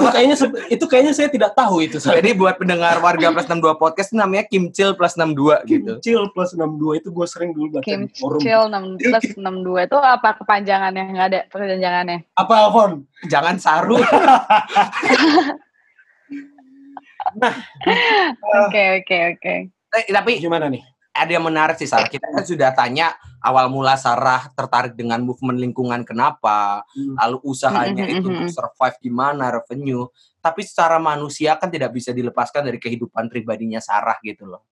[0.00, 0.36] itu kayaknya
[0.72, 2.00] itu kayaknya saya tidak tahu itu.
[2.00, 5.92] Saya Jadi buat pendengar warga plus 62 podcast namanya Kimcil plus 62 gitu.
[6.00, 8.40] Chill plus 62 itu gue sering dulu baca Kim di forum.
[8.40, 11.04] Chill 6 plus 62 itu apa kepanjangannya?
[11.12, 12.18] Nggak ada kepanjangannya.
[12.40, 13.04] Apa Alfon?
[13.28, 14.00] Jangan saru.
[18.66, 19.54] Oke oke oke.
[19.68, 20.82] Eh, tapi Gimana nih?
[21.16, 22.08] Ada yang menarik sih Sarah.
[22.08, 27.14] Kita kan sudah tanya awal mula Sarah tertarik dengan movement lingkungan kenapa, Hmm.
[27.16, 28.32] lalu usahanya Mhm, itu mhm.
[28.36, 30.04] untuk survive gimana, revenue.
[30.42, 34.66] Tapi secara manusia kan tidak bisa dilepaskan dari kehidupan pribadinya Sarah gitu loh.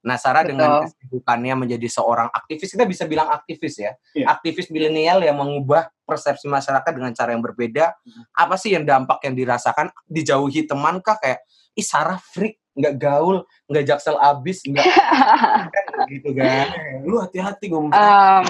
[0.00, 0.96] Nah, Sarah dengan Betul.
[0.96, 3.92] kesibukannya menjadi seorang aktivis, kita bisa bilang aktivis ya.
[4.16, 4.32] Iya.
[4.32, 8.00] Aktivis milenial yang mengubah persepsi masyarakat dengan cara yang berbeda.
[8.32, 9.92] Apa sih yang dampak yang dirasakan?
[10.08, 11.44] Dijauhi teman kah kayak,
[11.76, 14.86] ih Sarah freak, nggak gaul, nggak jaksel abis, nggak
[15.74, 16.66] kan gitu kan.
[17.02, 17.90] Lu hati-hati ngomong.
[17.90, 18.46] Um,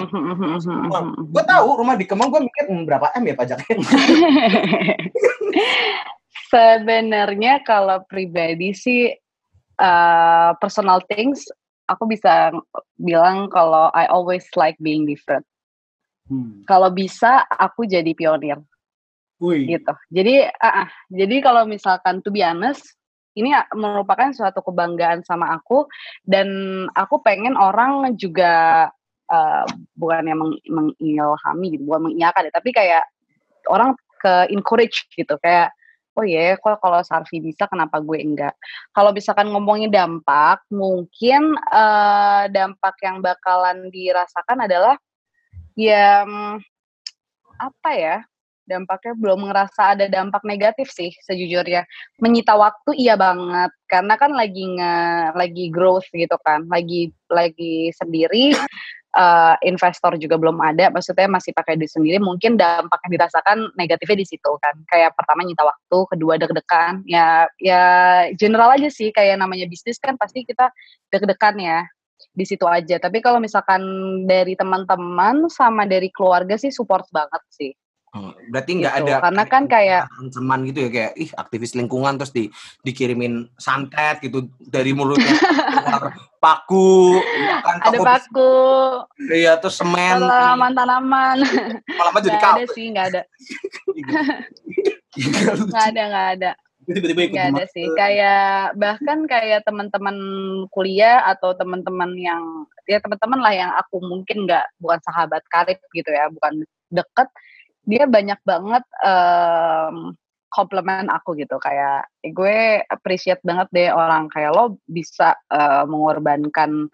[1.29, 3.75] Gue tahu rumah di Kemang gue mikir hmm, berapa M ya pajaknya.
[6.51, 9.15] Sebenarnya kalau pribadi sih
[9.79, 11.47] uh, personal things
[11.91, 12.55] aku bisa
[12.95, 15.43] bilang kalau I always like being different.
[16.31, 16.63] Hmm.
[16.63, 18.63] Kalau bisa aku jadi pionir
[19.43, 19.67] Wih.
[19.67, 19.93] gitu.
[20.13, 22.95] Jadi ah, jadi kalau misalkan to be honest
[23.37, 25.87] ini merupakan suatu kebanggaan sama aku
[26.27, 26.47] dan
[26.91, 28.87] aku pengen orang juga
[29.31, 29.65] uh,
[29.95, 33.03] bukan yang meng, mengilhami gitu, bukan mengiyakan ya, tapi kayak
[33.71, 35.73] orang ke encourage gitu kayak
[36.19, 38.53] oh ya kok kalau Sarvi bisa kenapa gue enggak?
[38.91, 44.99] Kalau misalkan ngomongin dampak mungkin uh, dampak yang bakalan dirasakan adalah
[45.79, 46.27] ya
[47.55, 48.15] apa ya
[48.65, 51.83] dampaknya belum ngerasa ada dampak negatif sih sejujurnya.
[52.21, 53.71] Menyita waktu iya banget.
[53.89, 54.95] Karena kan lagi nge
[55.35, 56.65] lagi growth gitu kan.
[56.69, 58.55] Lagi lagi sendiri
[59.17, 60.91] uh, investor juga belum ada.
[60.91, 62.17] Maksudnya masih pakai duit sendiri.
[62.21, 64.75] Mungkin dampak yang dirasakan negatifnya di situ kan.
[64.87, 67.03] Kayak pertama nyita waktu kedua deg-degan.
[67.07, 67.83] Ya ya
[68.39, 69.11] general aja sih.
[69.11, 70.71] Kayak namanya bisnis kan pasti kita
[71.11, 71.79] deg-degan ya
[72.31, 73.01] di situ aja.
[73.01, 73.81] Tapi kalau misalkan
[74.29, 77.71] dari teman-teman sama dari keluarga sih support banget sih
[78.11, 82.19] Hmm, Berarti nggak Gitu, ada karena kan kayak- ancaman gitu ya kayak ih aktivis lingkungan
[82.19, 82.51] terus di
[82.83, 85.31] dikirimin santet gitu dari mulutnya
[86.37, 88.51] paku ya kan ada paku.
[89.31, 90.19] iya terus semen.
[90.19, 91.39] Tanaman-tanaman
[91.87, 93.21] malah jadi nggak kau ada sih nggak ada.
[95.71, 96.51] Nggak ada nggak ada.
[96.81, 97.85] Tiba-tiba ikut nggak ada sih.
[97.93, 100.17] Kayak bahkan kayak teman-teman
[100.67, 102.43] kuliah atau teman-teman yang
[102.83, 107.29] ya teman-teman lah yang aku mungkin nggak bukan sahabat karib gitu ya bukan deket
[107.85, 110.13] dia banyak banget em,
[110.51, 111.57] komplimen aku gitu.
[111.61, 116.87] Kayak "Eh, gue appreciate banget deh orang kayak lo bisa eh, mengorbankan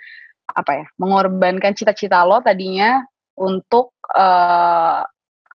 [0.56, 3.02] apa ya mengorbankan cita-cita lo tadinya
[3.40, 5.02] untuk eh,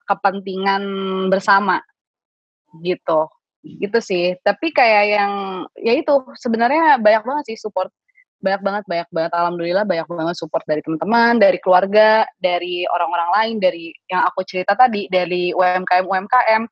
[0.08, 0.82] kepentingan
[1.32, 1.80] bersama
[2.84, 3.28] gitu.
[3.64, 4.24] Gitu sih.
[4.40, 5.32] Tapi kayak yang
[5.78, 7.90] ya itu sebenarnya banyak banget sih support
[8.38, 9.32] banyak banget banyak banget.
[9.34, 14.78] Alhamdulillah banyak banget support dari teman-teman dari keluarga dari orang-orang lain dari yang aku cerita
[14.78, 16.62] tadi dari UMKM UMKM.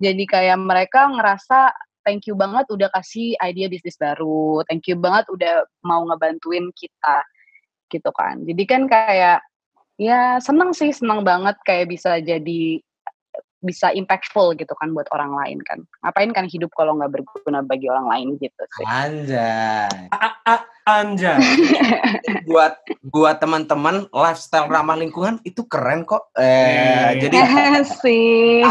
[0.00, 1.72] Jadi kayak mereka ngerasa
[2.04, 4.64] thank you banget udah kasih ide bisnis baru.
[4.66, 7.18] Thank you banget udah mau ngebantuin kita.
[7.92, 8.40] Gitu kan.
[8.48, 9.44] Jadi kan kayak
[10.00, 12.80] ya seneng sih seneng banget kayak bisa jadi
[13.60, 17.86] bisa impactful gitu kan buat orang lain kan ngapain kan hidup kalau nggak berguna bagi
[17.92, 20.08] orang lain gitu sih anjay
[20.90, 21.38] Anjay.
[22.50, 27.28] buat buat teman-teman lifestyle ramah lingkungan itu keren kok eh Eh.
[27.28, 27.36] jadi
[28.02, 28.64] sih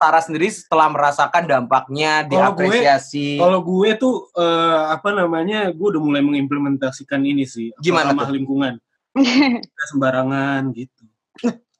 [0.00, 6.24] Tara, sendiri setelah merasakan dampaknya diapresiasi Kalau gue tuh eh, apa namanya, gue udah mulai
[6.24, 7.68] mengimplementasikan ini sih.
[7.84, 8.40] Gimana ramah tuh?
[8.40, 8.80] lingkungan.
[9.60, 11.04] Nggak sembarangan gitu.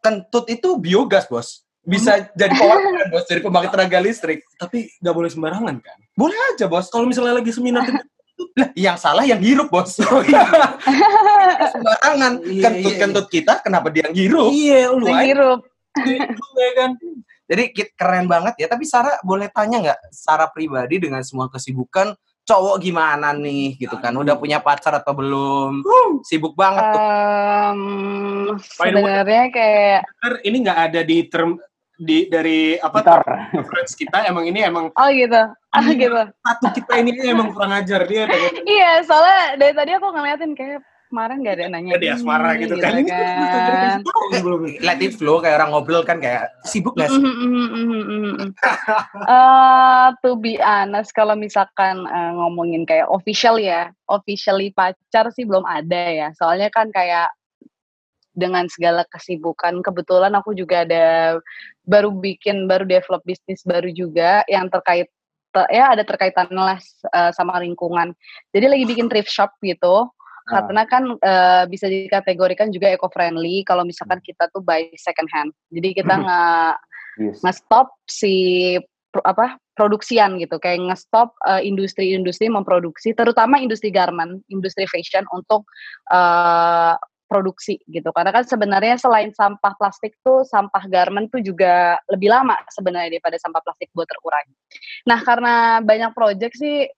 [0.05, 4.47] kentut itu biogas bos bisa jadi power plant bos dari pembangkit tenaga listrik.
[4.55, 5.99] Tapi nggak boleh sembarangan kan?
[6.15, 6.87] boleh aja bos.
[6.93, 9.97] Kalau misalnya lagi seminar lah yang salah yang hirup bos.
[11.75, 12.33] Sembarangan.
[12.45, 14.49] Iya, kentut iya, kentut kita kenapa dia yang hirup?
[14.53, 15.13] Iya, lu aja.
[15.13, 15.61] menghirup
[16.55, 16.91] ya kan.
[17.51, 18.67] jadi kit- keren banget ya.
[18.71, 20.01] Tapi Sarah boleh tanya nggak?
[20.15, 22.15] Sarah pribadi dengan semua kesibukan
[22.47, 23.77] cowok gimana nih?
[23.77, 24.15] Gitu kan.
[24.15, 25.83] Udah punya pacar atau belum?
[26.23, 27.03] Sibuk banget tuh.
[28.81, 30.01] Way- sebenarnya kayak
[30.47, 31.59] ini nggak ada di term
[32.01, 33.21] di dari apa Gitar.
[33.53, 36.01] reference kita emang ini emang oh gitu ah Iya.
[36.01, 38.25] gitu satu kita ini emang kurang ajar dia
[38.65, 42.51] iya soalnya dari tadi aku ngeliatin kayak kemarin gak ada yang nanya dia di asmara
[42.55, 43.03] ini, gitu kan.
[43.03, 43.99] kan.
[44.81, 48.55] let it flow kayak orang ngobrol kan kayak sibuk nggak sih mhm, mhm.
[49.27, 55.67] Eh, to be honest, kalau misalkan eh, ngomongin kayak official ya, officially pacar sih belum
[55.67, 56.29] ada ya.
[56.39, 57.31] Soalnya kan kayak
[58.35, 61.37] dengan segala kesibukan, kebetulan aku juga ada
[61.91, 65.11] baru bikin baru develop bisnis baru juga yang terkait
[65.51, 66.79] te- ya ada terkaitan lah
[67.11, 68.15] uh, sama lingkungan.
[68.55, 70.07] Jadi lagi bikin thrift shop gitu.
[70.07, 70.63] Ah.
[70.63, 75.51] Karena kan uh, bisa dikategorikan juga eco friendly kalau misalkan kita tuh buy second hand.
[75.75, 76.27] Jadi kita Hmm.
[76.27, 76.41] nge
[77.21, 77.43] Yes.
[77.45, 78.33] nge-stop si
[79.13, 85.67] pro- apa produksian gitu kayak nge-stop uh, industri-industri memproduksi terutama industri garment, industri fashion untuk
[86.15, 86.95] uh,
[87.31, 88.11] produksi gitu.
[88.11, 93.39] Karena kan sebenarnya selain sampah plastik tuh sampah garment tuh juga lebih lama sebenarnya daripada
[93.39, 94.51] sampah plastik buat terurai.
[95.07, 96.91] Nah, karena banyak project sih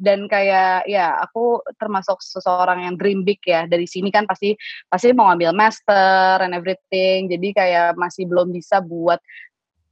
[0.00, 3.68] dan kayak ya aku termasuk seseorang yang dream big ya.
[3.68, 4.56] Dari sini kan pasti
[4.88, 7.28] pasti mau ngambil master and everything.
[7.28, 9.20] Jadi kayak masih belum bisa buat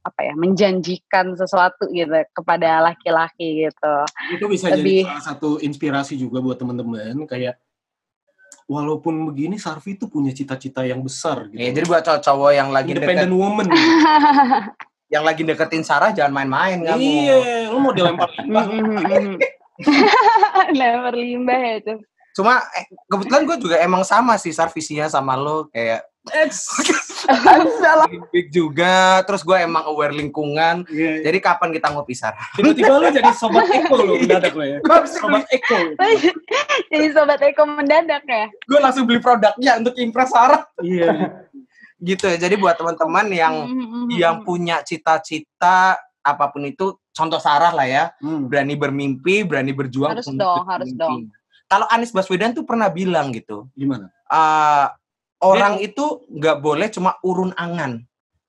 [0.03, 3.95] apa ya menjanjikan sesuatu gitu kepada laki-laki gitu.
[4.35, 7.55] itu bisa Lebih- jadi salah satu inspirasi juga buat teman-teman kayak
[8.67, 11.59] walaupun begini Sarvi tuh punya cita-cita yang besar gitu.
[11.59, 13.67] Ya, jadi buat cowok-cowok yang lagi independent deket, woman.
[15.13, 16.99] yang lagi deketin Sarah jangan main-main kamu.
[17.01, 17.37] iya,
[17.69, 18.65] lu mau dilempar limbah.
[20.77, 21.99] Lempar limbah ya tuh.
[22.33, 26.01] Cuma eh, kebetulan gue juga emang sama sih Sar visinya sama lo kayak.
[28.33, 29.21] big juga.
[29.27, 30.87] Terus gue emang aware lingkungan.
[30.87, 31.23] Iya.
[31.27, 32.39] Jadi kapan kita ngopi Sarah?
[32.55, 34.77] Tiba-tiba lu jadi sobat eko lu mendadak lo ya.
[35.07, 35.77] Sobat eko.
[36.93, 38.45] Jadi sobat Eko mendadak ya.
[38.65, 40.63] Gue langsung beli produknya untuk impress Sarah.
[40.79, 41.43] Iya.
[42.03, 42.37] Gitu ya.
[42.39, 44.05] Jadi buat teman-teman yang Mm-hmm.
[44.19, 48.47] yang punya cita-cita apa pun itu, contoh Sarah lah ya, Hmm.
[48.47, 50.15] berani bermimpi, berani berjuang.
[50.15, 50.99] Harus dong, harus mimpi.
[50.99, 51.15] dong.
[51.67, 54.07] Kalau Anies Baswedan tuh pernah bilang gitu, Gimana?
[54.07, 54.85] eh,
[55.43, 57.99] orang itu nggak boleh cuma urun angan.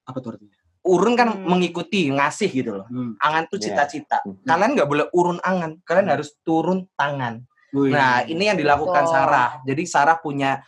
[0.06, 0.54] Apa tuh artinya?
[0.84, 1.48] Urun kan Hmm.
[1.48, 2.86] mengikuti, ngasih gitu loh.
[2.92, 3.16] Hmm.
[3.16, 3.64] Angan tuh Iya.
[3.72, 4.20] cita-cita.
[4.22, 4.44] Mhm.
[4.44, 6.14] Kalian nggak boleh urun angan, kalian Hmm.
[6.14, 7.40] harus turun tangan.
[7.74, 7.90] Wih.
[7.90, 9.14] Nah, ini yang dilakukan Betul.
[9.16, 9.48] Sarah.
[9.66, 10.62] Jadi Sarah punya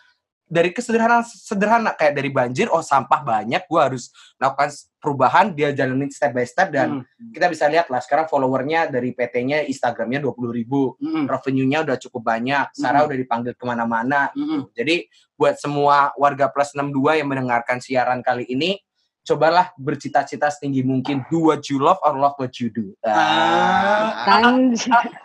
[0.47, 4.71] dari kesederhanaan sederhana kayak dari banjir, oh sampah banyak, gua harus melakukan
[5.03, 7.31] perubahan, dia jalanin step by step dan Hmm.
[7.35, 11.27] kita bisa lihat lah sekarang followernya dari PT-nya, Instagramnya 20 ribu, Hmm.
[11.27, 13.11] revenue-nya udah cukup banyak, Sarah Hmm.
[13.11, 14.31] udah dipanggil ke mana-mana.
[14.39, 14.71] Hmm.
[14.71, 18.79] Jadi buat semua warga plus 62 yang mendengarkan siaran kali ini,
[19.27, 21.27] cobalah bercita-cita setinggi mungkin.
[21.27, 22.95] Do what you love or love what you do.
[23.03, 24.71] Ah, Kan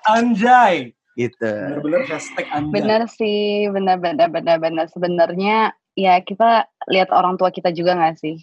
[0.09, 0.97] Anjay.
[1.19, 1.51] Gitu.
[1.51, 2.71] Bener-bener hashtag anjay.
[2.71, 4.85] bener sih, bener bener.
[4.91, 8.39] Sebenarnya ya kita lihat orang tua kita juga nggak sih?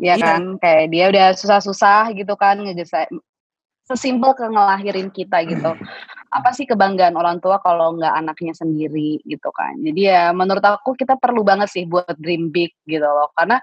[0.00, 0.24] Ya Iya.
[0.24, 3.06] kan, kayak dia udah susah-susah gitu kan ngejesa
[3.86, 5.74] sesimpel ke ngelahirin kita gitu.
[6.36, 9.76] Apa sih kebanggaan orang tua kalau nggak anaknya sendiri gitu kan.
[9.84, 13.28] Jadi ya menurut aku kita perlu banget sih buat dream big gitu loh.
[13.36, 13.60] Karena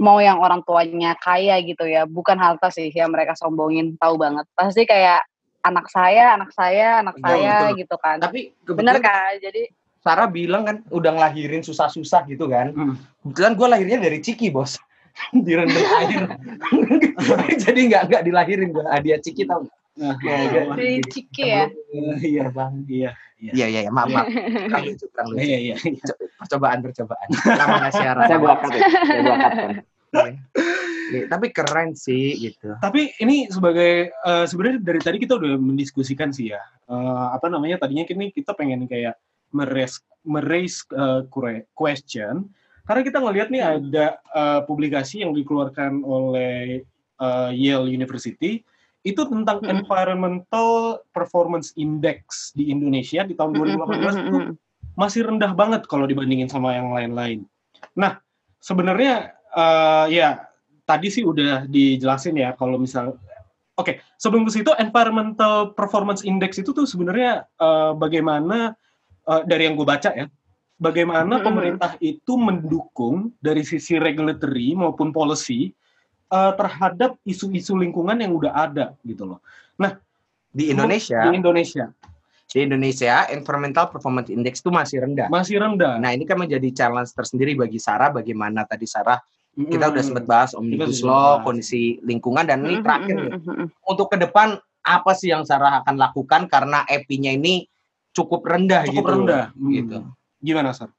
[0.00, 4.48] mau yang orang tuanya kaya gitu ya, bukan harta sih yang mereka sombongin, tahu banget.
[4.56, 5.20] Pasti kayak
[5.62, 7.78] anak saya, anak saya, anak Betul, saya betul.
[7.78, 8.16] gitu kan.
[8.18, 9.32] Tapi Bener kebetulan kan?
[9.38, 9.62] Jadi
[10.02, 12.74] Sarah bilang kan udah ngelahirin susah-susah gitu kan.
[12.74, 12.94] Hmm.
[13.22, 14.74] Kebetulan gue lahirnya dari Ciki bos.
[15.46, 16.24] Direndam air.
[17.64, 18.84] Jadi nggak nggak dilahirin gue.
[18.90, 19.78] Hadiah Ciki tau nggak?
[19.92, 20.50] Nah, Ya, iya.
[20.50, 20.62] ya.
[20.72, 21.64] Dari Ciki ya?
[22.24, 22.72] Iya, Terbang.
[22.88, 23.10] iya.
[23.42, 24.26] Iya iya iya maaf maaf.
[24.70, 25.42] Kurang lucu kurang lucu.
[25.42, 25.74] Iya, iya.
[26.38, 27.28] Percobaan percobaan.
[27.58, 28.26] Lama siaran.
[28.26, 28.54] Saya ya.
[28.54, 28.70] Saya kan.
[30.12, 30.32] Iya,
[31.28, 32.74] Tapi keren sih gitu.
[32.80, 36.62] Tapi ini sebagai eh, sebenarnya dari tadi kita udah mendiskusikan sih ya.
[36.88, 39.16] Eh, apa namanya tadinya kini kita pengen kayak
[39.52, 42.48] meres meraise eh, kure- question
[42.82, 46.82] karena kita ngelihat nih ada eh, publikasi yang dikeluarkan oleh
[47.20, 48.62] eh, Yale University
[49.02, 49.82] itu tentang Mm-mm.
[49.82, 54.38] environmental performance index di Indonesia di tahun 2018 itu
[54.94, 57.42] masih rendah banget kalau dibandingin sama yang lain-lain.
[57.98, 58.22] Nah,
[58.62, 60.28] sebenarnya eh, ya
[60.92, 63.16] tadi sih udah dijelasin ya kalau misal
[63.72, 68.76] Oke, sebelum ke situ environmental performance index itu tuh sebenarnya eh, bagaimana
[69.24, 70.28] eh, dari yang gue baca ya,
[70.76, 71.46] bagaimana Mm-mm.
[71.48, 75.72] pemerintah itu mendukung dari sisi regulatory maupun policy
[76.28, 79.40] eh, terhadap isu-isu lingkungan yang udah ada gitu loh.
[80.52, 81.88] Di Indonesia, Di Indonesia
[82.52, 85.32] di Indonesia environmental performance index itu masih rendah.
[85.32, 85.96] masih rendah.
[85.96, 89.16] Nah, ini kan menjadi challenge tersendiri bagi Sarah bagaimana tadi Sarah
[89.52, 93.32] kita udah sempat bahas omnibus law, kondisi lingkungan dan ini terakhir nih.
[93.36, 93.66] Mm-mm.
[93.84, 97.68] untuk ke depan apa sih yang Sarah akan lakukan karena EPI-nya ini
[98.12, 99.12] cukup rendah cukup gitu.
[99.14, 99.44] rendah.
[99.54, 99.98] Gitu.
[100.02, 100.12] Hmm.
[100.42, 100.90] Gimana, Sar?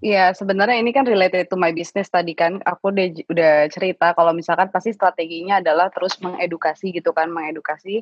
[0.00, 2.56] Iya, sebenarnya ini kan related to my business tadi kan.
[2.64, 8.00] Aku udah, udah cerita kalau misalkan pasti strateginya adalah terus mengedukasi gitu kan, mengedukasi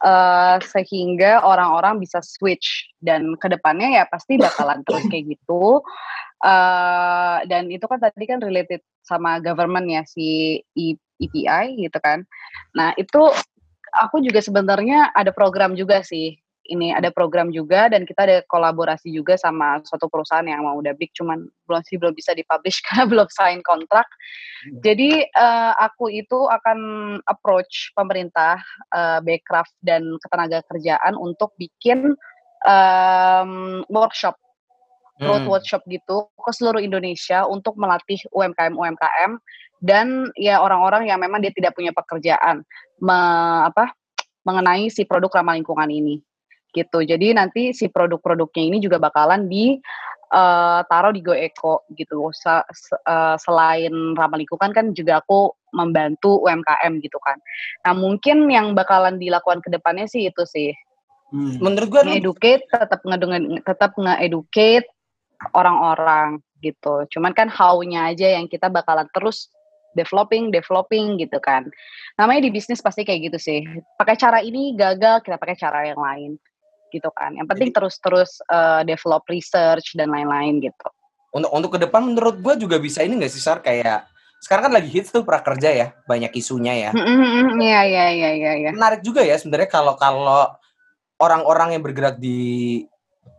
[0.00, 5.84] eh, sehingga orang-orang bisa switch dan ke depannya ya pasti bakalan terus kayak gitu.
[6.44, 12.20] Eh, dan itu kan tadi kan related sama government ya si E- EPI gitu kan.
[12.76, 13.32] Nah itu
[13.96, 19.12] aku juga sebenarnya ada program juga sih ini ada program juga dan kita ada kolaborasi
[19.12, 23.04] juga sama suatu perusahaan yang mau udah big cuman belum sih belum bisa dipublish karena
[23.08, 24.08] belum sign kontrak.
[24.84, 26.78] Jadi uh, aku itu akan
[27.28, 28.60] approach pemerintah,
[28.92, 32.16] uh, Backcraft dan ketenaga kerjaan untuk bikin
[32.64, 34.36] um, workshop
[35.22, 35.52] road Hmm.
[35.54, 39.38] workshop gitu ke seluruh Indonesia untuk melatih UMKM UMKM
[39.78, 42.66] dan ya orang-orang yang memang dia tidak punya pekerjaan
[42.98, 43.94] me- apa
[44.42, 46.18] mengenai si produk ramah lingkungan ini
[46.74, 47.06] gitu.
[47.06, 49.78] Jadi nanti si produk-produknya ini juga bakalan di
[50.34, 52.34] eh, taruh di GoEco gitu.
[52.34, 52.66] Se-
[53.06, 57.38] eh, selain ramah lingkungan kan juga aku membantu UMKM gitu kan.
[57.86, 60.74] Nah mungkin yang bakalan dilakukan ke depannya sih itu sih
[61.34, 61.58] Hmm.
[61.58, 64.86] Menurut gue nge-educate tetap ngedengen tetap nge-educate
[65.52, 67.04] orang-orang gitu.
[67.12, 69.52] Cuman kan how-nya aja yang kita bakalan terus
[69.92, 71.68] developing, developing gitu kan.
[72.16, 73.60] Namanya di bisnis pasti kayak gitu sih.
[74.00, 76.40] Pakai cara ini gagal, kita pakai cara yang lain
[76.90, 77.34] gitu kan.
[77.36, 80.88] Yang penting terus-terus eh, develop research dan lain-lain gitu.
[81.34, 84.06] untuk untuk ke depan menurut gue juga bisa ini nggak sih Sar kayak
[84.38, 88.70] sekarang kan lagi hits tuh prakerja ya banyak isunya ya Iya, iya, iya, iya, iya.
[88.70, 90.46] menarik juga ya sebenarnya kalau kalau
[91.18, 92.86] orang-orang yang bergerak di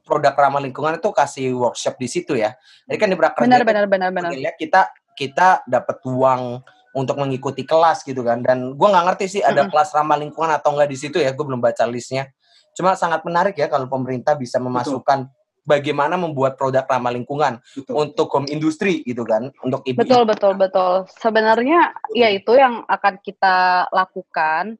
[0.05, 2.53] produk ramah lingkungan itu kasih workshop di situ ya
[2.85, 4.31] jadi kan di prakerja Benar, itu benar, benar, benar.
[4.37, 6.61] Ya kita kita dapat uang
[6.95, 9.71] untuk mengikuti kelas gitu kan dan gue nggak ngerti sih ada Mm-mm.
[9.73, 12.31] kelas ramah lingkungan atau enggak di situ ya gue belum baca listnya
[12.71, 15.27] cuma sangat menarik ya kalau pemerintah bisa memasukkan
[15.65, 17.93] bagaimana membuat produk ramah lingkungan Betul.
[17.99, 21.09] untuk home industri gitu kan untuk ibu Betul, betul, betul.
[21.19, 24.77] Sebenarnya ya itu yang akan kita lakukan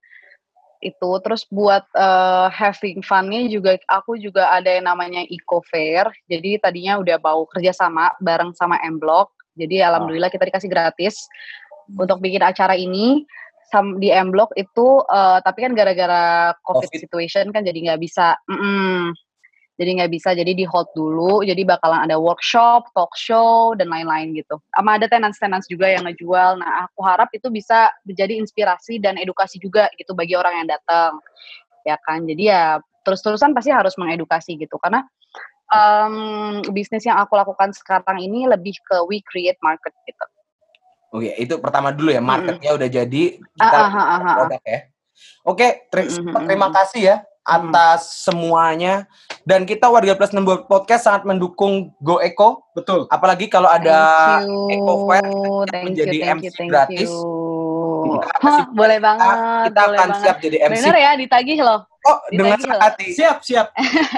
[0.85, 6.05] itu terus buat eh, having fun-nya juga aku juga ada yang namanya eco fair.
[6.29, 9.33] Jadi tadinya udah mau kerjasama bareng sama M Block.
[9.57, 11.25] Jadi alhamdulillah kita dikasih gratis
[11.97, 13.25] untuk bikin acara ini
[13.73, 17.01] Sam, di M Block itu eh, tapi kan gara-gara COVID, Covid.
[17.01, 18.37] situation kan jadi nggak bisa.
[18.45, 19.17] Mm-mm.
[19.75, 24.31] Jadi nggak bisa jadi di hold dulu jadi bakalan ada workshop talk show dan lain-lain
[24.31, 24.55] gitu.
[24.71, 26.63] Sama ada tenants tenants juga yang ngejual.
[26.63, 31.19] Nah aku harap itu bisa menjadi inspirasi dan edukasi juga gitu bagi orang yang datang
[31.83, 32.23] ya kan?
[32.23, 34.79] Jadi ya terus-terusan pasti harus mengedukasi gitu.
[34.79, 35.03] Karena
[35.67, 40.25] em, bisnis yang aku lakukan sekarang ini lebih ke we create market gitu.
[41.11, 43.23] Oke, itu pertama dulu ya marketnya udah jadi
[43.59, 44.35] Ah, kita ah, ah, ah, ah.
[44.39, 44.79] produk ya.
[45.47, 46.75] Oke, ter- Mm, mm, mm, terima mm.
[46.75, 49.05] kasih ya atas semuanya
[49.41, 53.05] dan kita warga plus 6 podcast sangat mendukung Go Eco Betul.
[53.07, 55.23] apalagi kalau ada Eco Fair
[55.79, 57.05] menjadi you, MC thank gratis.
[57.05, 57.13] you.
[58.05, 59.35] Kita Hah, masih- boleh kita, banget,
[59.65, 60.21] kita boleh akan banget.
[60.21, 60.75] siap jadi MC.
[60.77, 61.79] Bener ya, ditagih loh.
[62.03, 62.85] Oh, dengan Ditagih senang loh.
[62.85, 63.07] hati.
[63.11, 63.67] Siap, siap.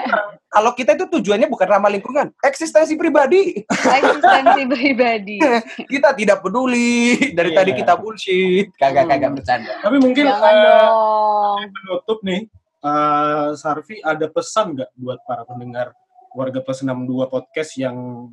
[0.54, 3.64] Kalau kita itu tujuannya bukan ramah lingkungan, eksistensi pribadi.
[3.64, 5.38] Eksistensi pribadi.
[5.86, 7.58] kita tidak peduli dari Iya.
[7.58, 8.68] tadi kita bullshit.
[8.76, 9.12] Kagak Hmm.
[9.14, 9.72] kagak bercanda.
[9.80, 11.58] Tapi mungkin Jangan eh, dong.
[11.72, 12.40] penutup nih,
[12.84, 15.94] eh, Sarvi ada pesan nggak buat para pendengar
[16.38, 18.30] warga plus 62 podcast yang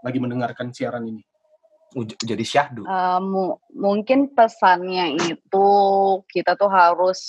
[0.00, 1.22] lagi mendengarkan siaran ini?
[2.20, 2.82] Jadi syahdu.
[2.84, 5.68] Eh, mu- mungkin pesannya itu
[6.28, 7.20] kita tuh harus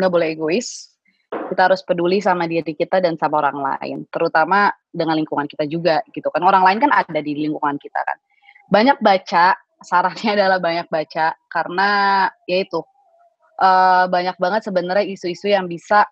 [0.00, 0.94] nggak boleh egois.
[1.26, 6.00] Kita harus peduli sama diri kita dan sama orang lain, terutama dengan lingkungan kita juga
[6.14, 6.40] gitu kan.
[6.40, 8.16] Orang lain kan ada di lingkungan kita kan.
[8.70, 11.88] Banyak baca, sarannya adalah banyak baca karena
[12.48, 12.64] ya
[13.60, 16.04] eh, banyak banget sebenarnya isu-isu yang bisa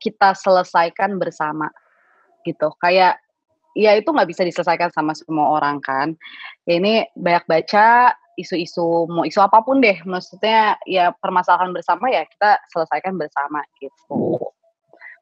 [0.00, 1.68] kita selesaikan bersama
[2.42, 2.72] gitu.
[2.80, 3.20] Kayak
[3.76, 6.16] ya itu nggak bisa diselesaikan sama semua orang kan.
[6.66, 12.24] Ya ini banyak baca isu-isu mau isu apa pun deh, maksudnya ya permasalahan bersama ya
[12.24, 14.40] kita selesaikan bersama gitu.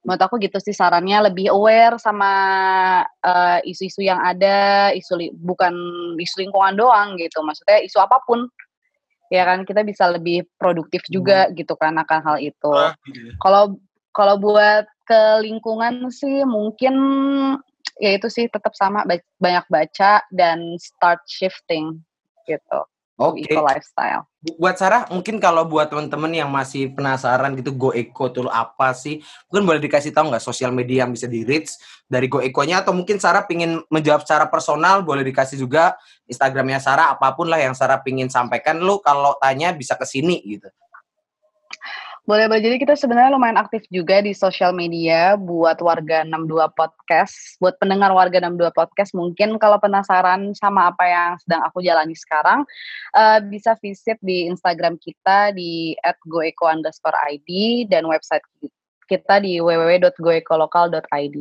[0.06, 2.30] Menurut aku gitu sih sarannya lebih aware sama
[3.02, 5.74] eh, isu-isu yang ada, isu bukan
[6.16, 8.46] isu lingkungan doang gitu, maksudnya isu apa pun.
[9.28, 12.72] Ya kan kita bisa lebih produktif juga gitu kan akan hal itu.
[12.72, 13.32] Ah, gitu ya.
[13.40, 13.76] Kalau
[14.12, 16.94] kalau buat ke lingkungan sih mungkin
[18.00, 22.00] ya itu sih tetap sama ba- banyak baca dan start shifting
[22.48, 22.80] gitu.
[23.18, 23.50] Oke.
[23.50, 24.22] Eco lifestyle.
[24.38, 28.94] Bu- Buat Sarah, mungkin kalau buat teman-teman yang masih penasaran gitu Go Eco itu apa
[28.94, 29.18] sih?
[29.50, 31.74] Mungkin boleh dikasih tahu nggak sosial media yang bisa di reach
[32.06, 35.98] dari Go Eco-nya atau mungkin Sarah pingin menjawab secara personal boleh dikasih juga
[36.30, 40.38] Instagramnya Sarah apa pun lah yang Sarah pingin sampaikan lu kalau tanya bisa ke sini
[40.46, 40.70] gitu.
[42.28, 47.56] Boleh boleh jadi kita sebenarnya lumayan aktif juga di sosial media buat warga 62 podcast.
[47.56, 52.68] Buat pendengar warga 62 podcast mungkin kalau penasaran sama apa yang sedang aku jalani sekarang
[53.16, 55.96] eh, bisa visit di Instagram kita di
[56.28, 57.48] @goeco_id
[57.88, 58.44] dan website
[59.08, 61.36] kita di www.goecolokal.id.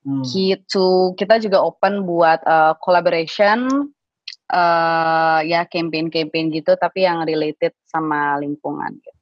[0.00, 0.24] Hmm.
[0.24, 3.68] gitu kita juga open buat uh, collaboration
[4.48, 9.19] uh, ya campaign-campaign gitu tapi yang related sama lingkungan gitu.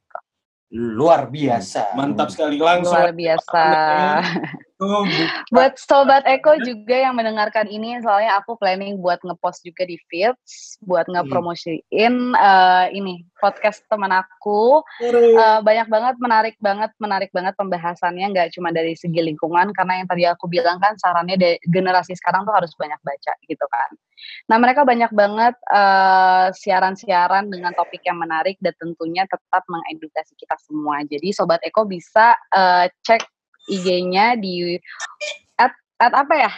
[0.72, 1.96] Luar biasa.
[1.96, 2.92] Mantap sekali langsung.
[2.96, 3.62] Luar biasa.
[4.78, 9.82] Oh, bu- Buat Sobat Eko juga yang mendengarkan ini, soalnya aku planning buat ngepost juga
[9.82, 14.86] di feeds, buat ngepromosiin eh, ini podcast teman aku.
[15.34, 20.06] Eh, banyak banget, menarik banget, menarik banget pembahasannya, nggak cuma dari segi lingkungan, karena yang
[20.06, 23.90] tadi aku bilang kan sarannya de- generasi sekarang tuh harus banyak baca gitu kan.
[24.48, 30.56] Nah mereka banyak banget eh, siaran-siaran dengan topik yang menarik dan tentunya tetap mengedukasi kita
[30.64, 31.02] semua.
[31.04, 33.22] Jadi Sobat Eko bisa eh, cek
[33.68, 34.80] IG-nya di
[35.60, 36.52] at, at apa ya?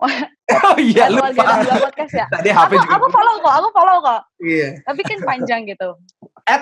[0.50, 1.62] Oh iya, At lupa.
[1.62, 2.26] Dua podcast ya.
[2.26, 2.90] Tadi HP Aku, juga.
[2.98, 4.20] aku follow kok, aku follow kok.
[4.42, 4.68] Iya.
[4.82, 5.88] Tapi kan panjang gitu.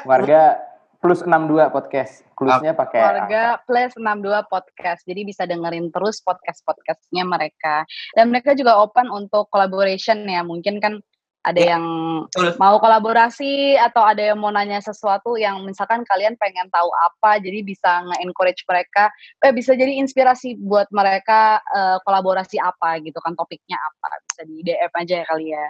[0.04, 0.60] Warga
[0.98, 2.26] plus 62 podcast.
[2.34, 5.02] Plusnya pakai Warga plus 62 podcast.
[5.06, 7.86] Jadi bisa dengerin terus podcast-podcastnya mereka.
[8.14, 10.42] Dan mereka juga open untuk collaboration ya.
[10.42, 10.98] Mungkin kan
[11.46, 11.84] ada Ya, yang
[12.26, 12.58] betul.
[12.58, 17.38] mau kolaborasi atau ada yang mau nanya sesuatu yang misalkan kalian pengen tahu apa.
[17.38, 19.08] Jadi bisa nge-encourage mereka.
[19.40, 23.38] Eh bisa jadi inspirasi buat mereka eh, kolaborasi apa gitu kan.
[23.38, 24.18] Topiknya apa.
[24.26, 25.66] Bisa di DM aja ya kali ya.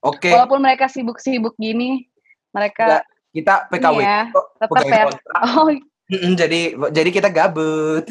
[0.00, 2.06] Oke, Walaupun mereka sibuk-sibuk gini.
[2.50, 3.98] Mereka kita PKW.
[4.34, 5.04] Kok tetap pegawai ya.
[5.06, 5.42] kontrak.
[5.60, 5.68] Oh
[6.10, 8.02] Mm-mm, jadi jadi kita gabut.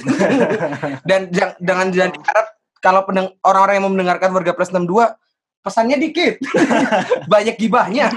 [1.09, 2.47] Dan jang, jangan jangan diharap
[2.79, 5.19] kalau pendeng- orang-orang yang mau mendengarkan Warga Plus 62
[5.59, 6.39] pesannya dikit.
[7.33, 8.07] Banyak gibahnya.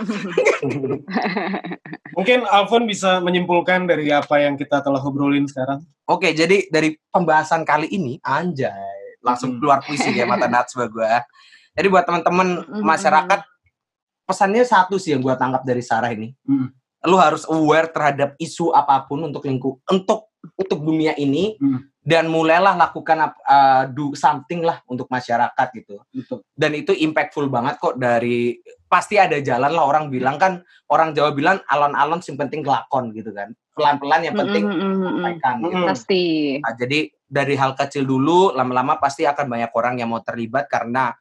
[2.14, 5.82] Mungkin Alvin bisa menyimpulkan dari apa yang kita telah obrolin sekarang.
[6.06, 11.26] Oke, jadi dari pembahasan kali ini anjay, langsung keluar puisi ya mata Natswa gua.
[11.74, 13.40] Jadi buat teman-teman masyarakat
[14.22, 16.30] pesannya satu sih yang gua tangkap dari Sarah ini.
[16.46, 16.70] Hmm.
[17.06, 21.86] Lu harus aware terhadap isu apa pun untuk lingkup untuk untuk dunia ini Hmm.
[22.02, 26.02] dan mulailah lakukan uh, do something lah untuk masyarakat gitu.
[26.10, 26.42] Betul.
[26.50, 28.58] Dan itu impactful banget kok dari
[28.90, 33.30] pasti ada jalan lah orang bilang kan orang Jawa bilang alon-alon sing penting kelakon gitu
[33.30, 33.54] kan.
[33.72, 35.06] Pelan-pelan yang penting mm, mm, mm, mm.
[35.14, 35.84] sampaikan gitu.
[35.86, 36.22] Pasti.
[36.60, 36.98] Nah, jadi
[37.32, 41.16] dari hal kecil dulu, lama-lama pasti akan banyak orang yang mau terlibat karena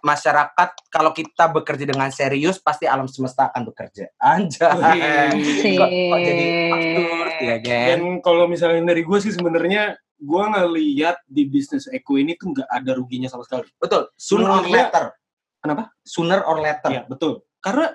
[0.00, 4.10] masyarakat kalau kita bekerja dengan serius pasti alam semesta akan bekerja.
[4.20, 5.34] Anjay.
[5.36, 5.76] Asik.
[5.78, 7.86] kok, kok jadi absurd ya, Gen?
[7.88, 12.68] Dan kalau misalnya dari gue sih sebenarnya gue ngeliat di bisnis Eko ini tuh nggak
[12.68, 13.68] ada ruginya sama sekali.
[13.80, 14.12] Betul.
[14.20, 15.04] Sooner or later.
[15.60, 15.82] Kenapa?
[16.04, 16.90] Sooner or later.
[16.92, 17.44] Iya betul.
[17.60, 17.92] Karena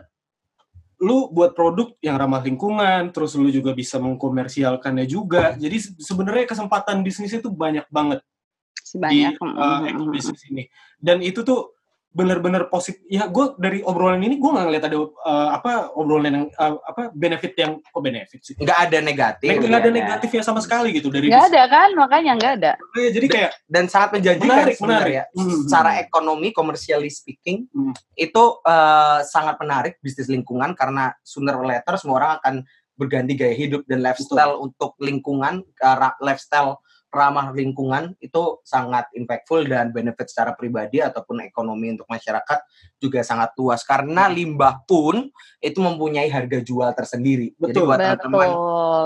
[1.02, 5.54] lu buat produk yang ramah lingkungan, terus lu juga bisa mengkomersialkannya juga.
[5.60, 8.24] Jadi se- sebenarnya kesempatan bisnis itu banyak banget
[8.80, 9.34] Si di banyak.
[9.36, 10.14] mm, uh, mm, mm, Eko mm.
[10.14, 10.64] bisnis ini.
[10.96, 11.76] Dan itu tuh
[12.16, 13.04] bener-bener positif.
[13.12, 15.12] Ya gue dari obrolan ini gue nggak ngeliat ada uh,
[15.52, 18.56] apa obrolan yang uh, apa benefit yang kok benefit sih.
[18.56, 19.52] Nggak ada negatif.
[19.52, 20.00] Nggak ada Iya.
[20.00, 22.72] negatifnya sama sekali gitu dari Nggak ada kan, makanya nggak ada.
[22.96, 23.12] bisnis.
[23.12, 25.24] Jadi kayak dan sangat menjanjikan Menarik, sebenarnya.
[25.28, 25.44] menarik.
[25.52, 25.60] Hmm.
[25.68, 27.92] Secara ekonomi, commercially speaking, Hmm.
[28.16, 32.56] itu eh, sangat menarik bisnis lingkungan karena sooner or later semua orang akan
[32.96, 36.80] berganti gaya hidup dan lifestyle untuk lingkungan, ra- lifestyle
[37.16, 42.60] ramah lingkungan itu sangat impactful dan benefit secara pribadi ataupun ekonomi untuk masyarakat
[43.00, 45.32] juga sangat luas karena limbah pun
[45.64, 47.56] itu mempunyai harga jual tersendiri.
[47.56, 47.88] Jadi Betul.
[47.88, 48.50] buat teman-teman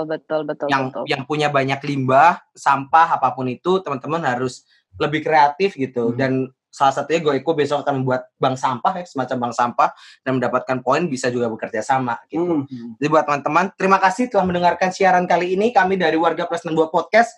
[0.06, 1.04] betul, betul, yang betul.
[1.06, 4.66] yang punya banyak limbah, sampah apa pun itu, teman-teman harus
[4.98, 6.12] lebih kreatif gitu.
[6.12, 6.16] Hmm.
[6.18, 6.32] Dan
[6.70, 9.90] salah satunya Goeko besok akan membuat bank sampah ya, semacam bank sampah
[10.22, 12.62] dan mendapatkan poin bisa juga bekerja sama gitu.
[12.64, 12.96] hmm.
[13.02, 15.74] Jadi buat teman-teman, terima kasih telah mendengarkan siaran kali ini.
[15.74, 17.34] Kami dari Warga Plus 62 Podcast.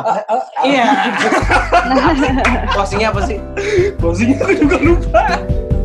[0.00, 0.36] Apa?
[0.64, 0.86] iya.
[2.74, 3.38] Closingnya apa sih?
[4.00, 5.22] Closingnya aku juga lupa.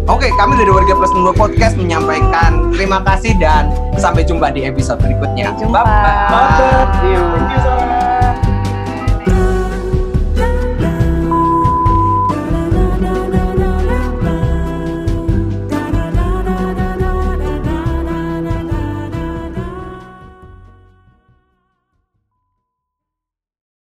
[0.06, 5.02] Oke, kami dari Warga Plus 62 Podcast menyampaikan terima kasih dan sampai jumpa di episode
[5.02, 5.50] berikutnya.
[5.58, 5.82] Sampai jumpa.
[5.82, 6.58] Bye-bye.
[6.62, 7.85] Sarah.